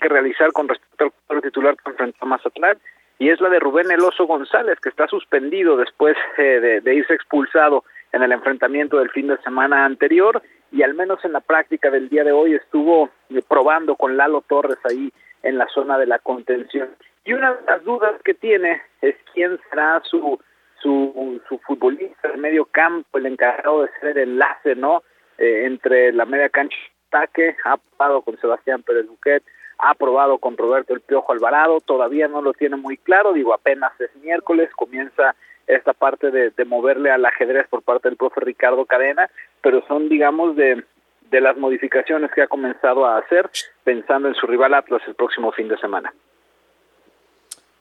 que 0.01 0.09
realizar 0.09 0.51
con 0.51 0.67
respecto 0.67 1.13
al 1.29 1.41
titular 1.41 1.77
que 1.77 1.91
enfrentó 1.91 2.17
a 2.21 2.25
Mazatlán 2.25 2.77
y 3.19 3.29
es 3.29 3.39
la 3.39 3.49
de 3.49 3.59
Rubén 3.59 3.91
Eloso 3.91 4.25
González 4.25 4.79
que 4.81 4.89
está 4.89 5.07
suspendido 5.07 5.77
después 5.77 6.17
eh, 6.37 6.59
de, 6.59 6.81
de 6.81 6.95
irse 6.95 7.13
expulsado 7.13 7.83
en 8.11 8.23
el 8.23 8.31
enfrentamiento 8.31 8.97
del 8.97 9.11
fin 9.11 9.27
de 9.27 9.37
semana 9.37 9.85
anterior 9.85 10.41
y 10.75 10.83
al 10.83 10.93
menos 10.93 11.23
en 11.23 11.31
la 11.31 11.39
práctica 11.39 11.89
del 11.89 12.09
día 12.09 12.25
de 12.25 12.33
hoy 12.33 12.53
estuvo 12.53 13.09
eh, 13.29 13.41
probando 13.47 13.95
con 13.95 14.17
Lalo 14.17 14.41
Torres 14.41 14.77
ahí 14.83 15.11
en 15.41 15.57
la 15.57 15.67
zona 15.69 15.97
de 15.97 16.05
la 16.05 16.19
contención. 16.19 16.89
Y 17.23 17.33
una 17.33 17.53
de 17.53 17.65
las 17.65 17.83
dudas 17.85 18.21
que 18.23 18.33
tiene 18.33 18.81
es 19.01 19.15
quién 19.33 19.57
será 19.69 20.01
su 20.03 20.37
su, 20.81 21.41
su 21.49 21.57
futbolista 21.59 22.27
el 22.27 22.39
medio 22.39 22.65
campo, 22.65 23.17
el 23.17 23.25
encargado 23.25 23.83
de 23.83 23.89
ser 23.99 24.17
el 24.17 24.29
enlace, 24.31 24.75
¿no? 24.75 25.01
Eh, 25.37 25.63
entre 25.65 26.11
la 26.11 26.25
media 26.25 26.49
cancha 26.49 26.77
ataque, 27.09 27.55
ha 27.63 27.77
probado 27.77 28.21
con 28.21 28.37
Sebastián 28.39 28.83
Pérez 28.83 29.07
Buquet, 29.07 29.43
ha 29.79 29.93
probado 29.95 30.37
con 30.37 30.57
Roberto 30.57 30.93
El 30.93 31.01
Piojo 31.01 31.31
Alvarado, 31.31 31.79
todavía 31.79 32.27
no 32.27 32.41
lo 32.41 32.53
tiene 32.53 32.75
muy 32.75 32.97
claro, 32.97 33.33
digo, 33.33 33.53
apenas 33.53 33.91
es 33.99 34.13
miércoles, 34.17 34.69
comienza 34.75 35.35
esta 35.67 35.93
parte 35.93 36.31
de, 36.31 36.51
de 36.51 36.65
moverle 36.65 37.11
al 37.11 37.25
ajedrez 37.25 37.67
por 37.69 37.81
parte 37.81 38.09
del 38.09 38.17
profe 38.17 38.41
Ricardo 38.41 38.85
Cadena, 38.85 39.29
pero 39.61 39.85
son, 39.87 40.09
digamos, 40.09 40.55
de, 40.55 40.83
de 41.31 41.41
las 41.41 41.57
modificaciones 41.57 42.31
que 42.33 42.41
ha 42.41 42.47
comenzado 42.47 43.05
a 43.05 43.17
hacer 43.17 43.49
pensando 43.83 44.27
en 44.27 44.35
su 44.35 44.47
rival 44.47 44.73
Atlas 44.73 45.01
el 45.07 45.15
próximo 45.15 45.51
fin 45.51 45.67
de 45.67 45.77
semana. 45.77 46.13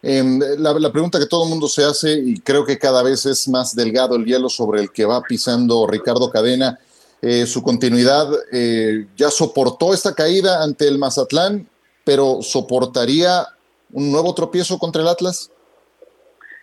Em, 0.02 0.38
la, 0.58 0.92
pregunta 0.92 1.18
que 1.18 1.26
todo 1.26 1.44
el 1.44 1.50
mundo 1.50 1.66
se 1.66 1.82
hace, 1.82 2.12
y 2.12 2.38
creo 2.40 2.66
que 2.66 2.78
cada 2.78 3.02
vez 3.02 3.24
es 3.24 3.48
más 3.48 3.74
delgado 3.74 4.16
el 4.16 4.26
hielo 4.26 4.50
sobre 4.50 4.82
el 4.82 4.92
que 4.92 5.06
va 5.06 5.22
pisando 5.22 5.86
Ricardo 5.86 6.30
Cadena, 6.30 6.78
eh, 7.22 7.46
su 7.46 7.62
continuidad, 7.62 8.28
eh, 8.52 9.06
ya 9.16 9.30
soportó 9.30 9.94
esta 9.94 10.14
caída 10.14 10.62
ante 10.62 10.86
el 10.86 10.98
Mazatlán, 10.98 11.66
pero 12.04 12.42
¿soportaría 12.42 13.46
un 13.92 14.12
nuevo 14.12 14.34
tropiezo 14.34 14.78
contra 14.78 15.00
el 15.00 15.08
Atlas? 15.08 15.50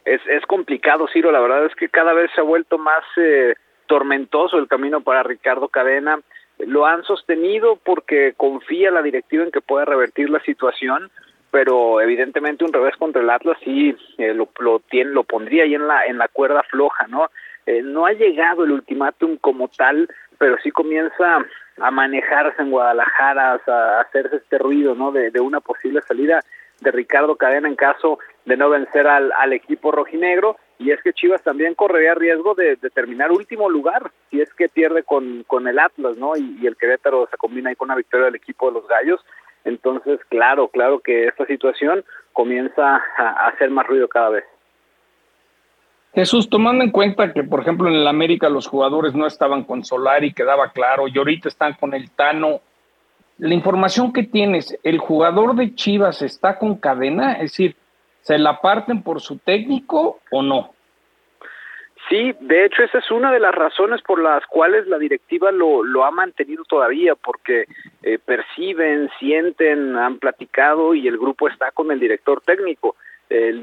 Es, 0.05 0.21
es 0.27 0.45
complicado, 0.45 1.07
Ciro. 1.11 1.31
La 1.31 1.39
verdad 1.39 1.65
es 1.65 1.75
que 1.75 1.89
cada 1.89 2.13
vez 2.13 2.31
se 2.33 2.41
ha 2.41 2.43
vuelto 2.43 2.77
más 2.77 3.03
eh, 3.17 3.55
tormentoso 3.87 4.57
el 4.57 4.67
camino 4.67 5.01
para 5.01 5.23
Ricardo 5.23 5.67
Cadena. 5.67 6.19
Lo 6.59 6.85
han 6.85 7.03
sostenido 7.03 7.77
porque 7.83 8.33
confía 8.37 8.91
la 8.91 9.01
directiva 9.01 9.43
en 9.43 9.51
que 9.51 9.61
pueda 9.61 9.85
revertir 9.85 10.29
la 10.29 10.41
situación, 10.41 11.09
pero 11.49 12.01
evidentemente 12.01 12.63
un 12.63 12.73
revés 12.73 12.95
contra 12.97 13.21
el 13.21 13.29
Atlas 13.29 13.57
sí 13.63 13.95
eh, 14.17 14.33
lo, 14.33 14.49
lo, 14.59 14.79
tiene, 14.79 15.11
lo 15.11 15.23
pondría 15.23 15.63
ahí 15.63 15.75
en 15.75 15.87
la, 15.87 16.05
en 16.05 16.17
la 16.17 16.27
cuerda 16.27 16.63
floja, 16.63 17.07
¿no? 17.07 17.29
Eh, 17.65 17.81
no 17.83 18.05
ha 18.05 18.13
llegado 18.13 18.63
el 18.63 18.71
ultimátum 18.71 19.37
como 19.37 19.67
tal, 19.67 20.09
pero 20.37 20.57
sí 20.63 20.71
comienza 20.71 21.45
a 21.79 21.91
manejarse 21.91 22.61
en 22.61 22.71
Guadalajara, 22.71 23.59
a 23.67 24.01
hacerse 24.01 24.37
este 24.37 24.57
ruido, 24.57 24.95
¿no? 24.95 25.11
De, 25.11 25.31
de 25.31 25.39
una 25.39 25.59
posible 25.59 26.01
salida 26.01 26.41
de 26.79 26.91
Ricardo 26.91 27.35
Cadena 27.35 27.67
en 27.67 27.75
caso 27.75 28.19
de 28.45 28.57
no 28.57 28.69
vencer 28.69 29.07
al, 29.07 29.31
al 29.37 29.53
equipo 29.53 29.91
rojinegro 29.91 30.57
y 30.81 30.89
es 30.89 31.01
que 31.03 31.13
Chivas 31.13 31.43
también 31.43 31.75
correría 31.75 32.15
riesgo 32.15 32.55
de, 32.55 32.75
terminar 32.93 33.31
último 33.31 33.69
lugar 33.69 34.11
si 34.31 34.41
es 34.41 34.51
que 34.55 34.67
pierde 34.67 35.03
con, 35.03 35.43
con 35.45 35.67
el 35.67 35.77
Atlas, 35.77 36.17
¿no? 36.17 36.35
Y, 36.35 36.65
el 36.65 36.75
Querétaro 36.75 37.27
se 37.29 37.37
combina 37.37 37.69
ahí 37.69 37.75
con 37.75 37.87
una 37.87 37.95
victoria 37.95 38.25
del 38.25 38.35
equipo 38.35 38.67
de 38.67 38.73
los 38.73 38.87
Gallos. 38.87 39.23
Entonces, 39.63 40.19
claro, 40.27 40.69
claro 40.69 40.99
que 40.99 41.27
esta 41.27 41.45
situación 41.45 42.03
comienza 42.33 42.95
a, 42.95 43.21
a 43.21 43.47
hacer 43.49 43.69
más 43.69 43.85
ruido 43.85 44.07
cada 44.07 44.29
vez. 44.29 44.43
Jesús, 46.15 46.49
tomando 46.49 46.83
en 46.83 46.89
cuenta 46.89 47.31
que, 47.31 47.43
por 47.43 47.61
ejemplo, 47.61 47.87
en 47.87 47.95
el 47.95 48.07
América 48.07 48.49
los 48.49 48.67
jugadores 48.67 49.13
no 49.13 49.27
estaban 49.27 49.63
con 49.63 49.85
Solari, 49.85 50.33
quedaba 50.33 50.71
claro, 50.71 51.07
y 51.07 51.15
ahorita 51.15 51.47
están 51.47 51.73
con 51.75 51.93
el 51.93 52.09
Tano, 52.09 52.61
la 53.37 53.53
información 53.53 54.11
que 54.11 54.23
tienes, 54.23 54.77
¿el 54.83 54.97
jugador 54.97 55.55
de 55.55 55.73
Chivas 55.75 56.21
está 56.21 56.57
con 56.57 56.75
cadena? 56.75 57.33
Es 57.33 57.51
decir, 57.51 57.75
¿se 58.21 58.37
la 58.37 58.61
parten 58.61 59.03
por 59.03 59.21
su 59.21 59.37
técnico 59.39 60.19
o 60.31 60.41
no? 60.41 60.73
Sí, 62.09 62.35
de 62.41 62.65
hecho 62.65 62.83
esa 62.83 62.97
es 62.97 63.09
una 63.11 63.31
de 63.31 63.39
las 63.39 63.53
razones 63.53 64.01
por 64.01 64.21
las 64.21 64.45
cuales 64.47 64.87
la 64.87 64.97
directiva 64.97 65.51
lo, 65.51 65.83
lo 65.83 66.03
ha 66.03 66.11
mantenido 66.11 66.63
todavía, 66.65 67.15
porque 67.15 67.67
eh, 68.03 68.19
perciben, 68.19 69.09
sienten, 69.19 69.95
han 69.95 70.17
platicado 70.17 70.93
y 70.93 71.07
el 71.07 71.17
grupo 71.17 71.47
está 71.47 71.71
con 71.71 71.91
el 71.91 71.99
director 71.99 72.41
técnico. 72.41 72.95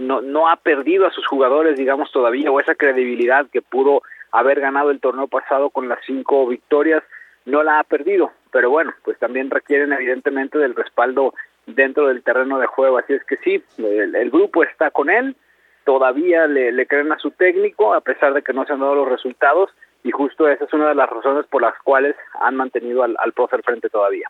no, 0.01 0.23
no 0.23 0.49
ha 0.49 0.57
perdido 0.57 1.07
a 1.07 1.11
sus 1.11 1.27
jugadores, 1.27 1.77
digamos, 1.77 2.11
todavía, 2.11 2.51
o 2.51 2.59
esa 2.59 2.75
credibilidad 2.75 3.47
que 3.53 3.61
pudo 3.61 4.03
haber 4.33 4.61
ganado 4.61 4.91
el 4.91 5.01
torneo 5.01 5.27
pasado 5.27 5.71
con 5.71 5.89
las 5.89 5.99
cinco 6.07 6.47
victorias, 6.47 7.03
no 7.45 7.63
la 7.63 7.81
ha 7.81 7.85
perdido. 7.85 8.31
Pero 8.51 8.71
bueno, 8.71 8.95
pues 9.05 9.19
también 9.19 9.51
requieren 9.51 9.93
evidentemente 9.93 10.59
del 10.59 10.75
respaldo 10.75 11.35
dentro 11.75 12.09
del 12.09 12.23
terreno 12.23 12.59
de 12.59 12.67
juego. 12.67 12.99
Así 12.99 13.13
es 13.13 13.25
que 13.25 13.37
sí, 13.39 13.63
el, 13.79 14.31
grupo 14.31 14.63
está 14.63 14.91
con 14.91 15.11
él, 15.11 15.37
todavía 15.85 16.47
le, 16.47 16.87
creen 16.87 17.13
a 17.13 17.19
su 17.19 17.31
técnico, 17.31 17.95
a 17.95 18.01
pesar 18.01 18.35
de 18.35 18.43
que 18.43 18.53
no 18.53 18.65
se 18.67 18.73
han 18.73 18.81
dado 18.81 18.95
los 18.95 19.09
resultados, 19.09 19.71
y 20.03 20.11
justo 20.11 20.49
esa 20.49 20.65
es 20.65 20.73
una 20.73 20.89
de 20.89 20.95
las 20.95 21.11
razones 21.11 21.47
por 21.47 21.63
las 21.63 21.75
cuales 21.83 22.17
han 22.41 22.57
mantenido 22.57 23.03
al, 23.03 23.17
al 23.19 23.33
profe 23.33 23.57
al 23.57 23.63
frente 23.63 23.89
todavía. 23.89 24.29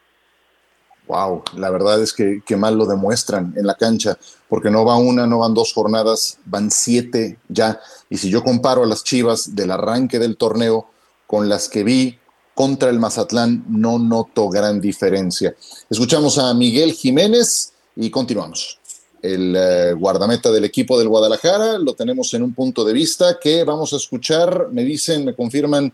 Wow, 1.06 1.42
la 1.56 1.70
verdad 1.70 2.02
es 2.02 2.12
que, 2.12 2.42
que, 2.44 2.56
mal 2.56 2.76
lo 2.76 2.84
demuestran 2.84 3.54
en 3.56 3.66
la 3.66 3.74
cancha, 3.74 4.18
porque 4.46 4.70
no 4.70 4.84
va 4.84 4.98
una, 4.98 5.26
no 5.26 5.38
van 5.38 5.54
dos 5.54 5.72
jornadas, 5.72 6.38
van 6.44 6.70
siete 6.70 7.38
ya. 7.48 7.80
Y 8.10 8.18
si 8.18 8.30
yo 8.30 8.42
comparo 8.42 8.82
a 8.82 8.86
las 8.86 9.04
Chivas 9.04 9.56
del 9.56 9.70
arranque 9.70 10.18
del 10.18 10.36
torneo 10.36 10.90
con 11.26 11.48
las 11.48 11.70
que 11.70 11.82
vi 11.82 12.18
contra 12.58 12.90
el 12.90 12.98
Mazatlán, 12.98 13.66
no 13.68 14.00
noto 14.00 14.48
gran 14.48 14.80
diferencia. 14.80 15.54
Escuchamos 15.88 16.38
a 16.38 16.52
Miguel 16.54 16.92
Jiménez 16.92 17.72
y 17.94 18.10
continuamos. 18.10 18.80
El 19.22 19.54
eh, 19.56 19.92
guardameta 19.92 20.50
del 20.50 20.64
equipo 20.64 20.98
del 20.98 21.06
Guadalajara, 21.06 21.78
lo 21.78 21.94
tenemos 21.94 22.34
en 22.34 22.42
un 22.42 22.54
punto 22.54 22.84
de 22.84 22.92
vista 22.92 23.38
que 23.40 23.62
vamos 23.62 23.92
a 23.92 23.96
escuchar, 23.96 24.70
me 24.72 24.82
dicen, 24.82 25.24
me 25.24 25.36
confirman 25.36 25.92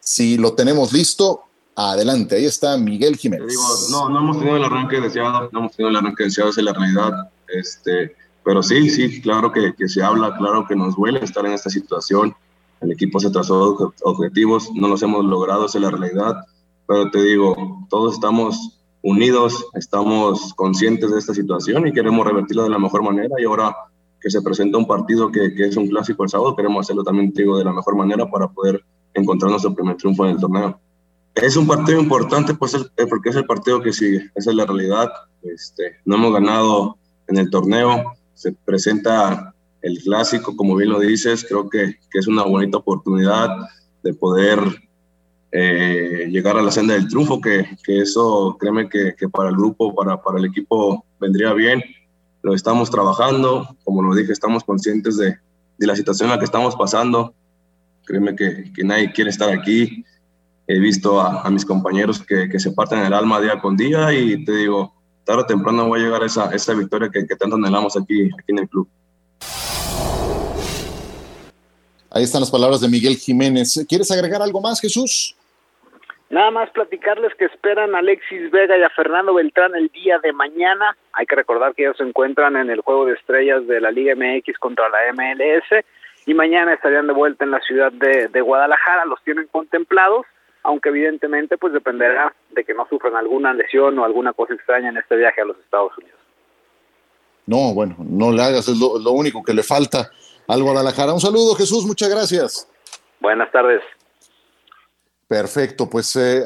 si 0.00 0.38
lo 0.38 0.54
tenemos 0.54 0.90
listo 0.94 1.42
Adelante, 1.74 2.36
ahí 2.36 2.46
está 2.46 2.78
Miguel 2.78 3.18
Jiménez. 3.18 3.54
no, 3.90 4.08
no 4.08 4.20
hemos 4.20 4.38
tenido 4.38 4.56
el 4.56 4.64
arranque 4.64 4.98
deseado, 4.98 5.50
no 5.52 5.58
hemos 5.58 5.72
tenido 5.72 5.90
el 5.90 5.96
arranque 5.96 6.24
deseado, 6.24 6.48
es 6.48 6.56
la 6.56 6.72
realidad. 6.72 7.30
Este, 7.46 8.16
pero 8.42 8.62
sí, 8.62 8.88
sí, 8.88 9.20
claro 9.20 9.52
que, 9.52 9.74
que 9.76 9.86
se 9.86 10.02
habla, 10.02 10.34
claro 10.38 10.64
que 10.66 10.74
nos 10.74 10.96
duele 10.96 11.20
estar 11.22 11.44
en 11.44 11.52
esta 11.52 11.68
situación. 11.68 12.34
El 12.80 12.92
equipo 12.92 13.18
se 13.20 13.30
trazó 13.30 13.92
objetivos, 14.02 14.70
no 14.74 14.88
los 14.88 15.02
hemos 15.02 15.24
logrado, 15.24 15.66
esa 15.66 15.78
es 15.78 15.84
la 15.84 15.90
realidad. 15.90 16.36
Pero 16.86 17.10
te 17.10 17.22
digo, 17.22 17.86
todos 17.88 18.14
estamos 18.14 18.78
unidos, 19.02 19.66
estamos 19.74 20.52
conscientes 20.54 21.10
de 21.10 21.18
esta 21.18 21.34
situación 21.34 21.86
y 21.86 21.92
queremos 21.92 22.26
revertirla 22.26 22.64
de 22.64 22.70
la 22.70 22.78
mejor 22.78 23.02
manera. 23.02 23.34
Y 23.38 23.44
ahora 23.44 23.74
que 24.20 24.30
se 24.30 24.42
presenta 24.42 24.78
un 24.78 24.86
partido 24.86 25.30
que, 25.30 25.54
que 25.54 25.66
es 25.66 25.76
un 25.76 25.88
clásico 25.88 26.24
el 26.24 26.30
sábado, 26.30 26.56
queremos 26.56 26.86
hacerlo 26.86 27.04
también, 27.04 27.32
te 27.32 27.42
digo, 27.42 27.58
de 27.58 27.64
la 27.64 27.72
mejor 27.72 27.96
manera 27.96 28.28
para 28.30 28.48
poder 28.48 28.84
encontrar 29.14 29.50
nuestro 29.50 29.74
primer 29.74 29.96
triunfo 29.96 30.24
en 30.26 30.32
el 30.32 30.40
torneo. 30.40 30.78
Es 31.34 31.56
un 31.56 31.66
partido 31.66 32.00
importante 32.00 32.54
pues, 32.54 32.76
porque 33.08 33.28
es 33.28 33.36
el 33.36 33.44
partido 33.44 33.82
que 33.82 33.92
sigue, 33.92 34.30
esa 34.34 34.50
es 34.50 34.56
la 34.56 34.64
realidad. 34.64 35.10
Este, 35.42 35.98
no 36.04 36.16
hemos 36.16 36.32
ganado 36.32 36.96
en 37.28 37.36
el 37.36 37.50
torneo, 37.50 38.14
se 38.34 38.52
presenta 38.52 39.54
el 39.82 39.98
clásico, 40.02 40.56
como 40.56 40.76
bien 40.76 40.90
lo 40.90 41.00
dices, 41.00 41.44
creo 41.48 41.68
que, 41.68 41.96
que 42.10 42.18
es 42.18 42.26
una 42.26 42.42
bonita 42.44 42.78
oportunidad 42.78 43.48
de 44.02 44.14
poder 44.14 44.58
eh, 45.52 46.28
llegar 46.30 46.56
a 46.56 46.62
la 46.62 46.70
senda 46.70 46.94
del 46.94 47.08
triunfo, 47.08 47.40
que, 47.40 47.66
que 47.84 48.00
eso, 48.00 48.56
créeme 48.58 48.88
que, 48.88 49.14
que, 49.16 49.28
para 49.28 49.50
el 49.50 49.56
grupo, 49.56 49.94
para, 49.94 50.20
para 50.20 50.38
el 50.38 50.46
equipo 50.46 51.04
vendría 51.20 51.52
bien. 51.52 51.82
Lo 52.42 52.54
estamos 52.54 52.90
trabajando, 52.90 53.76
como 53.84 54.02
lo 54.02 54.14
dije, 54.14 54.32
estamos 54.32 54.64
conscientes 54.64 55.16
de, 55.16 55.36
de 55.78 55.86
la 55.86 55.96
situación 55.96 56.28
en 56.28 56.34
la 56.34 56.38
que 56.38 56.44
estamos 56.44 56.76
pasando. 56.76 57.34
Créeme 58.04 58.36
que, 58.36 58.72
que 58.72 58.84
nadie 58.84 59.12
quiere 59.12 59.30
estar 59.30 59.50
aquí 59.50 60.04
he 60.66 60.78
visto 60.78 61.20
a, 61.20 61.48
mis 61.50 61.64
compañeros 61.64 62.22
que, 62.22 62.48
que, 62.48 62.58
se 62.58 62.72
parten 62.72 62.98
el 63.00 63.12
alma 63.12 63.40
día 63.40 63.60
con 63.60 63.76
día 63.76 64.12
y 64.12 64.44
te 64.44 64.52
digo, 64.52 64.94
tarde 65.24 65.42
o 65.42 65.46
temprano 65.46 65.88
va 65.88 65.96
a 65.96 66.00
llegar 66.00 66.24
esa, 66.24 66.50
esa 66.52 66.74
victoria 66.74 67.08
que, 67.08 67.26
que 67.26 67.36
tanto 67.36 67.56
anhelamos 67.56 67.96
aquí, 67.96 68.24
aquí 68.24 68.48
en 68.48 68.58
el 68.58 68.68
club. 68.68 68.88
Ahí 72.16 72.22
están 72.22 72.40
las 72.40 72.50
palabras 72.50 72.80
de 72.80 72.88
Miguel 72.88 73.14
Jiménez. 73.16 73.84
¿Quieres 73.86 74.10
agregar 74.10 74.40
algo 74.40 74.58
más, 74.62 74.80
Jesús? 74.80 75.36
Nada 76.30 76.50
más 76.50 76.70
platicarles 76.70 77.34
que 77.34 77.44
esperan 77.44 77.94
a 77.94 77.98
Alexis 77.98 78.50
Vega 78.50 78.78
y 78.78 78.82
a 78.82 78.88
Fernando 78.88 79.34
Beltrán 79.34 79.74
el 79.74 79.88
día 79.88 80.18
de 80.20 80.32
mañana. 80.32 80.96
Hay 81.12 81.26
que 81.26 81.36
recordar 81.36 81.74
que 81.74 81.82
ellos 81.82 81.98
se 81.98 82.04
encuentran 82.04 82.56
en 82.56 82.70
el 82.70 82.80
juego 82.80 83.04
de 83.04 83.12
estrellas 83.12 83.66
de 83.66 83.82
la 83.82 83.90
Liga 83.90 84.14
MX 84.14 84.56
contra 84.58 84.88
la 84.88 85.12
MLS 85.12 85.84
y 86.24 86.32
mañana 86.32 86.72
estarían 86.72 87.06
de 87.06 87.12
vuelta 87.12 87.44
en 87.44 87.50
la 87.50 87.60
ciudad 87.60 87.92
de, 87.92 88.28
de 88.28 88.40
Guadalajara. 88.40 89.04
Los 89.04 89.22
tienen 89.22 89.46
contemplados 89.48 90.24
aunque 90.62 90.88
evidentemente 90.88 91.58
pues 91.58 91.74
dependerá 91.74 92.34
de 92.52 92.64
que 92.64 92.72
no 92.72 92.88
sufran 92.88 93.14
alguna 93.14 93.52
lesión 93.52 93.98
o 93.98 94.04
alguna 94.06 94.32
cosa 94.32 94.54
extraña 94.54 94.88
en 94.88 94.96
este 94.96 95.16
viaje 95.16 95.42
a 95.42 95.44
los 95.44 95.58
Estados 95.58 95.92
Unidos. 95.98 96.18
No, 97.46 97.72
bueno, 97.72 97.94
no 98.00 98.32
le 98.32 98.42
hagas, 98.42 98.66
es 98.68 98.78
lo, 98.78 99.12
único 99.12 99.44
que 99.44 99.54
le 99.54 99.62
falta 99.62 100.10
al 100.46 100.62
Guadalajara. 100.62 101.12
Un 101.12 101.20
saludo, 101.20 101.54
Jesús, 101.54 101.84
muchas 101.84 102.08
gracias. 102.08 102.68
Buenas 103.20 103.50
tardes. 103.50 103.82
Perfecto, 105.28 105.90
pues 105.90 106.14
eh, 106.14 106.44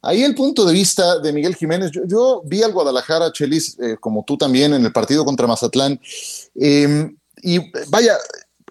ahí 0.00 0.22
el 0.22 0.34
punto 0.34 0.64
de 0.64 0.72
vista 0.72 1.18
de 1.18 1.32
Miguel 1.32 1.54
Jiménez. 1.54 1.90
Yo, 2.06 2.40
vi 2.44 2.62
al 2.62 2.72
Guadalajara, 2.72 3.30
Chelis, 3.30 3.78
eh, 3.78 3.96
como 4.00 4.24
tú 4.24 4.38
también, 4.38 4.72
en 4.72 4.84
el 4.84 4.92
partido 4.92 5.24
contra 5.24 5.46
Mazatlán. 5.46 6.00
Em, 6.54 7.14
y 7.42 7.58
vaya, 7.88 8.16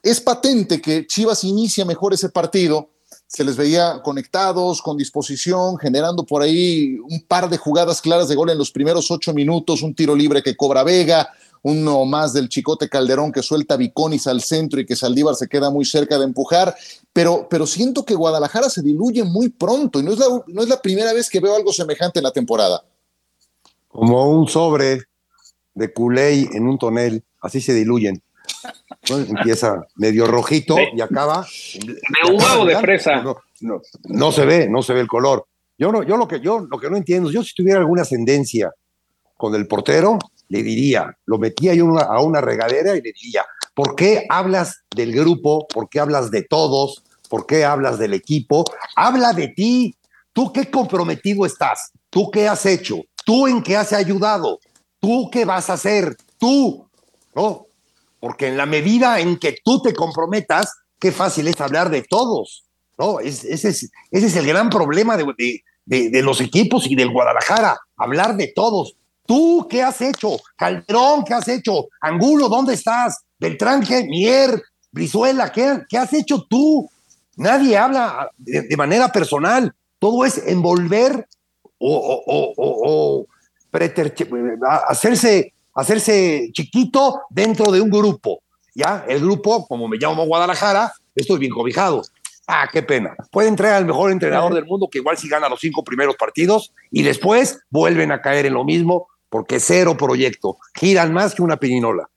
es 0.01 0.19
patente 0.19 0.81
que 0.81 1.05
Chivas 1.05 1.43
inicia 1.43 1.85
mejor 1.85 2.13
ese 2.13 2.29
partido 2.29 2.89
se 3.29 3.43
les 3.43 3.55
veía 3.55 4.01
conectados, 4.01 4.81
con 4.81 4.97
disposición, 4.97 5.77
generando 5.77 6.25
por 6.25 6.41
ahí 6.41 6.97
un 6.97 7.21
par 7.27 7.47
de 7.47 7.57
jugadas 7.57 8.01
claras 8.01 8.27
de 8.27 8.35
gol 8.35 8.49
en 8.49 8.57
los 8.57 8.71
primeros 8.71 9.11
ocho 9.11 9.35
minutos, 9.35 9.83
un 9.83 9.93
tiro 9.93 10.15
libre 10.15 10.41
que 10.41 10.57
cobra 10.57 10.83
Vega, 10.83 11.29
uno 11.61 12.05
más 12.05 12.33
del 12.33 12.49
Chicote 12.49 12.89
Calderón 12.89 13.31
que 13.31 13.43
suelta 13.43 13.77
Viconis 13.77 14.27
al 14.27 14.41
centro 14.41 14.79
y 14.79 14.85
que 14.85 14.95
Saldívar 14.95 15.35
se 15.35 15.47
queda 15.47 15.69
muy 15.69 15.85
cerca 15.85 16.17
de 16.17 16.25
empujar, 16.25 16.75
pero, 17.13 17.47
pero 17.49 17.67
siento 17.67 18.05
que 18.05 18.15
Guadalajara 18.15 18.69
se 18.69 18.81
diluye 18.81 19.23
muy 19.23 19.49
pronto 19.49 19.99
y 19.99 20.03
no 20.03 20.13
es, 20.13 20.19
la, 20.19 20.25
no 20.47 20.61
es 20.61 20.69
la 20.69 20.81
primera 20.81 21.13
vez 21.13 21.29
que 21.29 21.39
veo 21.39 21.55
algo 21.55 21.73
semejante 21.73 22.19
en 22.19 22.23
la 22.23 22.31
temporada. 22.31 22.83
Como 23.87 24.29
un 24.29 24.47
sobre 24.47 25.03
de 25.73 25.93
culé 25.93 26.41
en 26.41 26.67
un 26.67 26.77
tonel, 26.77 27.23
así 27.41 27.61
se 27.61 27.73
diluyen. 27.73 28.21
Empieza 29.09 29.87
medio 29.95 30.27
rojito 30.27 30.75
y 30.93 31.01
acaba. 31.01 31.45
¿De 31.85 32.33
uva 32.33 32.59
o 32.59 32.65
de 32.65 32.77
fresa? 32.77 33.21
No, 33.21 33.81
no, 34.09 34.31
se 34.31 34.45
ve, 34.45 34.67
no 34.69 34.81
se 34.81 34.93
ve 34.93 35.01
el 35.01 35.07
color. 35.07 35.45
Yo, 35.77 35.91
no, 35.91 36.03
yo, 36.03 36.17
lo 36.17 36.27
que, 36.27 36.39
yo 36.41 36.59
lo 36.59 36.77
que 36.77 36.89
no 36.89 36.97
entiendo, 36.97 37.31
yo 37.31 37.43
si 37.43 37.53
tuviera 37.55 37.79
alguna 37.79 38.01
ascendencia 38.01 38.71
con 39.37 39.55
el 39.55 39.67
portero, 39.67 40.19
le 40.49 40.63
diría, 40.63 41.17
lo 41.25 41.37
metía 41.37 41.73
yo 41.73 41.97
a 41.97 42.21
una 42.21 42.41
regadera 42.41 42.95
y 42.95 43.01
le 43.01 43.13
diría, 43.13 43.45
¿por 43.73 43.95
qué 43.95 44.25
hablas 44.29 44.81
del 44.93 45.13
grupo? 45.13 45.67
¿Por 45.67 45.89
qué 45.89 45.99
hablas 45.99 46.31
de 46.31 46.43
todos? 46.43 47.03
¿Por 47.29 47.45
qué 47.45 47.63
hablas 47.63 47.97
del 47.97 48.13
equipo? 48.13 48.65
Habla 48.95 49.33
de 49.33 49.47
ti. 49.49 49.95
¿Tú 50.33 50.51
qué 50.51 50.69
comprometido 50.69 51.45
estás? 51.45 51.91
¿Tú 52.09 52.29
qué 52.29 52.47
has 52.47 52.65
hecho? 52.65 53.01
¿Tú 53.25 53.47
en 53.47 53.63
qué 53.63 53.77
has 53.77 53.93
ayudado? 53.93 54.59
¿Tú 54.99 55.29
qué 55.31 55.45
vas 55.45 55.69
a 55.69 55.73
hacer? 55.73 56.17
Tú, 56.37 56.87
¿no? 57.35 57.69
porque 58.19 58.47
en 58.47 58.57
la 58.57 58.65
medida 58.65 59.19
en 59.19 59.37
que 59.37 59.57
tú 59.63 59.81
te 59.81 59.93
comprometas, 59.93 60.73
qué 60.99 61.11
fácil 61.11 61.47
es 61.47 61.59
hablar 61.61 61.89
de 61.89 62.03
todos, 62.03 62.65
¿no? 62.97 63.19
ese, 63.19 63.53
es, 63.53 64.35
el 64.35 64.47
gran 64.47 64.69
problema 64.69 65.17
de, 65.17 65.63
los 66.21 66.41
equipos 66.41 66.85
y 66.87 66.95
del 66.95 67.11
Guadalajara, 67.11 67.79
hablar 67.97 68.35
de 68.35 68.51
todos. 68.53 68.95
¿Tú 69.29 69.67
qué 69.69 69.83
has 69.83 70.01
hecho? 70.01 70.37
Calderón, 70.55 71.23
¿qué 71.23 71.35
has 71.35 71.47
hecho? 71.47 71.89
Angulo, 72.01 72.49
¿dónde 72.49 72.73
estás? 72.73 73.23
Beltrán, 73.37 73.85
¿qué? 73.85 74.03
Mier, 74.03 74.59
Brizuela, 74.91 75.51
¿qué, 75.51 75.83
¿qué 75.87 75.99
has 75.99 76.11
hecho 76.13 76.47
tú? 76.49 76.89
Nadie 77.37 77.77
habla 77.77 78.31
de, 78.39 78.75
manera 78.75 79.09
personal. 79.09 79.71
Todo 79.99 80.25
es 80.25 80.39
envolver 80.47 81.27
o, 81.77 81.95
o, 81.95 82.53
o, 82.57 83.23
o 83.27 83.27
hacerse 84.87 85.53
hacerse 85.75 86.49
chiquito 86.51 87.21
dentro 87.29 87.71
de 87.71 87.81
un 87.81 87.91
grupo. 87.91 88.41
¿Ya? 88.73 89.05
El 89.07 89.19
grupo, 89.19 89.67
como 89.67 89.87
me 89.87 89.97
llamo 89.97 90.25
Guadalajara, 90.25 90.91
estoy 91.15 91.37
bien 91.37 91.51
cobijado. 91.51 92.01
Ah, 92.47 92.67
qué 92.71 92.81
pena. 92.81 93.15
Pueden 93.31 93.55
traer 93.55 93.75
al 93.75 93.85
mejor 93.85 94.11
entrenador 94.11 94.55
del 94.55 94.65
mundo 94.65 94.89
que 94.91 94.97
igual 94.97 95.19
si 95.19 95.29
gana 95.29 95.47
los 95.49 95.59
cinco 95.59 95.83
primeros 95.83 96.15
partidos 96.15 96.73
y 96.89 97.03
después 97.03 97.59
vuelven 97.69 98.11
a 98.11 98.23
caer 98.23 98.47
en 98.47 98.55
lo 98.55 98.63
mismo 98.63 99.07
porque 99.29 99.59
cero 99.59 99.95
proyecto. 99.97 100.57
Giran 100.75 101.13
más 101.13 101.35
que 101.35 101.41
una 101.41 101.57
piñinola. 101.57 102.09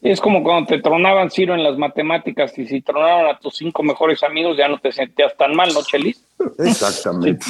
Es 0.00 0.20
como 0.20 0.44
cuando 0.44 0.68
te 0.68 0.80
tronaban, 0.80 1.30
Ciro, 1.30 1.54
en 1.54 1.64
las 1.64 1.76
matemáticas 1.76 2.56
y 2.56 2.66
si 2.66 2.80
tronaron 2.80 3.28
a 3.28 3.38
tus 3.38 3.56
cinco 3.56 3.82
mejores 3.82 4.22
amigos 4.22 4.56
ya 4.56 4.68
no 4.68 4.78
te 4.78 4.92
sentías 4.92 5.36
tan 5.36 5.56
mal, 5.56 5.74
¿no, 5.74 5.82
Chelis? 5.82 6.24
Exactamente. 6.58 7.44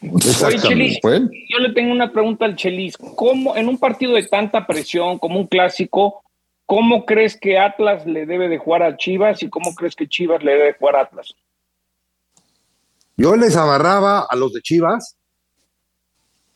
Oye, 0.00 0.58
Chelis, 0.58 0.98
yo 1.02 1.58
le 1.58 1.72
tengo 1.74 1.92
una 1.92 2.10
pregunta 2.10 2.46
al 2.46 2.56
Chelis. 2.56 2.96
¿Cómo, 2.96 3.54
en 3.54 3.68
un 3.68 3.78
partido 3.78 4.14
de 4.14 4.22
tanta 4.22 4.66
presión 4.66 5.18
como 5.18 5.40
un 5.40 5.46
clásico, 5.46 6.22
cómo 6.64 7.04
crees 7.04 7.38
que 7.38 7.58
Atlas 7.58 8.06
le 8.06 8.24
debe 8.24 8.48
de 8.48 8.56
jugar 8.56 8.82
a 8.82 8.96
Chivas 8.96 9.42
y 9.42 9.50
cómo 9.50 9.74
crees 9.74 9.94
que 9.94 10.08
Chivas 10.08 10.42
le 10.42 10.52
debe 10.52 10.72
jugar 10.72 10.96
a 10.96 11.00
Atlas? 11.02 11.34
Yo 13.18 13.36
les 13.36 13.56
amarraba 13.56 14.20
a 14.20 14.36
los 14.36 14.54
de 14.54 14.62
Chivas, 14.62 15.17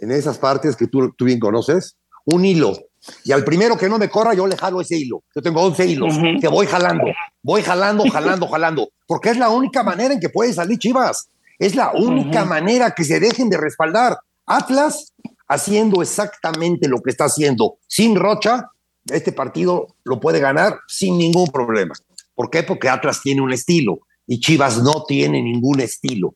en 0.02 0.10
esas 0.10 0.36
partes 0.36 0.74
que 0.74 0.88
tú, 0.88 1.12
tú 1.16 1.24
bien 1.24 1.38
conoces, 1.38 1.96
un 2.24 2.44
hilo, 2.44 2.76
Y 3.24 3.32
al 3.32 3.44
primero 3.44 3.76
que 3.76 3.88
no 3.88 3.98
me 3.98 4.08
corra, 4.08 4.34
yo 4.34 4.46
le 4.46 4.56
jalo 4.56 4.80
ese 4.80 4.96
hilo. 4.96 5.22
Yo 5.34 5.42
tengo 5.42 5.60
11 5.62 5.86
hilos 5.86 6.14
que 6.40 6.48
voy 6.48 6.66
jalando, 6.66 7.04
voy 7.42 7.62
jalando, 7.62 8.04
jalando, 8.10 8.48
jalando, 8.48 8.88
porque 9.06 9.30
es 9.30 9.36
la 9.36 9.48
única 9.48 9.82
manera 9.82 10.14
en 10.14 10.20
que 10.20 10.28
puede 10.28 10.52
salir 10.52 10.78
Chivas. 10.78 11.28
Es 11.58 11.74
la 11.76 11.92
única 11.92 12.44
manera 12.44 12.90
que 12.90 13.04
se 13.04 13.20
dejen 13.20 13.48
de 13.48 13.56
respaldar. 13.56 14.18
Atlas 14.46 15.12
haciendo 15.48 16.02
exactamente 16.02 16.88
lo 16.88 17.00
que 17.00 17.10
está 17.10 17.24
haciendo 17.24 17.76
sin 17.86 18.16
Rocha, 18.16 18.70
este 19.06 19.32
partido 19.32 19.88
lo 20.04 20.18
puede 20.18 20.40
ganar 20.40 20.78
sin 20.88 21.18
ningún 21.18 21.48
problema. 21.48 21.94
¿Por 22.34 22.50
qué? 22.50 22.62
Porque 22.62 22.88
Atlas 22.88 23.20
tiene 23.22 23.40
un 23.40 23.52
estilo 23.52 24.00
y 24.26 24.40
Chivas 24.40 24.82
no 24.82 25.04
tiene 25.06 25.42
ningún 25.42 25.80
estilo. 25.80 26.34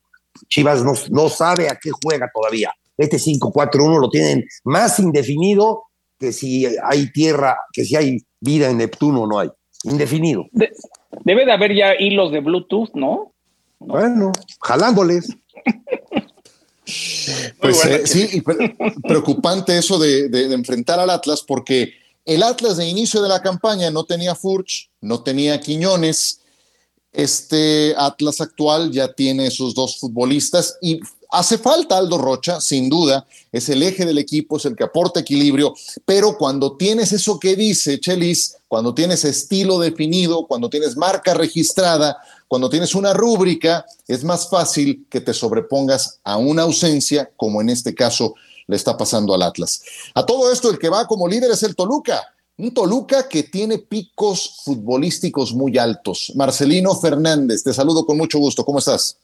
Chivas 0.48 0.84
no, 0.84 0.92
no 1.10 1.28
sabe 1.28 1.68
a 1.68 1.78
qué 1.80 1.90
juega 2.02 2.30
todavía. 2.32 2.72
Este 2.96 3.18
5-4-1 3.18 4.00
lo 4.00 4.08
tienen 4.08 4.46
más 4.64 4.98
indefinido 4.98 5.84
que 6.18 6.32
si 6.32 6.66
hay 6.84 7.12
tierra, 7.12 7.58
que 7.72 7.84
si 7.84 7.96
hay 7.96 8.18
vida 8.40 8.70
en 8.70 8.78
Neptuno 8.78 9.22
o 9.22 9.26
no 9.26 9.38
hay. 9.38 9.50
Indefinido. 9.84 10.46
debe 11.24 11.44
de 11.44 11.52
haber 11.52 11.74
ya 11.74 11.94
hilos 11.98 12.32
de 12.32 12.40
Bluetooth, 12.40 12.90
¿no? 12.94 13.32
Bueno, 13.78 14.32
jalándoles. 14.60 15.28
pues 17.60 17.84
eh, 17.84 18.06
sí, 18.06 18.42
preocupante 19.02 19.76
eso 19.76 19.98
de, 19.98 20.28
de, 20.28 20.54
enfrentar 20.54 20.98
al 20.98 21.10
Atlas 21.10 21.44
porque 21.46 21.92
el 22.24 22.42
Atlas 22.42 22.78
de 22.78 22.88
inicio 22.88 23.22
de 23.22 23.28
la 23.28 23.42
campaña 23.42 23.90
no 23.90 24.04
tenía 24.04 24.34
Furch, 24.34 24.90
no 25.00 25.22
tenía 25.22 25.60
Quiñones. 25.60 26.40
Este 27.12 27.94
Atlas 27.96 28.40
actual 28.40 28.90
ya 28.90 29.12
tiene 29.12 29.46
esos 29.46 29.74
dos 29.74 29.98
futbolistas 29.98 30.78
y 30.80 31.00
Hace 31.30 31.58
falta 31.58 31.98
Aldo 31.98 32.18
Rocha, 32.18 32.60
sin 32.60 32.88
duda, 32.88 33.26
es 33.52 33.68
el 33.68 33.82
eje 33.82 34.04
del 34.04 34.18
equipo, 34.18 34.56
es 34.56 34.64
el 34.64 34.76
que 34.76 34.84
aporta 34.84 35.20
equilibrio, 35.20 35.74
pero 36.04 36.36
cuando 36.36 36.76
tienes 36.76 37.12
eso 37.12 37.38
que 37.38 37.56
dice 37.56 37.98
Chelis, 38.00 38.56
cuando 38.68 38.94
tienes 38.94 39.24
estilo 39.24 39.78
definido, 39.78 40.46
cuando 40.46 40.70
tienes 40.70 40.96
marca 40.96 41.34
registrada, 41.34 42.16
cuando 42.48 42.70
tienes 42.70 42.94
una 42.94 43.12
rúbrica, 43.12 43.84
es 44.06 44.22
más 44.24 44.48
fácil 44.48 45.06
que 45.10 45.20
te 45.20 45.34
sobrepongas 45.34 46.20
a 46.22 46.36
una 46.36 46.62
ausencia, 46.62 47.30
como 47.36 47.60
en 47.60 47.70
este 47.70 47.94
caso 47.94 48.34
le 48.66 48.76
está 48.76 48.96
pasando 48.96 49.34
al 49.34 49.42
Atlas. 49.42 49.82
A 50.14 50.24
todo 50.24 50.52
esto, 50.52 50.70
el 50.70 50.78
que 50.78 50.88
va 50.88 51.06
como 51.06 51.28
líder 51.28 51.50
es 51.50 51.62
el 51.62 51.74
Toluca. 51.74 52.22
Un 52.58 52.72
Toluca 52.72 53.28
que 53.28 53.42
tiene 53.42 53.78
picos 53.78 54.62
futbolísticos 54.64 55.52
muy 55.52 55.76
altos. 55.76 56.32
Marcelino 56.34 56.94
Fernández, 56.94 57.62
te 57.62 57.74
saludo 57.74 58.06
con 58.06 58.16
mucho 58.16 58.38
gusto. 58.38 58.64
¿Cómo 58.64 58.78
estás? 58.78 59.18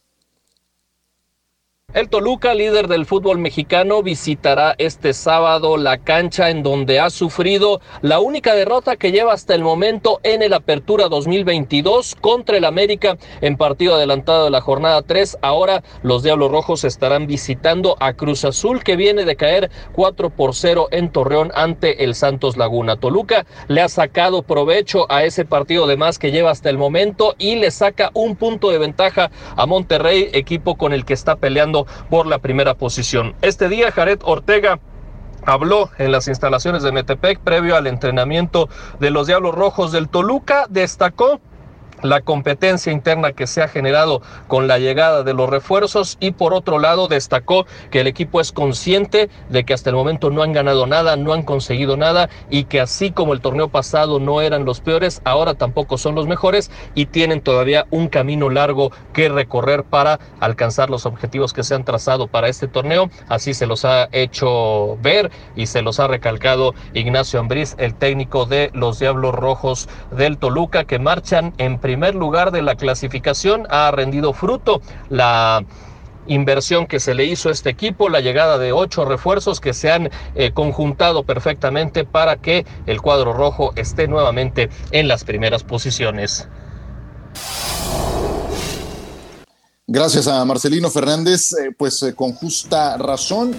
El 1.94 2.08
Toluca, 2.08 2.54
líder 2.54 2.88
del 2.88 3.04
fútbol 3.04 3.36
mexicano, 3.36 4.02
visitará 4.02 4.74
este 4.78 5.12
sábado 5.12 5.76
la 5.76 5.98
cancha 5.98 6.48
en 6.48 6.62
donde 6.62 6.98
ha 6.98 7.10
sufrido 7.10 7.82
la 8.00 8.18
única 8.18 8.54
derrota 8.54 8.96
que 8.96 9.12
lleva 9.12 9.34
hasta 9.34 9.54
el 9.54 9.62
momento 9.62 10.18
en 10.22 10.40
el 10.40 10.54
Apertura 10.54 11.10
2022 11.10 12.14
contra 12.14 12.56
el 12.56 12.64
América 12.64 13.18
en 13.42 13.58
partido 13.58 13.96
adelantado 13.96 14.44
de 14.46 14.50
la 14.50 14.62
jornada 14.62 15.02
3. 15.02 15.36
Ahora 15.42 15.82
los 16.02 16.22
Diablos 16.22 16.50
Rojos 16.50 16.84
estarán 16.84 17.26
visitando 17.26 17.98
a 18.00 18.14
Cruz 18.14 18.46
Azul 18.46 18.82
que 18.82 18.96
viene 18.96 19.26
de 19.26 19.36
caer 19.36 19.70
4 19.92 20.30
por 20.30 20.54
0 20.54 20.88
en 20.92 21.12
Torreón 21.12 21.52
ante 21.54 22.04
el 22.04 22.14
Santos 22.14 22.56
Laguna. 22.56 22.96
Toluca 22.96 23.44
le 23.68 23.82
ha 23.82 23.90
sacado 23.90 24.44
provecho 24.44 25.04
a 25.12 25.24
ese 25.24 25.44
partido 25.44 25.86
de 25.86 25.98
más 25.98 26.18
que 26.18 26.32
lleva 26.32 26.52
hasta 26.52 26.70
el 26.70 26.78
momento 26.78 27.34
y 27.36 27.56
le 27.56 27.70
saca 27.70 28.10
un 28.14 28.36
punto 28.36 28.70
de 28.70 28.78
ventaja 28.78 29.30
a 29.56 29.66
Monterrey, 29.66 30.30
equipo 30.32 30.78
con 30.78 30.94
el 30.94 31.04
que 31.04 31.12
está 31.12 31.36
peleando 31.36 31.81
por 32.10 32.26
la 32.26 32.38
primera 32.38 32.74
posición. 32.74 33.34
Este 33.42 33.68
día 33.68 33.92
Jared 33.92 34.20
Ortega 34.22 34.78
habló 35.44 35.90
en 35.98 36.12
las 36.12 36.28
instalaciones 36.28 36.82
de 36.82 36.92
Metepec 36.92 37.40
previo 37.40 37.76
al 37.76 37.86
entrenamiento 37.86 38.68
de 39.00 39.10
los 39.10 39.26
Diablos 39.26 39.54
Rojos 39.54 39.92
del 39.92 40.08
Toluca, 40.08 40.66
destacó 40.68 41.40
la 42.02 42.20
competencia 42.20 42.92
interna 42.92 43.32
que 43.32 43.46
se 43.46 43.62
ha 43.62 43.68
generado 43.68 44.22
con 44.48 44.66
la 44.66 44.78
llegada 44.78 45.22
de 45.22 45.34
los 45.34 45.48
refuerzos 45.48 46.16
y 46.20 46.32
por 46.32 46.52
otro 46.54 46.78
lado 46.78 47.08
destacó 47.08 47.66
que 47.90 48.00
el 48.00 48.06
equipo 48.06 48.40
es 48.40 48.52
consciente 48.52 49.30
de 49.48 49.64
que 49.64 49.74
hasta 49.74 49.90
el 49.90 49.96
momento 49.96 50.30
no 50.30 50.42
han 50.42 50.52
ganado 50.52 50.86
nada, 50.86 51.16
no 51.16 51.32
han 51.32 51.42
conseguido 51.42 51.96
nada 51.96 52.28
y 52.50 52.64
que 52.64 52.80
así 52.80 53.12
como 53.12 53.32
el 53.32 53.40
torneo 53.40 53.68
pasado 53.68 54.20
no 54.20 54.40
eran 54.40 54.64
los 54.64 54.80
peores, 54.80 55.20
ahora 55.24 55.54
tampoco 55.54 55.98
son 55.98 56.14
los 56.14 56.26
mejores 56.26 56.70
y 56.94 57.06
tienen 57.06 57.40
todavía 57.40 57.86
un 57.90 58.08
camino 58.08 58.50
largo 58.50 58.90
que 59.12 59.28
recorrer 59.28 59.84
para 59.84 60.18
alcanzar 60.40 60.90
los 60.90 61.06
objetivos 61.06 61.52
que 61.52 61.62
se 61.62 61.74
han 61.74 61.84
trazado 61.84 62.26
para 62.26 62.48
este 62.48 62.68
torneo. 62.68 63.10
Así 63.28 63.54
se 63.54 63.66
los 63.66 63.84
ha 63.84 64.08
hecho 64.12 64.96
ver 65.00 65.30
y 65.56 65.66
se 65.66 65.82
los 65.82 66.00
ha 66.00 66.08
recalcado 66.08 66.74
Ignacio 66.94 67.40
Ambriz, 67.40 67.74
el 67.78 67.94
técnico 67.94 68.46
de 68.46 68.70
los 68.74 68.98
Diablos 68.98 69.34
Rojos 69.34 69.88
del 70.10 70.38
Toluca 70.38 70.84
que 70.84 70.98
marchan 70.98 71.52
en 71.58 71.78
primer 71.78 71.91
primer 71.92 72.14
lugar 72.14 72.52
de 72.52 72.62
la 72.62 72.74
clasificación 72.74 73.66
ha 73.68 73.90
rendido 73.90 74.32
fruto 74.32 74.80
la 75.10 75.62
inversión 76.26 76.86
que 76.86 77.00
se 77.00 77.12
le 77.12 77.26
hizo 77.26 77.50
a 77.50 77.52
este 77.52 77.68
equipo, 77.68 78.08
la 78.08 78.20
llegada 78.20 78.56
de 78.56 78.72
ocho 78.72 79.04
refuerzos 79.04 79.60
que 79.60 79.74
se 79.74 79.92
han 79.92 80.08
eh, 80.34 80.52
conjuntado 80.54 81.24
perfectamente 81.24 82.06
para 82.06 82.36
que 82.36 82.64
el 82.86 83.02
cuadro 83.02 83.34
rojo 83.34 83.74
esté 83.76 84.08
nuevamente 84.08 84.70
en 84.90 85.06
las 85.06 85.24
primeras 85.24 85.64
posiciones. 85.64 86.48
Gracias 89.86 90.28
a 90.28 90.42
Marcelino 90.46 90.88
Fernández, 90.88 91.52
eh, 91.52 91.74
pues 91.76 92.02
eh, 92.04 92.14
con 92.14 92.32
justa 92.32 92.96
razón, 92.96 93.54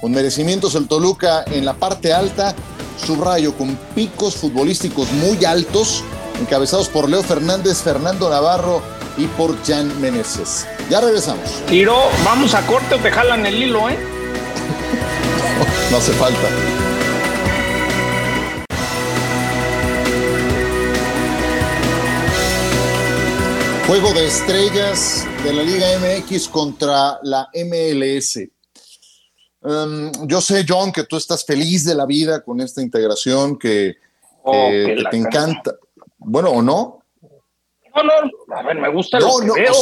con 0.00 0.10
merecimientos 0.10 0.74
el 0.74 0.88
Toluca 0.88 1.44
en 1.46 1.64
la 1.64 1.74
parte 1.74 2.12
alta, 2.12 2.52
subrayo 2.96 3.54
con 3.56 3.76
picos 3.94 4.34
futbolísticos 4.34 5.12
muy 5.12 5.44
altos 5.44 6.02
encabezados 6.40 6.88
por 6.88 7.08
Leo 7.08 7.22
Fernández, 7.22 7.82
Fernando 7.82 8.28
Navarro 8.30 8.82
y 9.16 9.26
por 9.26 9.56
Jan 9.64 10.00
Meneses. 10.00 10.66
Ya 10.90 11.00
regresamos. 11.00 11.62
Tiro, 11.66 11.96
vamos 12.24 12.54
a 12.54 12.66
corte 12.66 12.94
o 12.94 12.98
te 12.98 13.10
jalan 13.10 13.46
el 13.46 13.62
hilo, 13.62 13.88
¿eh? 13.88 13.96
no, 15.90 15.96
hace 15.96 16.12
falta. 16.12 16.48
Juego 23.86 24.12
de 24.14 24.26
estrellas 24.26 25.26
de 25.44 25.52
la 25.52 25.62
Liga 25.62 25.86
MX 26.00 26.48
contra 26.48 27.20
la 27.22 27.48
MLS. 27.54 28.38
Em, 29.62 30.12
yo 30.26 30.40
sé, 30.40 30.66
John, 30.68 30.90
que 30.90 31.04
tú 31.04 31.16
estás 31.16 31.44
feliz 31.44 31.84
de 31.84 31.94
la 31.94 32.04
vida 32.04 32.42
con 32.42 32.60
esta 32.60 32.82
integración, 32.82 33.56
que, 33.56 33.94
oh, 34.42 34.68
te 35.10 35.16
encanta 35.16 35.76
bueno, 36.26 36.50
¿o 36.50 36.60
no? 36.62 37.02
No, 37.94 38.02
no, 38.02 38.56
a 38.56 38.62
ver, 38.62 38.76
me 38.76 38.90
gusta 38.90 39.18
lo 39.20 39.38
que 39.38 39.62
veo, 39.62 39.72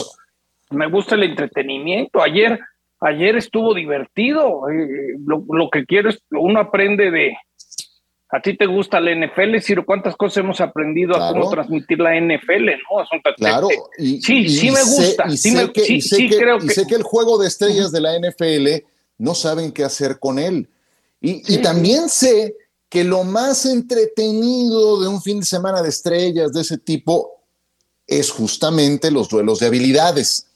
me 0.70 0.88
gusta 0.88 1.14
el 1.14 1.24
entretenimiento. 1.24 2.22
Ayer, 2.22 2.60
ayer 3.00 3.36
estuvo 3.36 3.74
divertido. 3.74 4.68
Eh, 4.68 5.16
lo, 5.26 5.70
que 5.70 5.84
quiero 5.84 6.10
es, 6.10 6.22
uno 6.30 6.60
aprende 6.60 7.10
de. 7.10 7.36
A 8.30 8.40
ti 8.40 8.56
te 8.56 8.66
gusta 8.66 9.00
la 9.00 9.14
NFL, 9.14 9.58
Ciro, 9.60 9.86
¿cuántas 9.86 10.16
cosas 10.16 10.38
hemos 10.38 10.60
aprendido 10.60 11.16
a 11.16 11.32
cómo 11.32 11.48
transmitir 11.50 12.00
la 12.00 12.14
NFL, 12.20 12.66
no? 12.66 13.34
claro, 13.36 13.68
y, 13.96 14.20
sí, 14.20 14.48
sí 14.48 14.70
me 14.70 14.82
gusta. 14.82 15.28
sí, 15.30 15.50
sé 15.50 15.72
que, 15.72 16.00
sí, 16.00 16.28
creo 16.28 16.58
que... 16.58 16.68
sé 16.70 16.84
que 16.86 16.96
el 16.96 17.04
juego 17.04 17.38
de 17.38 17.46
estrellas 17.46 17.92
de 17.92 18.00
la 18.00 18.18
NFL 18.18 18.84
no 19.18 19.34
saben 19.34 19.70
qué 19.72 19.84
hacer 19.84 20.18
con 20.18 20.40
él. 20.40 20.68
Y, 21.20 21.42
y 21.54 21.62
también 21.62 22.08
sé 22.08 22.56
que 22.94 23.02
lo 23.02 23.24
más 23.24 23.66
entretenido 23.66 25.00
de 25.00 25.08
un 25.08 25.20
fin 25.20 25.40
de 25.40 25.46
semana 25.46 25.82
de 25.82 25.88
estrellas 25.88 26.52
de 26.52 26.60
ese 26.60 26.78
tipo 26.78 27.42
es 28.06 28.30
justamente 28.30 29.10
los 29.10 29.28
duelos 29.28 29.58
de 29.58 29.66
habilidades. 29.66 30.46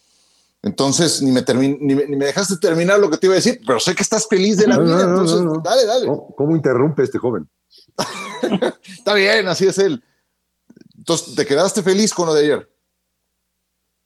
Entonces, 0.63 1.21
ni 1.21 1.33
me, 1.33 1.43
ni, 1.81 1.97
me, 1.97 2.27
dejaste 2.27 2.57
terminar 2.59 3.01
lo 3.01 3.11
que 3.11 3.17
te 3.17 3.27
iba 3.27 3.33
a 3.33 3.43
decir, 3.43 3.61
pero 3.67 3.81
sé 3.81 3.93
que 3.93 4.05
estás 4.05 4.29
feliz 4.29 4.57
de 4.57 4.69
la 4.69 4.79
vida. 4.79 5.03
entonces, 5.03 5.41
dale, 5.65 5.85
dale. 5.85 6.07
¿Cómo, 6.37 6.55
interrumpe 6.55 7.03
este 7.03 7.19
joven? 7.19 7.49
Está 8.87 9.15
bien, 9.15 9.49
así 9.49 9.67
es 9.67 9.79
él. 9.79 10.01
Entonces, 10.97 11.35
¿te 11.35 11.45
quedaste 11.45 11.83
feliz 11.83 12.15
con 12.15 12.27
lo 12.27 12.35
de 12.35 12.45
ayer? 12.45 12.71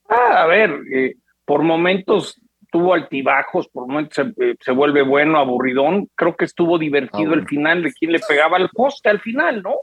Ah, 0.09 0.45
a 0.45 0.47
ver, 0.47 0.71
eh, 0.91 1.17
por 1.45 1.63
momentos 1.63 2.41
tuvo 2.73 2.95
altibajos, 2.95 3.69
por 3.69 3.87
momentos 3.87 4.15
se, 4.17 4.23
eh, 4.43 4.57
se, 4.59 4.73
vuelve 4.73 5.03
bueno, 5.03 5.39
aburridón. 5.39 6.11
Creo 6.17 6.35
que 6.35 6.47
estuvo 6.47 6.79
divertido 6.79 7.33
ah, 7.33 7.35
el 7.35 7.47
final 7.47 7.83
de 7.83 7.93
quien 7.93 8.13
le 8.13 8.19
pegaba 8.19 8.57
al 8.57 8.71
poste 8.71 9.11
al 9.11 9.21
final, 9.21 9.63
¿no? 9.63 9.75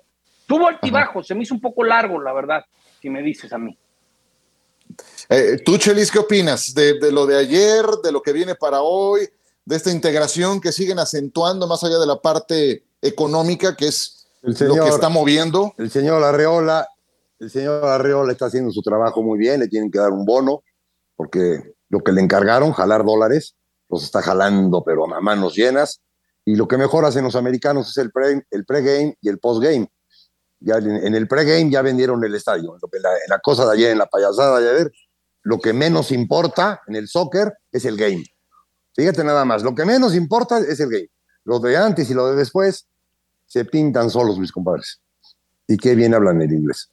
Tuvo 0.48 0.68
altibajos, 0.68 1.28
se 1.28 1.36
me 1.36 1.44
hizo 1.44 1.54
un 1.54 1.62
poco 1.62 1.84
largo, 1.84 2.20
la 2.20 2.34
verdad, 2.34 2.66
si 3.00 3.12
me 3.12 3.22
dices 3.22 3.54
a 3.54 3.60
mí. 3.60 3.78
Eh, 5.30 5.60
Tú, 5.64 5.78
Chelis, 5.78 6.12
¿qué 6.12 6.18
opinas 6.18 6.74
de, 6.74 7.12
lo 7.12 7.28
de 7.28 7.38
ayer, 7.38 7.86
de 8.04 8.12
lo 8.12 8.24
que 8.24 8.34
viene 8.34 8.56
para 8.56 8.82
hoy, 8.82 9.30
de 9.64 9.76
esta 9.76 9.92
integración 9.92 10.60
que 10.60 10.72
siguen 10.72 10.98
acentuando 10.98 11.68
más 11.68 11.84
allá 11.84 12.00
de 12.00 12.08
la 12.08 12.20
parte 12.20 12.84
económica, 13.04 13.76
que 13.76 13.90
es 13.90 14.28
lo 14.42 14.74
que 14.74 14.90
está 14.90 15.10
moviendo? 15.10 15.76
El 15.78 15.92
señor 15.92 16.24
Arreola, 16.24 16.88
el 17.38 17.52
señor 17.52 17.86
Arreola 17.86 18.32
está 18.32 18.48
haciendo 18.48 18.72
su 18.72 18.82
trabajo 18.82 19.22
muy 19.22 19.38
bien, 19.38 19.60
le 19.60 19.68
tienen 19.68 19.92
que 19.92 20.00
dar 20.00 20.10
un 20.10 20.26
bono, 20.26 20.64
porque 21.16 21.76
lo 21.90 22.00
que 22.00 22.12
le 22.12 22.22
encargaron, 22.22 22.72
jalar 22.72 23.04
dólares, 23.04 23.56
los 23.90 24.04
está 24.04 24.22
jalando, 24.22 24.84
pero 24.84 25.14
a 25.14 25.22
manos 25.22 25.56
llenas. 25.56 26.02
Y 26.46 26.56
lo 26.56 26.68
que 26.68 26.78
mejor 26.78 27.06
hacen 27.06 27.24
los 27.24 27.36
americanos 27.36 27.90
es 27.90 27.98
el 27.98 28.12
pre, 28.12 28.46
el 28.50 28.66
pregame 28.66 29.18
y 29.22 29.30
el 29.30 29.40
postgame. 29.40 29.92
Ya 30.60 30.78
en, 30.78 31.16
el 31.16 31.28
pregame 31.28 31.70
ya 31.70 31.82
vendieron 31.82 32.24
el 32.24 32.36
estadio. 32.36 32.76
En 32.76 33.02
la, 33.02 33.14
en 33.14 33.30
la 33.30 33.40
cosa 33.40 33.66
de 33.66 33.74
ayer, 33.74 33.92
en 33.92 33.98
la 33.98 34.08
payasada 34.08 34.60
de 34.60 34.70
ayer, 34.70 34.92
lo 35.44 35.60
que 35.60 35.74
menos 35.74 36.12
importa 36.12 36.82
en 36.88 36.96
el 36.96 37.08
soccer 37.08 37.54
es 37.72 37.86
el 37.86 37.98
game. 37.98 38.24
Fíjate 38.96 39.24
nada 39.24 39.46
más, 39.46 39.64
lo 39.64 39.74
que 39.76 39.86
menos 39.86 40.16
importa 40.16 40.60
es 40.60 40.80
el 40.80 40.90
game. 40.90 41.10
Lo 41.44 41.60
de 41.60 41.78
antes 41.78 42.10
y 42.10 42.14
lo 42.14 42.28
de 42.28 42.36
después 42.36 42.88
se 43.46 43.66
pintan 43.66 44.10
solos, 44.10 44.38
mis 44.38 44.52
compadres. 44.52 45.02
Y 45.68 45.78
qué 45.78 45.96
bien 45.96 46.14
hablan 46.14 46.42
el 46.42 46.52
inglés. 46.52 46.92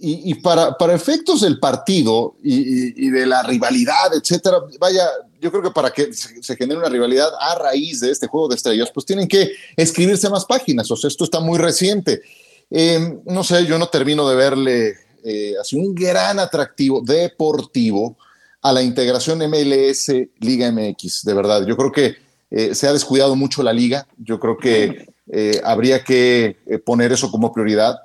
Y, 0.00 0.34
para, 0.36 0.78
para, 0.78 0.94
efectos 0.94 1.40
del 1.40 1.58
partido 1.58 2.36
y, 2.40 3.10
de 3.10 3.26
la 3.26 3.42
rivalidad, 3.42 4.14
etcétera, 4.14 4.58
vaya, 4.78 5.08
yo 5.40 5.50
creo 5.50 5.62
que 5.62 5.70
para 5.72 5.90
que 5.90 6.12
se, 6.12 6.56
genere 6.56 6.78
una 6.78 6.88
rivalidad 6.88 7.30
a 7.40 7.56
raíz 7.56 8.00
de 8.00 8.12
este 8.12 8.28
juego 8.28 8.46
de 8.46 8.54
estrellas, 8.54 8.90
pues 8.94 9.04
tienen 9.04 9.26
que 9.26 9.50
escribirse 9.76 10.30
más 10.30 10.44
páginas. 10.44 10.88
O 10.92 10.96
sea, 10.96 11.08
esto 11.08 11.24
está 11.24 11.40
muy 11.40 11.58
reciente. 11.58 12.22
Em, 12.70 13.20
no 13.26 13.42
sé, 13.42 13.66
yo 13.66 13.76
no 13.76 13.88
termino 13.88 14.28
de 14.28 14.36
verle 14.36 14.96
eh, 15.24 15.54
así 15.60 15.76
un 15.76 15.94
gran 15.94 16.38
atractivo 16.38 17.00
deportivo 17.00 18.16
a 18.62 18.72
la 18.72 18.82
integración 18.82 19.38
MLS 19.38 20.12
Liga 20.38 20.70
MX, 20.70 21.24
de 21.24 21.34
verdad. 21.34 21.66
Yo 21.66 21.76
creo 21.76 21.90
que 21.90 22.16
eh, 22.50 22.74
se 22.74 22.86
ha 22.86 22.92
descuidado 22.92 23.34
mucho 23.34 23.62
la 23.62 23.72
liga. 23.72 24.06
Yo 24.16 24.38
creo 24.38 24.56
que 24.56 25.08
eh, 25.32 25.60
habría 25.64 26.04
que 26.04 26.56
poner 26.84 27.12
eso 27.12 27.30
como 27.30 27.52
prioridad 27.52 27.98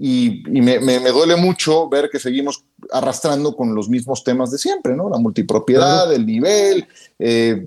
y, 0.00 0.42
me, 0.46 0.78
duele 1.10 1.34
mucho 1.36 1.88
ver 1.88 2.08
que 2.10 2.20
seguimos 2.20 2.62
arrastrando 2.92 3.56
con 3.56 3.74
los 3.74 3.88
mismos 3.88 4.22
temas 4.22 4.50
de 4.50 4.58
siempre, 4.58 4.94
¿no? 4.94 5.08
La 5.10 5.18
multipropiedad, 5.18 6.12
el 6.12 6.24
nivel, 6.24 6.86
eh, 7.18 7.66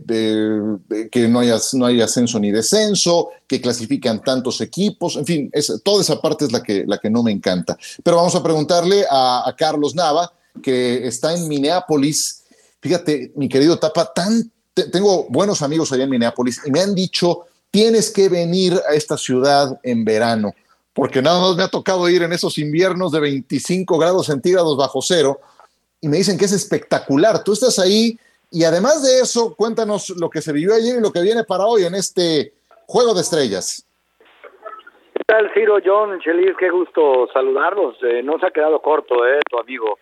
que 1.12 1.28
no 1.28 1.40
haya, 1.40 1.58
no 1.74 1.86
hay 1.88 2.00
ascenso 2.00 2.40
ni 2.40 2.52
descenso, 2.52 3.30
que 3.48 3.60
clasifican 3.60 4.22
tantos 4.22 4.62
equipos, 4.62 5.18
en 5.18 5.26
fin, 5.26 5.52
toda 5.84 6.02
esa 6.02 6.22
parte 6.22 6.46
es 6.46 6.54
la 6.54 6.64
que, 6.64 6.86
la 6.88 7.00
que 7.00 7.10
no 7.10 7.22
me 7.22 7.32
encanta. 7.32 7.78
Pero 8.02 8.18
vamos 8.18 8.36
a 8.36 8.44
preguntarle 8.44 9.06
a, 9.10 9.54
Carlos 9.58 9.94
Nava, 9.94 10.32
que 10.64 11.06
está 11.06 11.34
en 11.36 11.48
Minneapolis. 11.48 12.44
Fíjate, 12.80 13.34
mi 13.36 13.50
querido 13.50 13.78
Tapa, 13.78 14.12
tan, 14.14 14.50
tengo 14.74 15.28
buenos 15.30 15.62
amigos 15.62 15.92
allá 15.92 16.06
en 16.06 16.10
Minneapolis 16.10 16.62
y 16.66 16.72
me 16.72 16.80
han 16.80 16.96
dicho, 16.96 17.46
tienes 17.70 18.10
que 18.10 18.30
venir 18.30 18.80
a 18.90 18.94
esta 18.94 19.18
ciudad 19.18 19.80
en 19.84 20.06
verano 20.06 20.54
porque 20.94 21.22
nada 21.22 21.40
más 21.40 21.56
me 21.56 21.64
ha 21.64 21.68
tocado 21.68 22.10
ir 22.10 22.24
en 22.24 22.34
esos 22.34 22.58
inviernos 22.58 23.12
de 23.12 23.20
25 23.20 23.98
grados 23.98 24.28
centígrados 24.28 24.78
bajo 24.78 25.02
cero 25.02 25.40
y 26.02 26.08
me 26.08 26.18
dicen 26.18 26.38
que 26.38 26.46
es 26.46 26.54
espectacular. 26.54 27.44
Tú 27.44 27.54
estás 27.54 27.80
ahí 27.80 28.18
y 28.50 28.66
además 28.66 29.04
de 29.04 29.22
eso, 29.22 29.56
cuéntanos 29.56 30.10
lo 30.10 30.30
que 30.30 30.42
se 30.42 30.52
vivió 30.52 30.74
ayer 30.74 30.98
y 30.98 31.02
lo 31.02 31.12
que 31.12 31.22
viene 31.22 31.44
para 31.44 31.66
hoy 31.66 31.84
en 31.84 31.96
este 31.96 32.54
Juego 32.86 33.14
de 33.14 33.22
Estrellas. 33.22 33.88
¿Qué 35.14 35.24
tal, 35.26 35.50
Ciro, 35.54 35.78
John, 35.86 36.20
Chelis? 36.20 36.58
Qué 36.60 36.70
gusto 36.70 37.30
saludarlos. 37.32 37.96
Eh, 38.04 38.22
no 38.22 38.38
se 38.40 38.48
ha 38.48 38.52
quedado 38.52 38.82
corto, 38.82 39.26
eh, 39.26 39.40
tu 39.50 39.58
amigo. 39.58 39.98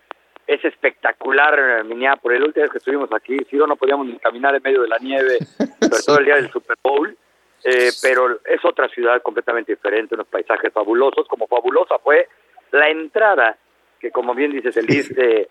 Es 0.47 0.65
espectacular 0.65 1.59
eh, 1.59 1.83
Minneapolis. 1.83 2.39
La 2.39 2.47
última 2.47 2.63
vez 2.63 2.71
que 2.71 2.77
estuvimos 2.79 3.09
aquí, 3.13 3.37
Ciro, 3.51 3.67
no 3.67 3.75
podíamos 3.75 4.07
ni 4.07 4.17
caminar 4.17 4.55
en 4.55 4.63
medio 4.63 4.81
de 4.81 4.87
la 4.87 4.97
nieve, 4.97 5.37
sobre 5.81 6.03
todo 6.03 6.17
el 6.17 6.25
día 6.25 6.35
del 6.35 6.51
Super 6.51 6.77
Bowl. 6.81 7.15
Eh, 7.63 7.89
pero 8.01 8.39
es 8.45 8.63
otra 8.63 8.87
ciudad 8.87 9.21
completamente 9.21 9.73
diferente, 9.73 10.15
unos 10.15 10.27
paisajes 10.27 10.71
fabulosos, 10.71 11.27
como 11.27 11.47
fabulosa 11.47 11.99
fue 11.99 12.27
la 12.71 12.89
entrada, 12.89 13.57
que 13.99 14.11
como 14.11 14.33
bien 14.33 14.51
dices, 14.51 14.77
el 14.77 14.87
de, 14.87 15.49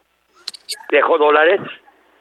dejó 0.90 1.18
dólares, 1.18 1.60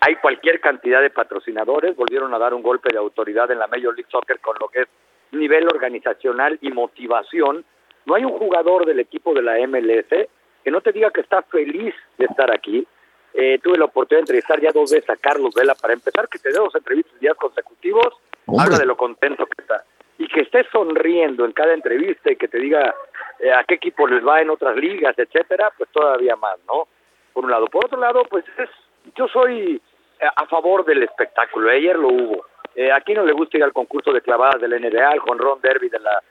hay 0.01 0.15
cualquier 0.17 0.59
cantidad 0.59 1.01
de 1.01 1.09
patrocinadores, 1.09 1.95
volvieron 1.95 2.33
a 2.33 2.39
dar 2.39 2.53
un 2.53 2.61
golpe 2.61 2.91
de 2.91 2.97
autoridad 2.97 3.49
en 3.51 3.59
la 3.59 3.67
Major 3.67 3.95
League 3.95 4.11
Soccer 4.11 4.39
con 4.39 4.57
lo 4.59 4.67
que 4.67 4.81
es 4.81 4.87
nivel 5.31 5.67
organizacional 5.67 6.57
y 6.61 6.71
motivación. 6.71 7.63
No 8.05 8.15
hay 8.15 8.25
un 8.25 8.33
jugador 8.33 8.85
del 8.85 8.99
equipo 8.99 9.33
de 9.33 9.41
la 9.41 9.57
MLS 9.67 10.27
que 10.63 10.71
no 10.71 10.81
te 10.81 10.91
diga 10.91 11.11
que 11.11 11.21
está 11.21 11.41
feliz 11.43 11.93
de 12.17 12.25
estar 12.25 12.53
aquí. 12.53 12.85
Eh, 13.33 13.59
tuve 13.61 13.77
la 13.77 13.85
oportunidad 13.85 14.19
de 14.19 14.31
entrevistar 14.31 14.61
ya 14.61 14.71
dos 14.71 14.91
veces 14.91 15.09
a 15.09 15.15
Carlos 15.15 15.53
Vela 15.55 15.75
para 15.75 15.93
empezar, 15.93 16.27
que 16.29 16.39
te 16.39 16.49
dé 16.49 16.57
dos 16.57 16.75
entrevistas 16.75 17.19
días 17.19 17.35
consecutivos 17.35 18.13
habla 18.59 18.77
de 18.77 18.85
lo 18.85 18.97
contento 18.97 19.45
que 19.45 19.61
está. 19.61 19.83
Y 20.17 20.27
que 20.27 20.41
esté 20.41 20.65
sonriendo 20.71 21.45
en 21.45 21.51
cada 21.51 21.73
entrevista 21.73 22.31
y 22.31 22.35
que 22.35 22.47
te 22.47 22.57
diga 22.57 22.93
eh, 23.39 23.51
a 23.51 23.63
qué 23.63 23.75
equipo 23.75 24.07
les 24.07 24.25
va 24.25 24.41
en 24.41 24.49
otras 24.49 24.75
ligas, 24.75 25.17
etcétera, 25.17 25.71
pues 25.77 25.89
todavía 25.91 26.35
más, 26.35 26.57
¿no? 26.67 26.87
Por 27.33 27.45
un 27.45 27.51
lado. 27.51 27.67
Por 27.67 27.85
otro 27.85 27.99
lado, 27.99 28.23
pues 28.29 28.45
es, 28.57 28.69
yo 29.15 29.27
soy 29.27 29.81
eh, 30.19 30.25
a 30.35 30.45
favor 30.47 30.85
del 30.85 31.03
espectáculo. 31.03 31.69
Ayer 31.69 31.95
lo 31.97 32.07
hubo. 32.07 32.45
Eh, 32.75 32.91
aquí 32.91 33.13
no 33.13 33.25
le 33.25 33.33
gusta 33.33 33.57
ir 33.57 33.63
al 33.63 33.73
concurso 33.73 34.11
de 34.11 34.21
clavadas 34.21 34.61
del 34.61 34.71
NBA, 34.71 35.07
al 35.07 35.19
Ron 35.19 35.61
Derby 35.61 35.89
de, 35.89 35.99
la, 35.99 36.21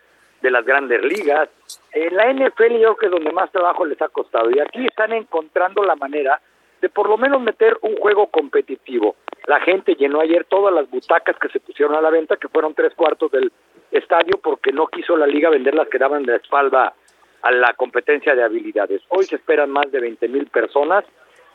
de 0.40 0.50
las 0.50 0.64
grandes 0.64 1.02
ligas. 1.02 1.48
En 1.92 2.16
la 2.16 2.33
NFL 2.33 2.79
yo 2.79 2.94
creo 2.94 2.96
que 2.96 3.07
es 3.07 3.12
donde 3.12 3.33
más 3.33 3.50
trabajo 3.50 3.85
les 3.85 4.00
ha 4.02 4.09
costado. 4.09 4.50
Y 4.50 4.59
aquí 4.59 4.87
están 4.87 5.12
encontrando 5.12 5.85
la 5.85 5.96
manera 5.96 6.40
de 6.80 6.88
por 6.88 7.08
lo 7.08 7.16
menos 7.16 7.40
meter 7.40 7.76
un 7.82 7.96
juego 7.96 8.26
competitivo. 8.28 9.16
La 9.46 9.60
gente 9.60 9.94
llenó 9.94 10.20
ayer 10.20 10.44
todas 10.44 10.74
las 10.74 10.88
butacas 10.90 11.36
que 11.38 11.48
se 11.48 11.60
pusieron 11.60 11.94
a 11.94 12.00
la 12.00 12.10
venta, 12.10 12.36
que 12.36 12.48
fueron 12.48 12.74
tres 12.74 12.94
cuartos 12.94 13.30
del 13.30 13.52
estadio, 13.90 14.38
porque 14.42 14.72
no 14.72 14.86
quiso 14.88 15.16
la 15.16 15.26
liga 15.26 15.50
vender 15.50 15.74
las 15.74 15.88
que 15.88 15.98
daban 15.98 16.24
de 16.24 16.36
espalda 16.36 16.94
a 17.42 17.50
la 17.52 17.72
competencia 17.74 18.34
de 18.34 18.42
habilidades. 18.42 19.02
Hoy 19.08 19.24
se 19.24 19.36
esperan 19.36 19.70
más 19.70 19.90
de 19.90 20.00
20 20.00 20.28
mil 20.28 20.46
personas 20.46 21.04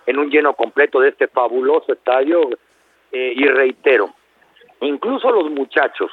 en 0.06 0.18
un 0.18 0.30
lleno 0.30 0.54
completo 0.54 1.00
de 1.00 1.10
este 1.10 1.28
fabuloso 1.28 1.94
estadio 1.94 2.50
eh, 3.12 3.34
y 3.36 3.46
reitero, 3.46 4.10
incluso 4.80 5.32
los 5.32 5.52
muchachos 5.52 6.12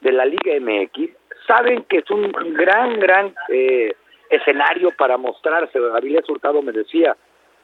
de 0.00 0.12
la 0.12 0.24
Liga 0.24 0.58
MX 0.60 1.10
saben 1.46 1.84
que 1.84 1.98
es 1.98 2.10
un 2.10 2.30
gran, 2.54 2.98
gran 2.98 3.34
eh, 3.48 3.94
escenario 4.28 4.90
para 4.96 5.16
mostrarse. 5.16 5.78
Avilés 5.94 6.28
Hurtado 6.28 6.62
me 6.62 6.72
decía, 6.72 7.16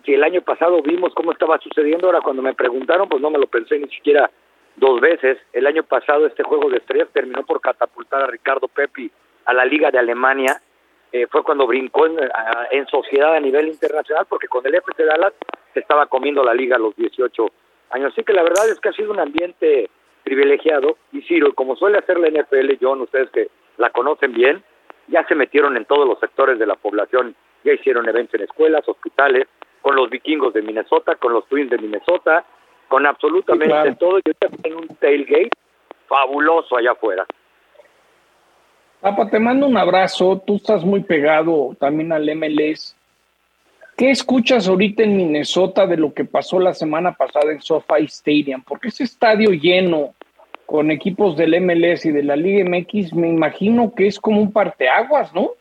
que 0.06 0.14
el 0.14 0.22
año 0.22 0.40
pasado 0.40 0.80
vimos 0.82 1.12
cómo 1.14 1.32
estaba 1.32 1.58
sucediendo, 1.58 2.06
ahora 2.06 2.20
cuando 2.20 2.40
me 2.40 2.54
preguntaron, 2.54 3.08
pues 3.08 3.20
no 3.20 3.28
me 3.28 3.40
lo 3.40 3.48
pensé 3.48 3.76
ni 3.76 3.88
siquiera 3.88 4.30
dos 4.76 5.00
veces. 5.00 5.36
El 5.52 5.66
año 5.66 5.82
pasado 5.82 6.26
este 6.26 6.44
juego 6.44 6.70
de 6.70 6.76
estrellas 6.76 7.08
terminó 7.12 7.44
por 7.44 7.60
catapultar 7.60 8.22
a 8.22 8.28
Ricardo 8.28 8.68
Pepi 8.68 9.10
a 9.46 9.52
la 9.52 9.64
Liga 9.64 9.90
de 9.90 9.98
Alemania. 9.98 10.62
Eh, 11.10 11.26
fue 11.28 11.42
cuando 11.42 11.66
brincó 11.66 12.06
en, 12.06 12.86
sociedad 12.86 13.34
a 13.34 13.40
nivel 13.40 13.66
internacional, 13.66 14.26
porque 14.28 14.46
con 14.46 14.64
el 14.64 14.76
FC 14.76 15.04
Dallas 15.04 15.32
se 15.74 15.80
estaba 15.80 16.06
comiendo 16.06 16.44
la 16.44 16.54
liga 16.54 16.76
a 16.76 16.78
los 16.78 16.94
18 16.94 17.50
años. 17.90 18.12
Así 18.12 18.22
que 18.22 18.32
la 18.32 18.44
verdad 18.44 18.68
es 18.68 18.78
que 18.78 18.90
ha 18.90 18.92
sido 18.92 19.10
un 19.10 19.18
ambiente 19.18 19.90
privilegiado. 20.22 20.98
Y 21.10 21.22
Ciro, 21.22 21.52
como 21.52 21.74
suele 21.74 21.98
hacer 21.98 22.20
la 22.20 22.28
NFL, 22.28 22.78
John, 22.80 23.00
ustedes 23.00 23.28
que 23.30 23.48
la 23.76 23.90
conocen 23.90 24.32
bien, 24.32 24.62
ya 25.08 25.26
se 25.26 25.34
metieron 25.34 25.76
en 25.76 25.84
todos 25.84 26.06
los 26.06 26.20
sectores 26.20 26.60
de 26.60 26.66
la 26.66 26.76
población, 26.76 27.34
ya 27.64 27.72
hicieron 27.72 28.08
eventos 28.08 28.34
en 28.34 28.42
escuelas, 28.42 28.88
hospitales, 28.88 29.48
con 29.86 29.94
los 29.94 30.10
vikingos 30.10 30.52
de 30.52 30.62
Minnesota, 30.62 31.14
con 31.14 31.32
los 31.32 31.46
Twins 31.46 31.70
de 31.70 31.78
Minnesota, 31.78 32.44
con 32.88 33.06
absolutamente 33.06 33.94
todo. 33.94 34.18
Y 34.18 34.22
en 34.64 34.74
un 34.74 34.88
tailgate 34.88 35.50
fabuloso 36.08 36.76
allá 36.76 36.90
afuera. 36.90 37.24
Papa, 39.00 39.30
te 39.30 39.38
mando 39.38 39.64
un 39.64 39.76
abrazo. 39.76 40.42
Tú 40.44 40.56
estás 40.56 40.84
muy 40.84 41.04
pegado 41.04 41.76
también 41.78 42.10
al 42.10 42.28
MLS. 42.34 42.96
¿Qué 43.96 44.10
escuchas 44.10 44.66
ahorita 44.66 45.04
en 45.04 45.18
Minnesota 45.18 45.86
de 45.86 45.98
lo 45.98 46.12
que 46.12 46.24
pasó 46.24 46.58
la 46.58 46.74
semana 46.74 47.12
pasada 47.12 47.52
en 47.52 47.62
SoFi 47.62 48.06
Stadium? 48.06 48.64
Porque 48.66 48.88
ese 48.88 49.04
estadio 49.04 49.50
lleno 49.50 50.14
con 50.66 50.90
equipos 50.90 51.36
del 51.36 51.60
MLS 51.60 52.06
y 52.06 52.10
de 52.10 52.24
la 52.24 52.34
Liga 52.34 52.68
MX, 52.68 53.14
me 53.14 53.28
imagino 53.28 53.94
que 53.94 54.08
es 54.08 54.18
como 54.18 54.40
un 54.40 54.52
parteaguas, 54.52 55.32
¿no? 55.32 55.52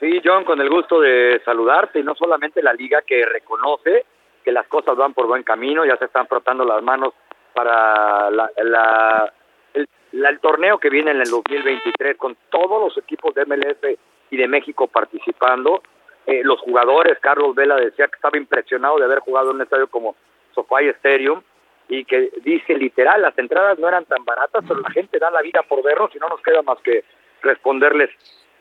Sí, 0.00 0.20
John, 0.22 0.44
con 0.44 0.60
el 0.60 0.68
gusto 0.68 1.00
de 1.00 1.40
saludarte 1.44 2.00
y 2.00 2.02
no 2.02 2.14
solamente 2.14 2.62
la 2.62 2.74
liga 2.74 3.02
que 3.02 3.24
reconoce 3.24 4.04
que 4.44 4.52
las 4.52 4.66
cosas 4.68 4.96
van 4.96 5.14
por 5.14 5.26
buen 5.26 5.42
camino, 5.42 5.84
ya 5.84 5.96
se 5.96 6.04
están 6.04 6.26
frotando 6.26 6.64
las 6.64 6.82
manos 6.82 7.14
para 7.54 8.30
la, 8.30 9.32
el, 9.72 10.40
torneo 10.40 10.78
que 10.78 10.90
viene 10.90 11.10
en 11.12 11.20
el 11.20 11.30
2023 11.30 12.16
con 12.16 12.36
todos 12.50 12.80
los 12.80 12.98
equipos 12.98 13.34
de 13.34 13.46
MLS 13.46 13.98
y 14.30 14.36
de 14.36 14.46
México 14.46 14.86
participando. 14.86 15.82
Eh, 16.26 16.42
los 16.44 16.60
jugadores, 16.60 17.18
Carlos 17.20 17.54
Vela 17.54 17.76
decía 17.76 18.08
que 18.08 18.16
estaba 18.16 18.36
impresionado 18.36 18.98
de 18.98 19.04
haber 19.04 19.20
jugado 19.20 19.50
en 19.50 19.56
un 19.56 19.62
estadio 19.62 19.88
como 19.88 20.14
SoFi 20.54 20.88
Stadium 20.98 21.40
y 21.88 22.04
que 22.04 22.30
dice 22.42 22.74
literal, 22.74 23.22
las 23.22 23.36
entradas 23.38 23.78
no 23.78 23.88
eran 23.88 24.04
tan 24.04 24.24
baratas, 24.24 24.64
pero 24.68 24.80
la 24.80 24.90
gente 24.90 25.18
da 25.18 25.30
la 25.30 25.40
vida 25.40 25.62
por 25.62 25.82
verlos 25.82 26.10
y 26.14 26.18
no 26.18 26.28
nos 26.28 26.40
queda 26.42 26.62
más 26.62 26.78
que 26.82 27.04
responderles 27.42 28.10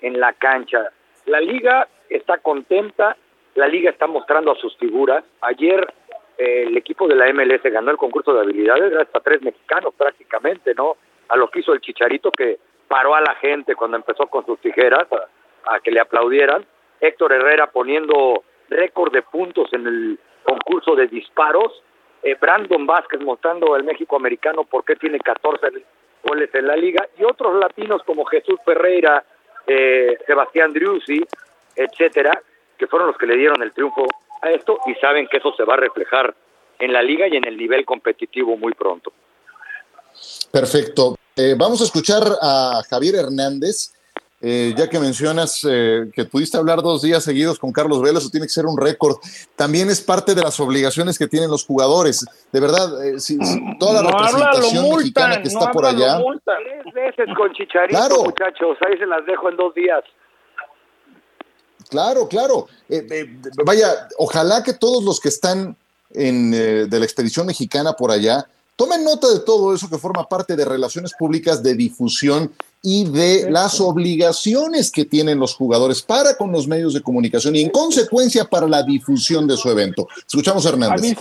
en 0.01 0.19
la 0.19 0.33
cancha. 0.33 0.91
La 1.25 1.39
liga 1.39 1.87
está 2.09 2.37
contenta, 2.37 3.17
la 3.55 3.67
liga 3.67 3.89
está 3.89 4.07
mostrando 4.07 4.51
a 4.51 4.55
sus 4.55 4.75
figuras. 4.77 5.23
Ayer 5.41 5.93
eh, 6.37 6.65
el 6.67 6.77
equipo 6.77 7.07
de 7.07 7.15
la 7.15 7.31
MLS 7.33 7.63
ganó 7.63 7.91
el 7.91 7.97
concurso 7.97 8.33
de 8.33 8.41
habilidades 8.41 8.91
gracias 8.91 9.15
a 9.15 9.21
tres 9.21 9.41
mexicanos 9.41 9.93
prácticamente, 9.95 10.73
¿no? 10.75 10.97
A 11.29 11.37
lo 11.37 11.49
que 11.49 11.59
hizo 11.59 11.73
el 11.73 11.81
Chicharito 11.81 12.31
que 12.31 12.59
paró 12.87 13.15
a 13.15 13.21
la 13.21 13.35
gente 13.35 13.75
cuando 13.75 13.97
empezó 13.97 14.27
con 14.27 14.45
sus 14.45 14.59
tijeras 14.59 15.07
a, 15.65 15.79
que 15.79 15.91
le 15.91 15.99
aplaudieran. 15.99 16.65
Héctor 16.99 17.33
Herrera 17.33 17.67
poniendo 17.67 18.43
récord 18.69 19.11
de 19.11 19.21
puntos 19.21 19.71
en 19.73 19.87
el 19.87 20.19
concurso 20.43 20.95
de 20.95 21.07
disparos. 21.07 21.81
Eh, 22.23 22.35
Brandon 22.39 22.85
Vázquez 22.85 23.21
mostrando 23.21 23.73
al 23.73 23.83
México 23.83 24.15
americano 24.15 24.63
por 24.63 24.83
qué 24.83 24.95
tiene 24.95 25.19
14 25.19 25.67
goles 26.23 26.49
en 26.53 26.67
la 26.67 26.75
liga, 26.75 27.07
y 27.17 27.23
otros 27.23 27.55
latinos 27.59 28.01
como 28.03 28.25
Jesús 28.25 28.59
Ferreira, 28.65 29.23
eh, 29.67 30.17
Sebastián 30.25 30.73
Driussi, 30.73 31.23
etcétera, 31.75 32.41
que 32.77 32.87
fueron 32.87 33.07
los 33.09 33.17
que 33.17 33.25
le 33.25 33.37
dieron 33.37 33.61
el 33.61 33.71
triunfo 33.73 34.05
a 34.41 34.51
esto 34.51 34.79
y 34.85 34.93
saben 34.95 35.27
que 35.27 35.37
eso 35.37 35.53
se 35.55 35.63
va 35.63 35.75
a 35.75 35.77
reflejar 35.77 36.35
en 36.79 36.93
la 36.93 37.01
liga 37.01 37.27
y 37.27 37.37
en 37.37 37.45
el 37.45 37.57
nivel 37.57 37.85
competitivo 37.85 38.57
muy 38.57 38.73
pronto. 38.73 39.11
Perfecto. 40.51 41.17
Eh, 41.35 41.55
vamos 41.57 41.81
a 41.81 41.85
escuchar 41.85 42.23
a 42.41 42.81
Javier 42.89 43.15
Hernández. 43.15 43.94
Eh, 44.47 44.75
ya 44.77 44.87
que 44.87 44.99
mencionas 44.99 45.65
eh, 45.67 46.07
que 46.13 46.25
pudiste 46.25 46.55
hablar 46.55 46.83
dos 46.83 47.01
días 47.01 47.23
seguidos 47.23 47.57
con 47.57 47.71
Carlos 47.71 47.99
Vela, 47.99 48.19
eso 48.19 48.29
tiene 48.29 48.45
que 48.45 48.53
ser 48.53 48.67
un 48.67 48.77
récord. 48.79 49.15
También 49.55 49.89
es 49.89 50.01
parte 50.01 50.35
de 50.35 50.43
las 50.43 50.59
obligaciones 50.59 51.17
que 51.17 51.27
tienen 51.27 51.49
los 51.49 51.65
jugadores. 51.65 52.23
De 52.51 52.59
verdad, 52.59 52.91
si, 53.17 53.39
toda 53.79 54.03
la 54.03 54.11
representación 54.11 54.97
mexicana 54.97 55.41
que 55.41 55.47
está 55.47 55.71
por 55.71 55.83
allá. 55.83 56.19
Tres 56.45 56.93
veces 56.93 57.25
con 57.35 57.53
Chicharito, 57.53 58.23
muchachos. 58.23 58.77
Ahí 58.87 58.95
se 58.99 59.07
las 59.07 59.25
dejo 59.25 59.49
en 59.49 59.57
dos 59.57 59.73
días. 59.73 60.03
Claro, 61.89 62.27
claro. 62.27 62.67
vaya, 63.65 64.07
ojalá 64.19 64.61
que 64.61 64.73
todos 64.73 65.03
los 65.03 65.19
que 65.19 65.29
están 65.29 65.75
en, 66.11 66.51
de 66.51 66.99
la 66.99 67.03
expedición 67.03 67.47
mexicana 67.47 67.93
por 67.93 68.11
allá 68.11 68.47
Tomen 68.75 69.05
nota 69.05 69.31
de 69.31 69.39
todo 69.39 69.73
eso 69.73 69.89
que 69.89 69.97
forma 69.97 70.27
parte 70.27 70.55
de 70.55 70.65
relaciones 70.65 71.13
públicas, 71.17 71.63
de 71.63 71.75
difusión 71.75 72.51
y 72.81 73.05
de 73.05 73.49
las 73.49 73.79
obligaciones 73.79 74.91
que 74.91 75.05
tienen 75.05 75.39
los 75.39 75.55
jugadores 75.55 76.01
para 76.01 76.35
con 76.35 76.51
los 76.51 76.67
medios 76.67 76.93
de 76.93 77.01
comunicación 77.01 77.55
y 77.55 77.61
en 77.61 77.69
consecuencia 77.69 78.45
para 78.45 78.67
la 78.67 78.83
difusión 78.83 79.47
de 79.47 79.55
su 79.55 79.69
evento. 79.69 80.07
Escuchamos 80.27 80.65
a 80.65 80.69
Hernández. 80.69 81.15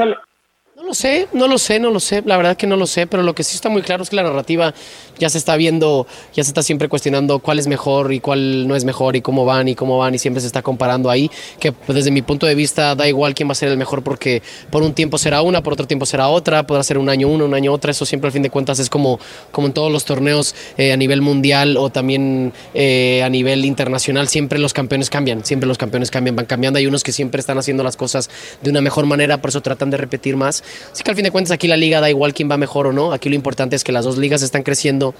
No 0.85 0.89
lo 0.89 0.95
sé, 0.95 1.29
no 1.33 1.49
lo 1.49 1.57
sé, 1.57 1.81
no 1.81 1.91
lo 1.91 1.99
sé, 1.99 2.23
la 2.27 2.37
verdad 2.37 2.59
que 2.59 2.67
no 2.67 2.77
lo 2.77 2.87
sé, 2.87 3.07
pero 3.07 3.23
lo 3.23 3.35
que 3.35 3.43
sí 3.43 3.55
está 3.57 3.71
muy 3.71 3.81
claro 3.81 4.03
es 4.03 4.11
que 4.11 4.17
la 4.17 4.23
narrativa 4.23 4.75
ya 5.19 5.31
se 5.31 5.39
está 5.39 5.57
viendo, 5.57 6.07
ya 6.35 6.45
se 6.45 6.51
está 6.51 6.63
siempre 6.63 6.91
cuestionando 6.91 7.39
cuál 7.39 7.59
es 7.59 7.67
mejor 7.67 8.13
y 8.13 8.21
cuál 8.21 8.69
no 8.69 8.77
es 8.77 8.85
mejor 8.85 9.17
y 9.17 9.23
cómo 9.23 9.47
van 9.47 9.67
y 9.67 9.75
cómo 9.75 9.97
van 9.97 10.15
y 10.15 10.19
siempre 10.19 10.43
se 10.43 10.47
está 10.47 10.61
comparando 10.61 11.09
ahí, 11.09 11.31
que 11.59 11.73
desde 11.89 12.11
mi 12.11 12.21
punto 12.21 12.45
de 12.45 12.55
vista 12.55 12.95
da 12.95 13.09
igual 13.09 13.35
quién 13.35 13.49
va 13.49 13.53
a 13.53 13.55
ser 13.55 13.71
el 13.71 13.79
mejor 13.79 14.03
porque 14.03 14.43
por 14.69 14.83
un 14.83 14.93
tiempo 14.93 15.17
será 15.17 15.41
una, 15.41 15.63
por 15.63 15.73
otro 15.73 15.87
tiempo 15.87 16.05
será 16.05 16.29
otra, 16.29 16.67
podrá 16.67 16.83
ser 16.83 16.99
un 16.99 17.09
año 17.09 17.29
uno, 17.29 17.47
un 17.47 17.55
año 17.55 17.73
otra, 17.73 17.91
eso 17.91 18.05
siempre 18.05 18.29
al 18.29 18.33
fin 18.33 18.43
de 18.43 18.51
cuentas 18.51 18.79
es 18.79 18.91
como, 18.91 19.19
como 19.53 19.69
en 19.69 19.73
todos 19.73 19.91
los 19.91 20.05
torneos 20.05 20.55
eh, 20.77 20.93
a 20.93 20.99
nivel 20.99 21.23
mundial 21.23 21.79
o 21.79 21.89
también 21.89 22.53
eh, 22.75 23.23
a 23.25 23.31
nivel 23.31 23.65
internacional, 23.65 24.29
siempre 24.29 24.59
los 24.59 24.75
campeones 24.75 25.09
cambian, 25.09 25.47
siempre 25.47 25.67
los 25.67 25.79
campeones 25.79 26.11
cambian, 26.11 26.37
van 26.37 26.45
cambiando, 26.45 26.79
hay 26.79 26.87
unos 26.87 27.03
que 27.03 27.13
siempre 27.13 27.41
están 27.41 27.57
haciendo 27.57 27.83
las 27.83 27.97
cosas 27.97 28.29
de 28.61 28.69
una 28.69 28.83
mejor 28.83 29.07
manera, 29.07 29.41
por 29.41 29.49
eso 29.49 29.63
tratan 29.63 29.89
de 29.89 29.97
repetir 29.97 30.37
más 30.37 30.63
Así 30.93 31.03
que 31.03 31.11
al 31.11 31.17
fin 31.17 31.25
de 31.25 31.31
cuentas 31.31 31.53
aquí 31.53 31.69
la 31.69 31.77
liga 31.77 32.01
da 32.01 32.11
igual 32.11 32.35
quién 32.35 32.51
va 32.51 32.57
mejor 32.57 32.87
o 32.87 32.93
no. 32.93 33.13
Aquí 33.13 33.29
lo 33.29 33.35
importante 33.35 33.77
es 33.77 33.85
que 33.85 33.93
las 33.93 34.05
dos 34.05 34.19
ligas 34.19 34.43
están 34.43 34.63
creciendo, 34.63 35.15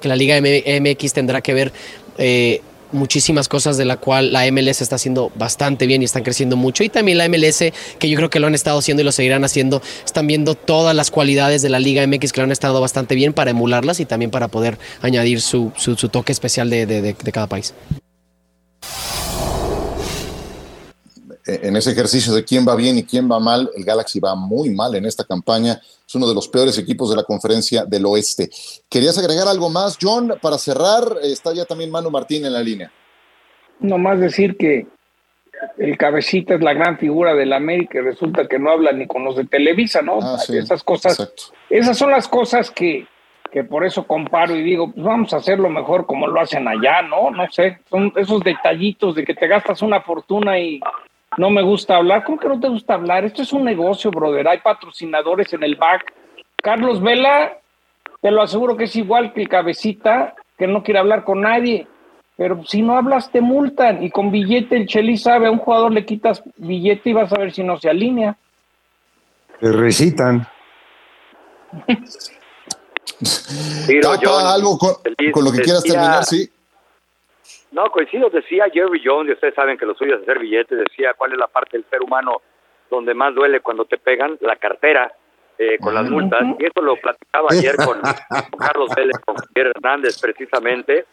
que 0.00 0.08
la 0.08 0.16
liga 0.16 0.40
MX 0.40 1.12
tendrá 1.12 1.40
que 1.40 1.54
ver 1.54 1.72
eh, 2.18 2.60
muchísimas 2.92 3.48
cosas 3.48 3.76
de 3.76 3.84
la 3.84 3.96
cual 3.96 4.32
la 4.32 4.50
MLS 4.50 4.80
está 4.80 4.96
haciendo 4.96 5.30
bastante 5.34 5.86
bien 5.86 6.02
y 6.02 6.04
están 6.04 6.22
creciendo 6.22 6.56
mucho. 6.56 6.84
Y 6.84 6.88
también 6.88 7.18
la 7.18 7.28
MLS, 7.28 7.72
que 7.98 8.08
yo 8.08 8.16
creo 8.16 8.30
que 8.30 8.40
lo 8.40 8.46
han 8.46 8.54
estado 8.54 8.78
haciendo 8.78 9.02
y 9.02 9.04
lo 9.04 9.12
seguirán 9.12 9.44
haciendo, 9.44 9.82
están 10.04 10.26
viendo 10.26 10.54
todas 10.54 10.94
las 10.94 11.10
cualidades 11.10 11.62
de 11.62 11.68
la 11.68 11.80
Liga 11.80 12.06
MX 12.06 12.32
que 12.32 12.40
lo 12.40 12.44
han 12.44 12.52
estado 12.52 12.80
bastante 12.80 13.14
bien 13.14 13.32
para 13.32 13.50
emularlas 13.50 14.00
y 14.00 14.06
también 14.06 14.30
para 14.30 14.48
poder 14.48 14.78
añadir 15.02 15.40
su, 15.40 15.72
toque 16.10 16.32
especial 16.32 16.70
de 16.70 17.32
cada 17.32 17.46
país. 17.46 17.74
En 21.46 21.76
ese 21.76 21.92
ejercicio 21.92 22.32
de 22.32 22.44
quién 22.44 22.66
va 22.66 22.74
bien 22.74 22.96
y 22.96 23.04
quién 23.04 23.30
va 23.30 23.38
mal, 23.38 23.70
el 23.76 23.84
Galaxy 23.84 24.18
va 24.18 24.34
muy 24.34 24.70
mal 24.70 24.94
en 24.94 25.04
esta 25.04 25.24
campaña. 25.24 25.80
Es 26.06 26.14
uno 26.14 26.26
de 26.26 26.34
los 26.34 26.48
peores 26.48 26.78
equipos 26.78 27.10
de 27.10 27.16
la 27.16 27.24
conferencia 27.24 27.84
del 27.84 28.06
oeste. 28.06 28.48
¿Querías 28.88 29.18
agregar 29.18 29.46
algo 29.48 29.68
más, 29.68 29.98
John? 30.00 30.34
Para 30.40 30.58
cerrar, 30.58 31.04
está 31.22 31.52
ya 31.52 31.64
también 31.64 31.90
Manu 31.90 32.10
Martín 32.10 32.46
en 32.46 32.52
la 32.52 32.62
línea. 32.62 32.90
Nomás 33.80 34.20
decir 34.20 34.56
que 34.56 34.86
el 35.78 35.96
cabecita 35.98 36.54
es 36.54 36.60
la 36.60 36.72
gran 36.72 36.98
figura 36.98 37.34
del 37.34 37.52
América 37.52 37.98
y 37.98 38.02
resulta 38.02 38.46
que 38.46 38.58
no 38.58 38.70
habla 38.70 38.92
ni 38.92 39.06
con 39.06 39.24
los 39.24 39.36
de 39.36 39.44
Televisa, 39.44 40.02
¿no? 40.02 40.18
Ah, 40.22 40.38
esas 40.48 40.82
cosas, 40.82 41.52
esas 41.70 41.96
son 41.96 42.10
las 42.10 42.28
cosas 42.28 42.70
que, 42.70 43.06
que 43.52 43.64
por 43.64 43.84
eso 43.84 44.06
comparo 44.06 44.56
y 44.56 44.62
digo, 44.62 44.92
pues 44.92 45.04
vamos 45.04 45.32
a 45.32 45.38
hacerlo 45.38 45.68
mejor 45.68 46.06
como 46.06 46.26
lo 46.26 46.40
hacen 46.40 46.66
allá, 46.68 47.02
¿no? 47.02 47.30
No 47.30 47.50
sé, 47.50 47.80
son 47.88 48.12
esos 48.16 48.42
detallitos 48.42 49.14
de 49.14 49.24
que 49.24 49.34
te 49.34 49.46
gastas 49.46 49.82
una 49.82 50.00
fortuna 50.00 50.58
y 50.58 50.80
no 51.36 51.50
me 51.50 51.62
gusta 51.62 51.96
hablar. 51.96 52.24
¿Cómo 52.24 52.38
que 52.38 52.48
no 52.48 52.60
te 52.60 52.68
gusta 52.68 52.94
hablar? 52.94 53.24
Esto 53.24 53.42
es 53.42 53.52
un 53.52 53.64
negocio, 53.64 54.10
brother. 54.10 54.48
Hay 54.48 54.58
patrocinadores 54.58 55.52
en 55.52 55.62
el 55.62 55.76
back. 55.76 56.12
Carlos 56.62 57.02
Vela, 57.02 57.58
te 58.20 58.30
lo 58.30 58.42
aseguro 58.42 58.76
que 58.76 58.84
es 58.84 58.96
igual 58.96 59.32
que 59.32 59.42
el 59.42 59.48
cabecita, 59.48 60.34
que 60.56 60.66
no 60.66 60.82
quiere 60.82 61.00
hablar 61.00 61.24
con 61.24 61.40
nadie. 61.42 61.86
Pero 62.36 62.64
si 62.64 62.82
no 62.82 62.96
hablas, 62.96 63.30
te 63.30 63.40
multan. 63.40 64.02
Y 64.02 64.10
con 64.10 64.30
billete, 64.30 64.76
el 64.76 64.86
Cheli 64.86 65.16
sabe, 65.16 65.46
a 65.46 65.50
un 65.50 65.58
jugador 65.58 65.92
le 65.92 66.04
quitas 66.04 66.42
billete 66.56 67.10
y 67.10 67.12
vas 67.12 67.32
a 67.32 67.38
ver 67.38 67.52
si 67.52 67.62
no 67.62 67.78
se 67.78 67.90
alinea. 67.90 68.36
Te 69.60 69.70
recitan. 69.70 70.46
algo 74.52 74.78
con, 74.78 74.94
con, 75.32 75.44
lo 75.44 75.52
que 75.52 75.60
quieras 75.60 75.84
terminar, 75.84 76.24
sí. 76.24 76.50
No, 77.74 77.90
coincido, 77.90 78.30
decía 78.30 78.66
Jerry 78.72 79.02
Jones, 79.04 79.30
y 79.30 79.32
ustedes 79.32 79.54
saben 79.54 79.76
que 79.76 79.84
lo 79.84 79.96
suyo 79.96 80.14
es 80.14 80.22
hacer 80.22 80.38
billetes, 80.38 80.78
decía 80.78 81.12
cuál 81.14 81.32
es 81.32 81.38
la 81.38 81.48
parte 81.48 81.76
del 81.76 81.84
ser 81.90 82.02
humano 82.02 82.40
donde 82.88 83.14
más 83.14 83.34
duele 83.34 83.58
cuando 83.58 83.84
te 83.84 83.98
pegan, 83.98 84.38
la 84.42 84.54
cartera, 84.54 85.12
eh, 85.58 85.76
con 85.80 85.92
las 85.92 86.08
multas, 86.08 86.40
y 86.60 86.66
eso 86.66 86.80
lo 86.80 86.94
platicaba 86.94 87.48
ayer 87.50 87.74
con, 87.74 88.00
Carlos 88.60 88.90
Vélez, 88.94 89.18
con 89.26 89.34
Javier 89.34 89.72
Hernández 89.74 90.20
precisamente, 90.20 91.06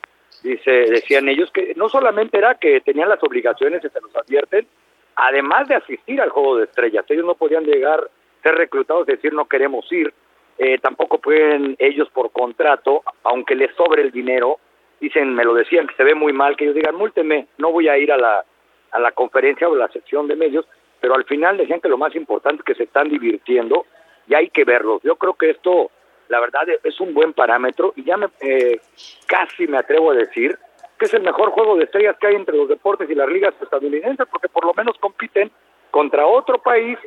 dice, 0.44 0.72
decían 0.72 1.28
ellos 1.30 1.50
que 1.52 1.74
no 1.76 1.90
solamente 1.90 2.38
era 2.38 2.54
que 2.54 2.80
tenían 2.82 3.10
las 3.10 3.24
obligaciones, 3.24 3.82
que 3.82 3.90
se 3.90 4.00
nos 4.00 4.16
advierten, 4.16 4.68
además 5.16 5.68
de 5.68 5.76
asistir 5.76 6.22
al 6.22 6.30
juego 6.30 6.58
de 6.58 6.66
estrellas, 6.66 7.06
ellos 7.10 7.26
no 7.26 7.34
podían 7.34 7.64
llegar, 7.64 8.08
ser 8.44 8.54
reclutados, 8.54 9.08
decir 9.08 9.34
no 9.34 9.46
queremos 9.46 9.92
ir, 9.92 10.14
eh, 10.60 10.78
tampoco 10.78 11.18
pueden 11.18 11.76
ellos 11.80 12.08
por 12.12 12.32
contrato, 12.32 13.02
aunque 13.24 13.56
les 13.56 13.76
sobre 13.76 14.04
el 14.04 14.12
dinero, 14.12 14.60
dicen, 15.02 15.34
me 15.34 15.44
lo 15.44 15.54
decían, 15.54 15.88
que 15.88 15.96
se 15.96 16.04
ve 16.04 16.16
muy 16.16 16.32
mal, 16.32 16.56
que 16.56 16.64
ellos 16.66 16.76
digan, 16.76 16.96
múlteme, 16.96 17.48
no 17.58 17.72
voy 17.72 17.90
a 17.90 17.98
ir 17.98 18.12
a 18.12 18.18
la, 18.18 18.46
a 18.92 19.00
la 19.00 19.12
conferencia 19.12 19.68
o 19.68 19.74
a 19.74 19.78
la 19.78 19.88
sección 19.90 20.28
de 20.28 20.36
medios, 20.36 20.66
pero 21.02 21.16
al 21.16 21.26
final 21.26 21.58
decían 21.58 21.82
que 21.82 21.90
lo 21.90 21.98
más 21.98 22.16
importante 22.16 22.62
es 22.62 22.66
que 22.66 22.76
se 22.76 22.84
están 22.84 23.10
divirtiendo 23.10 23.86
y 24.28 24.36
hay 24.36 24.50
que 24.50 24.64
verlos. 24.64 25.02
Yo 25.04 25.16
creo 25.16 25.34
que 25.34 25.50
esto, 25.50 25.90
la 26.30 26.40
verdad, 26.40 26.68
es 26.84 27.00
un 27.02 27.14
buen 27.14 27.34
parámetro 27.34 27.94
y 27.96 28.04
ya 28.04 28.16
me, 28.18 28.28
eh, 28.40 28.80
casi 29.28 29.68
me 29.68 29.78
atrevo 29.78 30.12
a 30.12 30.16
decir 30.16 30.58
que 31.00 31.06
es 31.06 31.14
el 31.16 31.24
mejor 31.24 31.50
juego 31.50 31.76
de 31.76 31.86
estrellas 31.86 32.16
que 32.20 32.28
hay 32.28 32.36
entre 32.36 32.56
los 32.56 32.70
deportes 32.70 33.10
y 33.10 33.16
las 33.16 33.28
ligas 33.28 33.56
estadounidenses, 33.60 34.28
porque 34.30 34.50
por 34.50 34.64
lo 34.64 34.74
menos 34.76 34.96
compiten 35.00 35.50
contra 35.90 36.28
otro 36.28 36.60
país 36.60 37.00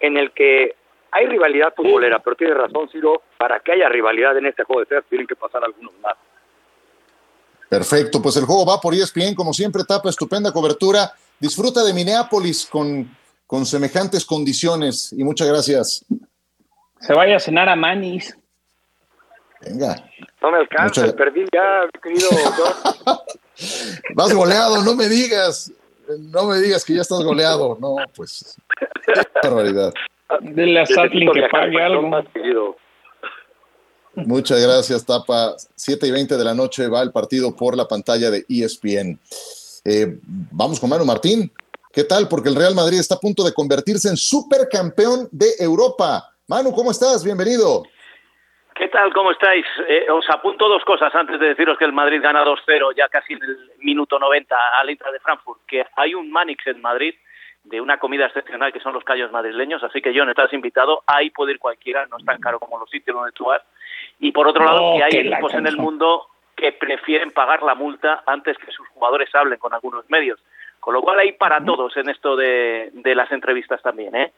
en 0.00 0.18
el 0.18 0.32
que 0.32 0.76
hay 1.10 1.26
rivalidad 1.26 1.72
futbolera, 1.74 2.18
pero 2.18 2.36
tiene 2.36 2.52
razón 2.52 2.90
Ciro, 2.90 3.22
para 3.38 3.60
que 3.60 3.72
haya 3.72 3.88
rivalidad 3.88 4.36
en 4.36 4.44
este 4.44 4.64
juego 4.64 4.80
de 4.80 4.82
estrellas 4.82 5.06
tienen 5.08 5.26
que 5.26 5.34
pasar 5.34 5.64
algunos 5.64 5.94
más. 6.00 6.16
Perfecto, 7.68 8.22
pues 8.22 8.36
el 8.36 8.44
juego 8.44 8.64
va 8.64 8.80
por 8.80 8.94
ESPN, 8.94 9.34
como 9.34 9.52
siempre, 9.52 9.84
tapa 9.84 10.08
estupenda 10.08 10.52
cobertura. 10.52 11.12
Disfruta 11.38 11.84
de 11.84 11.92
Minneapolis 11.92 12.66
con, 12.66 13.14
con 13.46 13.66
semejantes 13.66 14.24
condiciones 14.24 15.12
y 15.12 15.22
muchas 15.22 15.48
gracias. 15.48 16.04
Se 17.00 17.12
vaya 17.12 17.36
a 17.36 17.40
cenar 17.40 17.68
a 17.68 17.76
Manis. 17.76 18.36
Venga. 19.60 19.96
No 20.40 20.52
me 20.52 20.58
alcanza, 20.58 21.14
perdí 21.14 21.44
ya, 21.52 21.88
querido. 22.02 22.28
Vas 24.14 24.32
goleado, 24.32 24.82
no 24.82 24.94
me 24.94 25.08
digas. 25.08 25.72
No 26.08 26.44
me 26.46 26.58
digas 26.58 26.84
que 26.84 26.94
ya 26.94 27.02
estás 27.02 27.22
goleado. 27.22 27.76
No, 27.80 27.96
pues. 28.14 28.56
Qué 29.04 29.12
barbaridad. 29.42 29.92
Dile 30.40 30.80
a 30.80 30.86
Satlin 30.86 31.30
que 31.32 31.48
pague 31.50 31.82
algo. 31.82 32.02
Más 32.02 32.24
Muchas 34.26 34.60
gracias, 34.60 35.06
Tapa. 35.06 35.54
7 35.76 36.06
y 36.06 36.10
20 36.10 36.36
de 36.36 36.44
la 36.44 36.54
noche 36.54 36.88
va 36.88 37.02
el 37.02 37.12
partido 37.12 37.54
por 37.54 37.76
la 37.76 37.86
pantalla 37.86 38.30
de 38.30 38.44
ESPN. 38.48 39.18
Eh, 39.84 40.18
vamos 40.24 40.80
con 40.80 40.90
Manu 40.90 41.04
Martín. 41.04 41.50
¿Qué 41.92 42.04
tal? 42.04 42.28
Porque 42.28 42.48
el 42.48 42.56
Real 42.56 42.74
Madrid 42.74 42.98
está 42.98 43.14
a 43.14 43.20
punto 43.20 43.44
de 43.44 43.52
convertirse 43.52 44.08
en 44.08 44.16
supercampeón 44.16 45.28
de 45.30 45.46
Europa. 45.58 46.34
Manu, 46.48 46.72
¿cómo 46.72 46.90
estás? 46.90 47.24
Bienvenido. 47.24 47.84
¿Qué 48.74 48.88
tal? 48.88 49.12
¿Cómo 49.12 49.32
estáis? 49.32 49.66
Eh, 49.88 50.10
os 50.10 50.28
apunto 50.30 50.68
dos 50.68 50.84
cosas 50.84 51.14
antes 51.14 51.40
de 51.40 51.48
deciros 51.48 51.78
que 51.78 51.84
el 51.84 51.92
Madrid 51.92 52.20
gana 52.22 52.44
2-0 52.44 52.94
ya 52.96 53.08
casi 53.08 53.32
en 53.32 53.42
el 53.42 53.58
minuto 53.78 54.18
90 54.18 54.54
al 54.80 54.90
Intra 54.90 55.10
de 55.10 55.20
Frankfurt, 55.20 55.60
que 55.66 55.84
hay 55.96 56.14
un 56.14 56.30
Manix 56.30 56.66
en 56.66 56.80
Madrid 56.80 57.14
de 57.64 57.80
una 57.80 57.98
comida 57.98 58.26
excepcional 58.26 58.72
que 58.72 58.80
son 58.80 58.94
los 58.94 59.04
callos 59.04 59.30
madrileños, 59.30 59.82
así 59.82 60.00
que 60.00 60.12
John, 60.14 60.28
estás 60.28 60.52
invitado, 60.52 61.02
ahí 61.06 61.30
puede 61.30 61.52
ir 61.52 61.58
cualquiera, 61.58 62.06
no 62.06 62.18
es 62.18 62.24
tan 62.24 62.40
caro 62.40 62.58
como 62.58 62.78
los 62.78 62.88
sitios 62.88 63.16
donde 63.16 63.32
tú 63.32 63.46
vas, 63.46 63.62
y 64.20 64.32
por 64.32 64.48
otro 64.48 64.64
lado, 64.64 64.94
que 64.96 65.04
hay 65.04 65.26
equipos 65.26 65.54
en 65.54 65.66
el 65.66 65.76
mundo 65.76 66.26
que 66.56 66.72
prefieren 66.72 67.30
pagar 67.30 67.62
la 67.62 67.74
multa 67.74 68.22
antes 68.26 68.58
que 68.58 68.72
sus 68.72 68.86
jugadores 68.88 69.32
hablen 69.34 69.58
con 69.58 69.72
algunos 69.72 70.08
medios. 70.10 70.40
Con 70.80 70.94
lo 70.94 71.02
cual 71.02 71.20
hay 71.20 71.32
para 71.32 71.64
todos 71.64 71.96
en 71.96 72.08
esto 72.08 72.36
de, 72.36 72.90
las 73.04 73.30
entrevistas 73.30 73.80
también, 73.82 74.14
¿eh? 74.16 74.32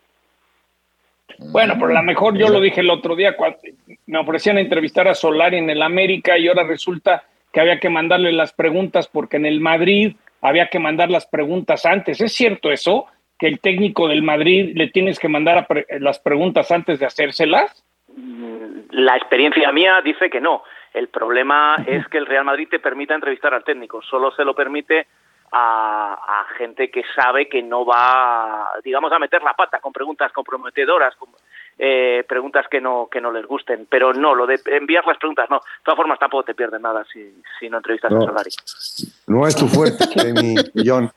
Bueno, 1.39 1.75
pero 1.75 1.91
a 1.91 1.95
lo 1.95 2.03
mejor 2.03 2.37
yo 2.37 2.49
lo 2.49 2.61
dije 2.61 2.81
el 2.81 2.91
otro 2.91 3.15
día 3.15 3.37
cuando 3.37 3.59
me 4.07 4.19
ofrecían 4.19 4.59
entrevistar 4.59 5.07
a 5.09 5.15
Solari 5.15 5.59
en 5.59 5.71
el 5.71 5.81
América 5.81 6.37
y 6.37 6.49
ahora 6.49 6.65
resulta 6.65 7.25
que 7.53 7.61
había 7.61 7.79
que 7.79 7.89
mandarle 7.89 8.33
las 8.33 8.53
preguntas 8.53 9.09
porque 9.09 9.37
en 9.37 9.47
el 9.47 9.61
Madrid 9.61 10.17
había 10.43 10.69
que 10.69 10.79
mandar 10.79 11.11
las 11.11 11.27
preguntas 11.27 11.87
antes. 11.87 12.21
¿Es 12.21 12.33
cierto 12.33 12.71
eso? 12.71 13.07
¿Que 13.39 13.47
el 13.47 13.61
técnico 13.61 14.09
del 14.09 14.23
Madrid 14.23 14.73
le 14.75 14.89
tienes 14.89 15.19
que 15.19 15.29
mandar 15.29 15.67
las 16.01 16.19
preguntas 16.19 16.71
antes 16.71 16.99
de 16.99 17.07
hacérselas? 17.07 17.85
La 18.91 19.17
experiencia 19.17 19.71
mía 19.73 20.01
dice 20.03 20.31
que 20.31 20.41
no. 20.41 20.63
El 20.93 21.09
problema 21.09 21.77
es 21.87 22.07
que 22.09 22.19
el 22.19 22.27
Real 22.27 22.45
Madrid 22.45 22.69
te 22.69 22.81
permita 22.81 23.15
entrevistar 23.15 23.55
al 23.55 23.65
técnico. 23.65 24.03
Solo 24.03 24.33
se 24.33 24.45
lo 24.45 24.55
permite 24.55 25.07
a, 25.53 26.47
gente 26.57 26.91
que 26.91 27.03
sabe 27.15 27.49
que 27.49 27.63
no 27.63 27.85
va, 27.85 28.69
digamos, 28.85 29.13
a 29.13 29.19
meter 29.19 29.43
la 29.43 29.55
pata 29.55 29.81
con 29.81 29.93
preguntas 29.93 30.31
comprometedoras, 30.33 31.15
con, 31.17 31.31
eh, 31.79 32.25
preguntas 32.29 32.67
que 32.69 32.81
no 32.81 33.09
que 33.11 33.21
no 33.21 33.33
les 33.33 33.47
gusten. 33.47 33.87
Pero 33.89 34.13
no, 34.13 34.35
lo 34.35 34.47
de 34.47 34.61
enviar 34.67 35.07
las 35.07 35.19
preguntas, 35.19 35.49
no. 35.49 35.57
De 35.57 35.85
todas 35.85 35.97
formas, 35.97 36.19
tampoco 36.19 36.45
te 36.45 36.55
pierdes 36.55 36.81
nada 36.81 37.05
si, 37.13 37.43
si 37.59 37.69
no 37.69 37.79
entrevistas 37.79 38.13
a 38.13 38.21
Solari. 38.21 38.51
No 39.27 39.47
es 39.47 39.57
tu 39.57 39.67
fuerte, 39.67 40.05
mi 40.43 40.55
John. 40.85 41.11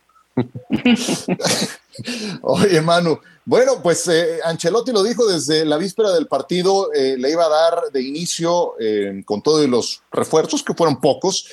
Oye, 2.42 2.82
Manu. 2.82 3.20
Bueno, 3.46 3.82
pues 3.84 4.08
eh, 4.08 4.40
Ancelotti 4.44 4.92
lo 4.92 5.04
dijo 5.04 5.28
desde 5.28 5.66
la 5.66 5.78
víspera 5.78 6.12
del 6.12 6.28
partido, 6.28 6.94
eh, 6.94 7.18
le 7.18 7.30
iba 7.30 7.46
a 7.46 7.50
dar 7.50 7.92
de 7.92 8.02
inicio 8.02 8.74
con 9.26 9.42
todos 9.42 9.68
los 9.68 10.02
refuerzos, 10.12 10.64
que 10.64 10.74
fueron 10.74 11.02
pocos, 11.02 11.46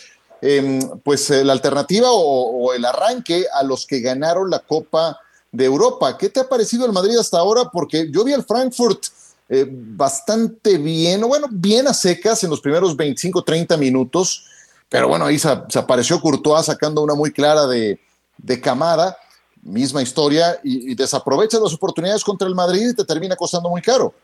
Em, 0.43 0.81
pues 1.05 1.31
eh, 1.31 1.45
la 1.45 1.53
alternativa 1.53 2.09
o, 2.11 2.73
el 2.73 2.85
arranque 2.85 3.45
a 3.53 3.63
los 3.63 3.87
que 3.87 4.01
ganaron 4.01 4.49
la 4.49 4.61
Copa 4.61 5.19
de 5.53 5.65
Europa. 5.67 6.17
¿Qué 6.17 6.31
te 6.31 6.41
ha 6.41 6.49
parecido 6.49 6.87
el 6.87 6.93
Madrid 6.93 7.19
hasta 7.19 7.39
ahora? 7.39 7.65
Porque 7.71 8.09
yo 8.11 8.25
vi 8.25 8.33
al 8.33 8.45
Frankfurt 8.45 9.05
eh, 9.49 9.67
bastante 9.69 10.79
bien, 10.79 11.23
o 11.25 11.29
bueno, 11.29 11.47
bien 11.51 11.89
a 11.89 11.95
secas 11.95 12.43
en 12.43 12.51
los 12.51 12.61
primeros 12.61 12.97
25, 12.97 13.43
30 13.43 13.77
minutos, 13.77 14.47
pero 14.89 15.09
bueno, 15.09 15.27
ahí 15.27 15.39
se, 15.39 15.49
apareció 15.49 16.21
Courtois 16.21 16.67
sacando 16.67 17.03
una 17.03 17.15
muy 17.15 17.33
clara 17.33 17.67
de, 17.67 18.01
de 18.43 18.61
camada, 18.61 19.17
misma 19.63 20.03
historia, 20.03 20.59
y, 20.65 20.93
y 20.93 20.95
desaprovecha 20.95 21.59
las 21.59 21.75
oportunidades 21.75 22.25
contra 22.25 22.49
el 22.49 22.55
Madrid 22.55 22.91
y 22.93 22.97
te 22.97 23.05
termina 23.05 23.37
costando 23.37 23.69
muy 23.69 23.83
caro. 23.83 24.15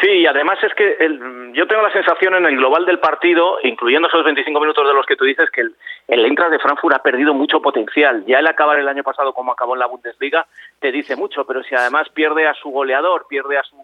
Sí, 0.00 0.10
y 0.10 0.26
además 0.26 0.58
es 0.62 0.74
que 0.74 0.96
el, 1.00 1.52
yo 1.54 1.66
tengo 1.66 1.82
la 1.82 1.92
sensación 1.92 2.34
en 2.34 2.44
el 2.44 2.56
global 2.56 2.84
del 2.84 2.98
partido, 2.98 3.58
incluyendo 3.62 4.08
esos 4.08 4.24
25 4.24 4.60
minutos 4.60 4.86
de 4.86 4.94
los 4.94 5.06
que 5.06 5.16
tú 5.16 5.24
dices, 5.24 5.48
que 5.50 5.62
el, 5.62 5.74
el 6.08 6.22
de 6.22 6.58
Frankfurt 6.58 6.96
ha 6.96 7.02
perdido 7.02 7.32
mucho 7.32 7.62
potencial. 7.62 8.22
Ya 8.26 8.40
el 8.40 8.46
acabar 8.46 8.78
el 8.78 8.88
año 8.88 9.02
pasado 9.02 9.32
como 9.32 9.52
acabó 9.52 9.74
en 9.74 9.80
la 9.80 9.86
Bundesliga 9.86 10.46
te 10.80 10.92
dice 10.92 11.16
mucho, 11.16 11.46
pero 11.46 11.62
si 11.62 11.74
además 11.74 12.08
pierde 12.10 12.46
a 12.46 12.54
su 12.54 12.70
goleador, 12.70 13.26
pierde 13.26 13.56
a 13.56 13.62
su 13.62 13.76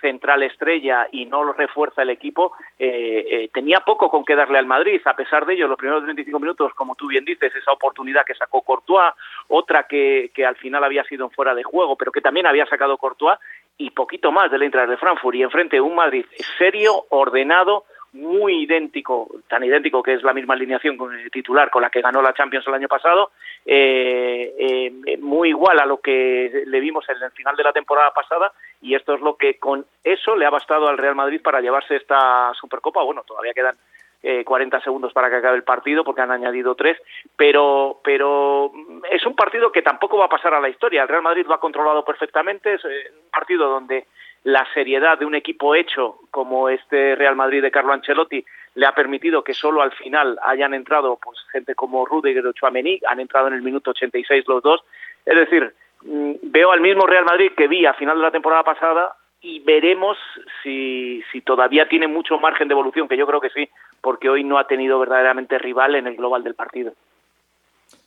central 0.00 0.42
estrella 0.42 1.08
y 1.12 1.26
no 1.26 1.44
lo 1.44 1.52
refuerza 1.52 2.02
el 2.02 2.10
equipo, 2.10 2.52
eh, 2.78 3.26
eh, 3.30 3.50
tenía 3.52 3.80
poco 3.80 4.08
con 4.10 4.24
qué 4.24 4.34
darle 4.34 4.58
al 4.58 4.66
Madrid. 4.66 5.00
A 5.04 5.16
pesar 5.16 5.46
de 5.46 5.54
ello, 5.54 5.68
los 5.68 5.78
primeros 5.78 6.04
25 6.04 6.38
minutos, 6.38 6.72
como 6.74 6.94
tú 6.94 7.08
bien 7.08 7.24
dices, 7.24 7.54
esa 7.54 7.72
oportunidad 7.72 8.24
que 8.24 8.34
sacó 8.34 8.62
Courtois, 8.62 9.12
otra 9.48 9.84
que, 9.84 10.30
que 10.34 10.46
al 10.46 10.56
final 10.56 10.84
había 10.84 11.04
sido 11.04 11.30
fuera 11.30 11.54
de 11.54 11.62
juego, 11.62 11.96
pero 11.96 12.12
que 12.12 12.20
también 12.20 12.46
había 12.46 12.66
sacado 12.66 12.98
Courtois, 12.98 13.38
y 13.78 13.90
poquito 13.90 14.32
más 14.32 14.50
del 14.50 14.62
Eintracht 14.62 14.90
de 14.90 14.96
Frankfurt 14.96 15.36
y 15.36 15.42
enfrente 15.42 15.80
un 15.80 15.94
Madrid 15.94 16.26
serio, 16.58 17.04
ordenado, 17.10 17.84
muy 18.18 18.64
idéntico, 18.64 19.28
tan 19.48 19.64
idéntico 19.64 20.02
que 20.02 20.14
es 20.14 20.22
la 20.22 20.34
misma 20.34 20.54
alineación 20.54 20.96
con 20.96 21.14
el 21.14 21.30
titular 21.30 21.70
con 21.70 21.82
la 21.82 21.90
que 21.90 22.00
ganó 22.00 22.20
la 22.20 22.34
Champions 22.34 22.66
el 22.66 22.74
año 22.74 22.88
pasado, 22.88 23.30
eh, 23.64 24.54
eh, 24.58 25.18
muy 25.18 25.50
igual 25.50 25.78
a 25.78 25.86
lo 25.86 26.00
que 26.00 26.64
le 26.66 26.80
vimos 26.80 27.08
en 27.08 27.22
el 27.22 27.30
final 27.30 27.56
de 27.56 27.64
la 27.64 27.72
temporada 27.72 28.12
pasada 28.12 28.52
y 28.80 28.94
esto 28.94 29.14
es 29.14 29.20
lo 29.20 29.36
que 29.36 29.58
con 29.58 29.86
eso 30.02 30.36
le 30.36 30.46
ha 30.46 30.50
bastado 30.50 30.88
al 30.88 30.98
Real 30.98 31.14
Madrid 31.14 31.40
para 31.42 31.60
llevarse 31.60 31.96
esta 31.96 32.52
Supercopa. 32.54 33.02
Bueno, 33.02 33.22
todavía 33.24 33.54
quedan 33.54 33.76
eh, 34.20 34.44
40 34.44 34.80
segundos 34.80 35.12
para 35.12 35.30
que 35.30 35.36
acabe 35.36 35.56
el 35.56 35.62
partido 35.62 36.02
porque 36.02 36.22
han 36.22 36.32
añadido 36.32 36.74
tres, 36.74 36.98
pero, 37.36 38.00
pero 38.02 38.72
es 39.10 39.24
un 39.24 39.36
partido 39.36 39.70
que 39.70 39.82
tampoco 39.82 40.18
va 40.18 40.24
a 40.24 40.28
pasar 40.28 40.54
a 40.54 40.60
la 40.60 40.68
historia. 40.68 41.02
El 41.02 41.08
Real 41.08 41.22
Madrid 41.22 41.46
lo 41.46 41.54
ha 41.54 41.60
controlado 41.60 42.04
perfectamente, 42.04 42.74
es 42.74 42.84
eh, 42.84 43.12
un 43.12 43.30
partido 43.30 43.68
donde 43.68 44.06
la 44.48 44.66
seriedad 44.72 45.18
de 45.18 45.26
un 45.26 45.34
equipo 45.34 45.74
hecho 45.74 46.20
como 46.30 46.70
este 46.70 47.14
Real 47.16 47.36
Madrid 47.36 47.60
de 47.60 47.70
Carlo 47.70 47.92
Ancelotti 47.92 48.42
le 48.76 48.86
ha 48.86 48.94
permitido 48.94 49.44
que 49.44 49.52
solo 49.52 49.82
al 49.82 49.92
final 49.92 50.38
hayan 50.42 50.72
entrado 50.72 51.18
pues 51.22 51.36
gente 51.52 51.74
como 51.74 52.06
Rudiger 52.06 52.46
o 52.46 52.54
Chouameni, 52.54 52.98
han 53.06 53.20
entrado 53.20 53.48
en 53.48 53.54
el 53.54 53.60
minuto 53.60 53.90
86 53.90 54.44
los 54.48 54.62
dos. 54.62 54.80
Es 55.26 55.36
decir, 55.36 55.74
mm, 56.02 56.32
veo 56.44 56.72
al 56.72 56.80
mismo 56.80 57.06
Real 57.06 57.26
Madrid 57.26 57.52
que 57.54 57.68
vi 57.68 57.84
a 57.84 57.92
final 57.92 58.16
de 58.16 58.22
la 58.22 58.30
temporada 58.30 58.64
pasada 58.64 59.16
y 59.42 59.60
veremos 59.60 60.16
si, 60.62 61.22
si 61.30 61.42
todavía 61.42 61.86
tiene 61.86 62.08
mucho 62.08 62.38
margen 62.38 62.68
de 62.68 62.72
evolución, 62.72 63.06
que 63.06 63.18
yo 63.18 63.26
creo 63.26 63.42
que 63.42 63.50
sí, 63.50 63.68
porque 64.00 64.30
hoy 64.30 64.44
no 64.44 64.56
ha 64.56 64.66
tenido 64.66 64.98
verdaderamente 64.98 65.58
rival 65.58 65.94
en 65.94 66.06
el 66.06 66.16
global 66.16 66.42
del 66.42 66.54
partido. 66.54 66.94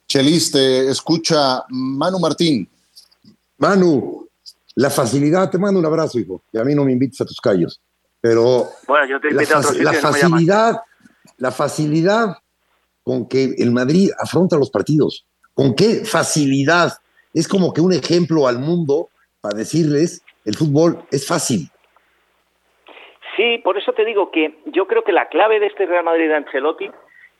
Chelis, 0.07 0.51
te 0.51 0.89
escucha 0.89 1.65
Manu 1.69 2.17
Martín. 2.17 2.67
Manu, 3.59 4.27
la 4.75 4.89
facilidad, 4.89 5.49
te 5.49 5.57
mando 5.57 5.79
un 5.79 5.85
abrazo, 5.85 6.19
hijo, 6.19 6.41
y 6.51 6.57
a 6.57 6.63
mí 6.63 6.75
no 6.75 6.85
me 6.85 6.91
invites 6.91 7.21
a 7.21 7.25
tus 7.25 7.39
callos, 7.39 7.81
pero 8.19 8.65
bueno, 8.87 9.05
yo 9.07 9.19
te 9.19 9.31
la, 9.31 9.41
a 9.41 9.59
otro 9.59 9.73
la 9.81 9.93
facilidad, 9.93 10.81
la 11.37 11.51
facilidad 11.51 12.37
con 13.03 13.27
que 13.27 13.55
el 13.57 13.71
Madrid 13.71 14.11
afronta 14.19 14.57
los 14.57 14.69
partidos, 14.69 15.25
con 15.53 15.75
qué 15.75 16.05
facilidad, 16.05 16.93
es 17.33 17.47
como 17.47 17.73
que 17.73 17.81
un 17.81 17.93
ejemplo 17.93 18.47
al 18.47 18.59
mundo 18.59 19.09
para 19.41 19.57
decirles 19.57 20.23
el 20.45 20.55
fútbol 20.55 21.03
es 21.11 21.27
fácil. 21.27 21.69
Sí, 23.35 23.59
por 23.63 23.77
eso 23.77 23.93
te 23.93 24.05
digo 24.05 24.29
que 24.31 24.59
yo 24.65 24.87
creo 24.87 25.03
que 25.03 25.11
la 25.11 25.29
clave 25.29 25.59
de 25.59 25.67
este 25.67 25.85
Real 25.85 26.03
Madrid 26.03 26.27
de 26.27 26.35
Ancelotti 26.35 26.91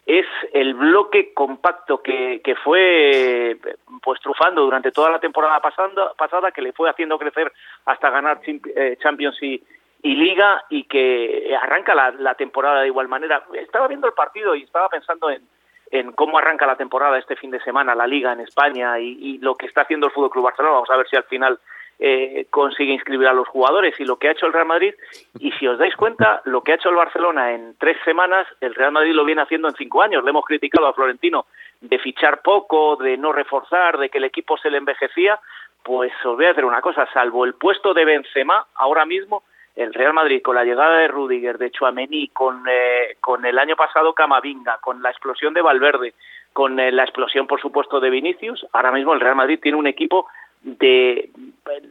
es 0.06 0.26
el 0.54 0.74
bloque 0.74 1.34
compacto 1.34 2.02
que, 2.02 2.42
que 2.44 2.56
fue 2.56 3.58
pues 4.02 4.20
trufando 4.20 4.62
durante 4.62 4.92
toda 4.92 5.12
la 5.12 5.20
temporada 5.20 5.60
pasando, 5.60 6.14
pasada, 6.18 6.52
que 6.52 6.62
le 6.62 6.74
fue 6.74 6.90
haciendo 6.90 7.20
crecer 7.20 7.52
hasta 7.86 8.10
ganar 8.10 8.42
eh, 8.46 8.98
Champions 9.02 9.38
y, 9.42 9.64
y 10.02 10.16
Liga 10.16 10.64
y 10.70 10.86
que 10.86 11.56
arranca 11.62 11.94
la, 11.94 12.12
la, 12.12 12.34
temporada 12.36 12.82
de 12.82 12.88
igual 12.88 13.08
manera. 13.08 13.44
Estaba 13.54 13.88
viendo 13.88 14.08
el 14.08 14.14
partido 14.14 14.56
y 14.56 14.64
estaba 14.64 14.90
pensando 14.90 15.30
en, 15.30 15.44
en 15.92 16.12
cómo 16.14 16.40
arranca 16.40 16.66
la 16.66 16.78
temporada 16.78 17.20
este 17.20 17.36
fin 17.36 17.52
de 17.52 17.62
semana, 17.62 17.94
la 17.94 18.08
Liga 18.08 18.34
en 18.34 18.40
España 18.40 19.00
y, 19.00 19.18
y 19.22 19.38
lo 19.38 19.56
que 19.56 19.68
está 19.68 19.82
haciendo 19.82 20.08
el 20.08 20.14
Fútbol 20.14 20.32
Club 20.32 20.46
Barcelona. 20.46 20.74
Vamos 20.74 20.90
a 20.90 20.98
ver 20.98 21.08
si 21.08 21.16
al 21.16 21.26
final 21.26 21.60
eh, 22.04 22.48
consigue 22.50 22.94
inscribir 22.94 23.28
a 23.28 23.34
los 23.34 23.48
jugadores 23.48 23.94
y 24.00 24.06
lo 24.06 24.18
que 24.18 24.28
ha 24.28 24.32
hecho 24.32 24.48
el 24.48 24.54
Real 24.54 24.66
Madrid. 24.66 24.96
Y 25.40 25.52
si 25.52 25.68
os 25.68 25.78
dais 25.78 25.96
cuenta 25.96 26.42
lo 26.46 26.62
que 26.62 26.72
ha 26.72 26.76
hecho 26.76 26.90
el 26.90 26.96
Barcelona 26.96 27.54
en 27.54 27.76
tres 27.78 27.96
semanas 28.04 28.48
el 28.60 28.74
Real 28.74 28.92
Madrid 28.92 29.14
lo 29.14 29.24
viene 29.24 29.44
haciendo 29.44 29.68
en 29.68 29.76
cinco 29.76 30.02
años. 30.02 30.24
Le 30.24 30.32
hemos 30.32 30.44
criticado 30.44 30.88
a 30.88 30.94
Florentino 30.94 31.46
de 31.80 32.00
fichar 32.00 32.42
poco 32.42 32.96
de 32.96 33.18
no 33.18 33.32
reforzar 33.32 34.00
de 34.00 34.10
que 34.10 34.18
el 34.18 34.24
equipo 34.24 34.58
se 34.58 34.72
le 34.72 34.80
envejecía. 34.80 35.40
Pues 35.84 36.12
os 36.26 36.36
voy 36.36 36.46
a 36.46 36.50
decir 36.50 36.66
una 36.66 36.82
cosa 36.82 37.08
salvo 37.14 37.46
el 37.46 37.54
puesto 37.54 37.94
de 37.94 38.04
Benzema 38.04 38.66
ahora 38.76 39.06
mismo 39.06 39.44
el 39.76 39.94
Real 39.94 40.14
Madrid 40.14 40.42
con 40.42 40.56
la 40.56 40.66
llegada 40.66 40.98
de 40.98 41.08
Rudiger, 41.08 41.58
de 41.58 41.72
Chuamení, 41.72 42.30
con, 42.30 42.66
eh, 42.68 43.16
con 43.22 43.46
el 43.46 43.58
año 43.58 43.76
pasado 43.76 44.14
Camavinga, 44.14 44.80
con 44.82 45.02
la 45.02 45.12
explosión 45.12 45.54
de 45.54 45.62
Valverde, 45.62 46.14
con 46.52 46.80
eh, 46.80 46.92
la 46.92 47.04
explosión, 47.04 47.48
por 47.48 47.62
supuesto, 47.62 48.00
de 48.00 48.10
Vinicius, 48.10 48.66
ahora 48.74 48.92
mismo 48.92 49.14
el 49.14 49.22
Real 49.22 49.36
Madrid 49.36 49.60
tiene 49.62 49.78
un 49.78 49.88
equipo 49.88 50.28
de, 50.64 51.30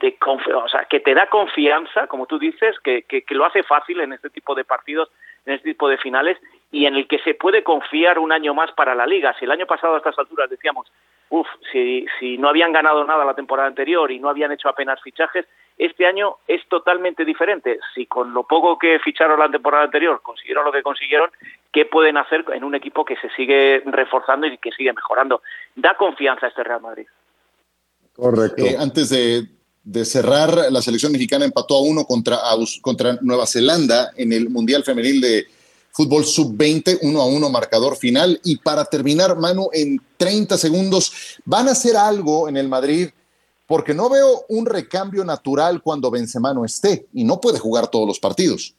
de 0.01 0.16
o 0.27 0.68
sea, 0.68 0.85
que 0.85 1.01
te 1.01 1.14
da 1.14 1.27
confianza, 1.29 2.07
como 2.07 2.27
tú 2.27 2.39
dices, 2.39 2.79
que, 2.81 3.03
que, 3.03 3.25
lo 3.31 3.45
hace 3.45 3.62
fácil 3.62 4.01
en 4.01 4.12
este 4.12 4.31
tipo 4.31 4.55
de 4.55 4.64
partidos, 4.64 5.11
en 5.45 5.55
este 5.55 5.71
tipo 5.71 5.89
de 5.89 5.99
finales, 5.99 6.39
y 6.71 6.87
en 6.87 6.95
el 6.95 7.09
que 7.09 7.18
se 7.21 7.35
puede 7.35 7.64
confiar 7.64 8.18
un 8.18 8.31
año 8.31 8.55
más 8.55 8.71
para 8.73 8.95
la 8.95 9.07
liga. 9.07 9.35
Si 9.39 9.45
el 9.45 9.51
año 9.51 9.66
pasado 9.66 9.95
a 9.95 9.99
estas 9.99 10.18
alturas 10.18 10.49
decíamos, 10.49 10.91
uff, 11.31 11.49
si, 11.73 12.07
si 12.18 12.39
no 12.39 12.49
habían 12.49 12.73
ganado 12.73 13.05
nada 13.05 13.25
la 13.25 13.35
temporada 13.35 13.66
anterior 13.66 14.11
y 14.12 14.21
no 14.21 14.29
habían 14.29 14.53
hecho 14.53 14.68
apenas 14.68 15.03
fichajes, 15.03 15.47
este 15.77 16.07
año 16.07 16.37
es 16.47 16.64
totalmente 16.68 17.25
diferente. 17.25 17.81
Si 17.95 18.07
con 18.07 18.33
lo 18.33 18.45
poco 18.45 18.79
que 18.79 19.01
ficharon 19.01 19.41
la 19.41 19.51
temporada 19.51 19.85
anterior 19.85 20.21
consiguieron 20.23 20.64
lo 20.64 20.73
que 20.73 20.83
consiguieron, 20.83 21.31
¿qué 21.73 21.87
pueden 21.87 22.18
hacer 22.18 22.45
en 22.53 22.62
un 22.62 22.77
equipo 22.77 23.05
que 23.05 23.16
se 23.16 23.31
sigue 23.31 23.83
reforzando 23.87 24.47
y 24.47 24.59
que 24.59 24.71
sigue 24.71 24.93
mejorando? 24.93 25.43
Da 25.75 25.95
confianza 25.95 26.47
a 26.47 26.49
este 26.51 26.62
Real 26.62 26.83
Madrid. 26.83 27.07
Correcto. 28.21 28.64
Eh, 28.64 28.77
antes 28.79 29.09
de, 29.09 29.49
cerrar, 30.05 30.71
la 30.71 30.83
selección 30.83 31.12
mexicana 31.12 31.45
empató 31.45 31.77
a 31.77 31.81
uno 31.81 32.05
contra, 32.05 32.39
contra 32.83 33.18
Nueva 33.23 33.47
Zelanda 33.47 34.12
en 34.16 34.33
el 34.33 34.51
Mundial 34.51 34.85
Femenil 34.85 35.21
de 35.21 35.47
Fútbol 35.93 36.25
Sub-20, 36.25 36.99
uno 37.03 37.21
a 37.23 37.27
uno 37.27 37.51
marcador 37.51 37.97
final. 37.97 38.41
Y 38.45 38.57
para 38.57 38.85
terminar, 38.85 39.37
Manu, 39.37 39.71
en 39.73 40.01
30 40.16 40.59
segundos, 40.59 41.12
¿van 41.45 41.68
a 41.68 41.73
hacer 41.73 41.97
algo 41.97 42.49
en 42.49 42.57
el 42.57 42.68
Madrid? 42.68 43.09
Porque 43.66 43.95
no 43.95 44.09
veo 44.11 44.45
un 44.49 44.66
recambio 44.66 45.25
natural 45.25 45.83
cuando 45.83 46.11
Benzema 46.11 46.53
no 46.53 46.64
esté 46.64 47.07
y 47.12 47.25
no 47.25 47.41
puede 47.41 47.59
jugar 47.59 47.89
todos 47.89 48.07
los 48.07 48.18
partidos. 48.18 48.75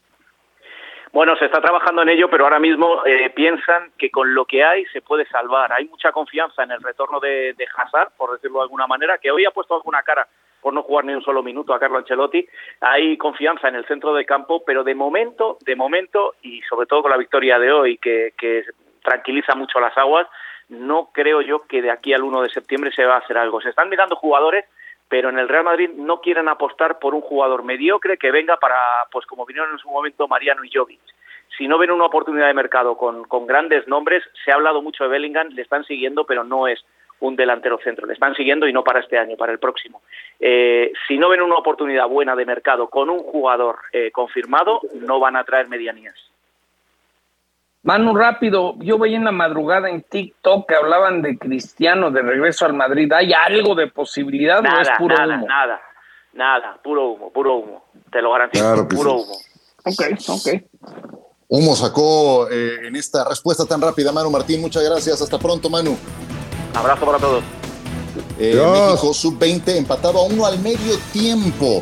Bueno, 1.14 1.36
se 1.36 1.46
está 1.46 1.60
trabajando 1.60 2.04
en 2.04 2.10
ello, 2.10 2.30
pero 2.30 2.46
ahora 2.46 2.60
mismo 2.60 3.06
eh, 3.06 3.30
piensan 3.32 3.92
que 3.98 4.10
con 4.10 4.34
lo 4.34 4.46
que 4.46 4.64
hay 4.64 4.86
se 4.86 5.02
puede 5.02 5.26
salvar. 5.26 5.74
Hay 5.74 5.86
mucha 5.86 6.14
confianza 6.14 6.64
en 6.64 6.72
el 6.72 6.82
retorno 6.82 7.20
de, 7.20 7.54
de, 7.54 7.68
Hazard, 7.76 8.12
por 8.16 8.32
decirlo 8.32 8.60
de 8.60 8.64
alguna 8.64 8.88
manera, 8.88 9.18
que 9.18 9.30
hoy 9.30 9.44
ha 9.44 9.52
puesto 9.52 9.76
alguna 9.76 10.04
cara 10.04 10.26
por 10.62 10.74
no 10.74 10.84
jugar 10.84 11.04
ni 11.04 11.14
un 11.14 11.24
solo 11.24 11.44
minuto 11.44 11.74
a 11.74 11.80
Carlo 11.80 11.98
Ancelotti. 11.98 12.48
Hay 12.80 13.18
confianza 13.18 13.68
en 13.68 13.76
el 13.76 13.86
centro 13.88 14.14
de 14.14 14.26
campo, 14.26 14.64
pero 14.66 14.86
de 14.86 14.96
momento, 14.96 15.58
de 15.66 15.76
momento, 15.76 16.36
y 16.44 16.62
sobre 16.62 16.86
todo 16.86 17.02
con 17.02 17.12
la 17.12 17.18
victoria 17.18 17.60
de 17.60 17.74
hoy, 17.74 17.98
que, 17.98 18.34
que 18.38 18.64
tranquiliza 19.04 19.54
mucho 19.56 19.82
las 19.82 19.98
aguas, 19.98 20.28
no 20.70 21.10
creo 21.12 21.42
yo 21.42 21.64
que 21.68 21.82
de 21.82 21.92
aquí 21.92 22.14
al 22.14 22.24
1 22.24 22.44
de 22.44 22.50
septiembre 22.50 22.92
se 22.94 23.04
va 23.04 23.16
a 23.16 23.20
hacer 23.20 23.38
algo. 23.38 23.60
Se 23.60 23.70
están 23.70 23.90
mirando 23.90 24.16
jugadores, 24.16 24.64
pero 25.12 25.28
en 25.28 25.38
el 25.38 25.50
Real 25.50 25.66
Madrid 25.66 25.90
no 25.94 26.22
quieren 26.22 26.48
apostar 26.48 26.98
por 26.98 27.14
un 27.14 27.20
jugador 27.20 27.64
mediocre 27.64 28.18
que 28.18 28.32
venga 28.32 28.56
para, 28.56 28.78
pues 29.12 29.26
como 29.26 29.46
vinieron 29.46 29.74
en 29.74 29.78
su 29.78 29.90
momento 29.90 30.26
Mariano 30.26 30.64
y 30.64 30.72
Jovic. 30.74 31.02
Si 31.58 31.68
no 31.68 31.78
ven 31.78 31.92
una 31.92 32.06
oportunidad 32.06 32.48
de 32.48 32.54
mercado 32.54 32.96
con, 32.96 33.26
con 33.26 33.46
grandes 33.46 33.86
nombres, 33.90 34.24
se 34.46 34.52
ha 34.52 34.56
hablado 34.56 34.82
mucho 34.82 35.04
de 35.04 35.10
Bellingham, 35.10 35.50
le 35.50 35.64
están 35.64 35.84
siguiendo, 35.84 36.24
pero 36.24 36.46
no 36.46 36.66
es 36.66 36.86
un 37.20 37.36
delantero 37.36 37.78
centro. 37.84 38.08
Le 38.08 38.14
están 38.14 38.36
siguiendo 38.36 38.70
y 38.70 38.74
no 38.74 38.86
para 38.86 39.02
este 39.02 39.18
año, 39.18 39.36
para 39.36 39.52
el 39.52 39.60
próximo. 39.60 40.02
Eh, 40.40 40.94
si 41.10 41.18
no 41.18 41.28
ven 41.28 41.42
una 41.42 41.56
oportunidad 41.56 42.08
buena 42.08 42.34
de 42.34 42.46
mercado 42.46 42.88
con 42.88 43.10
un 43.10 43.20
jugador 43.20 43.80
eh, 43.92 44.12
confirmado, 44.12 44.80
no 44.94 45.20
van 45.20 45.36
a 45.36 45.44
traer 45.44 45.68
medianías. 45.68 46.16
Manu, 47.84 48.16
rápido, 48.16 48.76
yo 48.80 49.00
veía 49.00 49.18
en 49.18 49.26
la 49.26 49.32
madrugada 49.32 49.90
en 49.90 50.04
TikTok 50.04 50.68
que 50.68 50.76
hablaban 50.76 51.24
de 51.24 51.38
Cristiano 51.38 52.12
de 52.12 52.22
regreso 52.22 52.66
al 52.66 52.74
Madrid. 52.74 53.12
¿Hay 53.12 53.34
algo 53.34 53.74
de 53.74 53.88
posibilidad 53.88 54.62
nada, 54.62 54.78
o 54.78 54.82
es 54.82 54.90
puro 55.00 55.16
nada, 55.16 55.36
humo? 55.36 55.48
Nada, 55.48 55.82
nada, 56.34 56.80
puro 56.84 57.10
humo, 57.10 57.32
puro 57.32 57.56
humo. 57.56 57.86
Te 58.12 58.22
lo 58.22 58.32
garantizo, 58.32 58.88
puro 58.88 59.14
humo. 59.14 59.36
Ok, 59.84 60.04
ok. 60.28 60.62
Humo 61.48 61.76
sacó 61.76 62.48
eh, 62.52 62.88
en 62.88 62.96
esta 62.96 63.28
respuesta 63.28 63.66
tan 63.66 63.82
rápida, 63.82 64.12
Manu 64.12 64.30
Martín. 64.30 64.62
Muchas 64.62 64.84
gracias. 64.84 65.20
Hasta 65.20 65.40
pronto, 65.40 65.70
Manu. 65.70 65.98
Abrazo 66.76 67.06
para 67.06 67.18
todos. 67.18 67.44
Eh, 68.40 68.56
México 68.56 69.14
sub-20 69.14 69.76
empatado 69.76 70.20
a 70.20 70.24
uno 70.24 70.46
al 70.46 70.60
medio 70.60 70.98
tiempo 71.12 71.82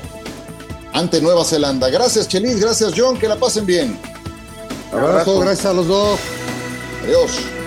ante 0.93 1.21
Nueva 1.21 1.43
Zelanda. 1.43 1.89
Gracias, 1.89 2.27
Chelis. 2.27 2.61
Gracias, 2.61 2.93
John. 2.95 3.19
Que 3.19 3.27
la 3.27 3.35
pasen 3.35 3.65
bien. 3.65 3.99
Abrazo, 4.91 5.39
gracias 5.39 5.65
a 5.65 5.73
los 5.73 5.87
dos. 5.87 6.19
Adiós. 7.03 7.58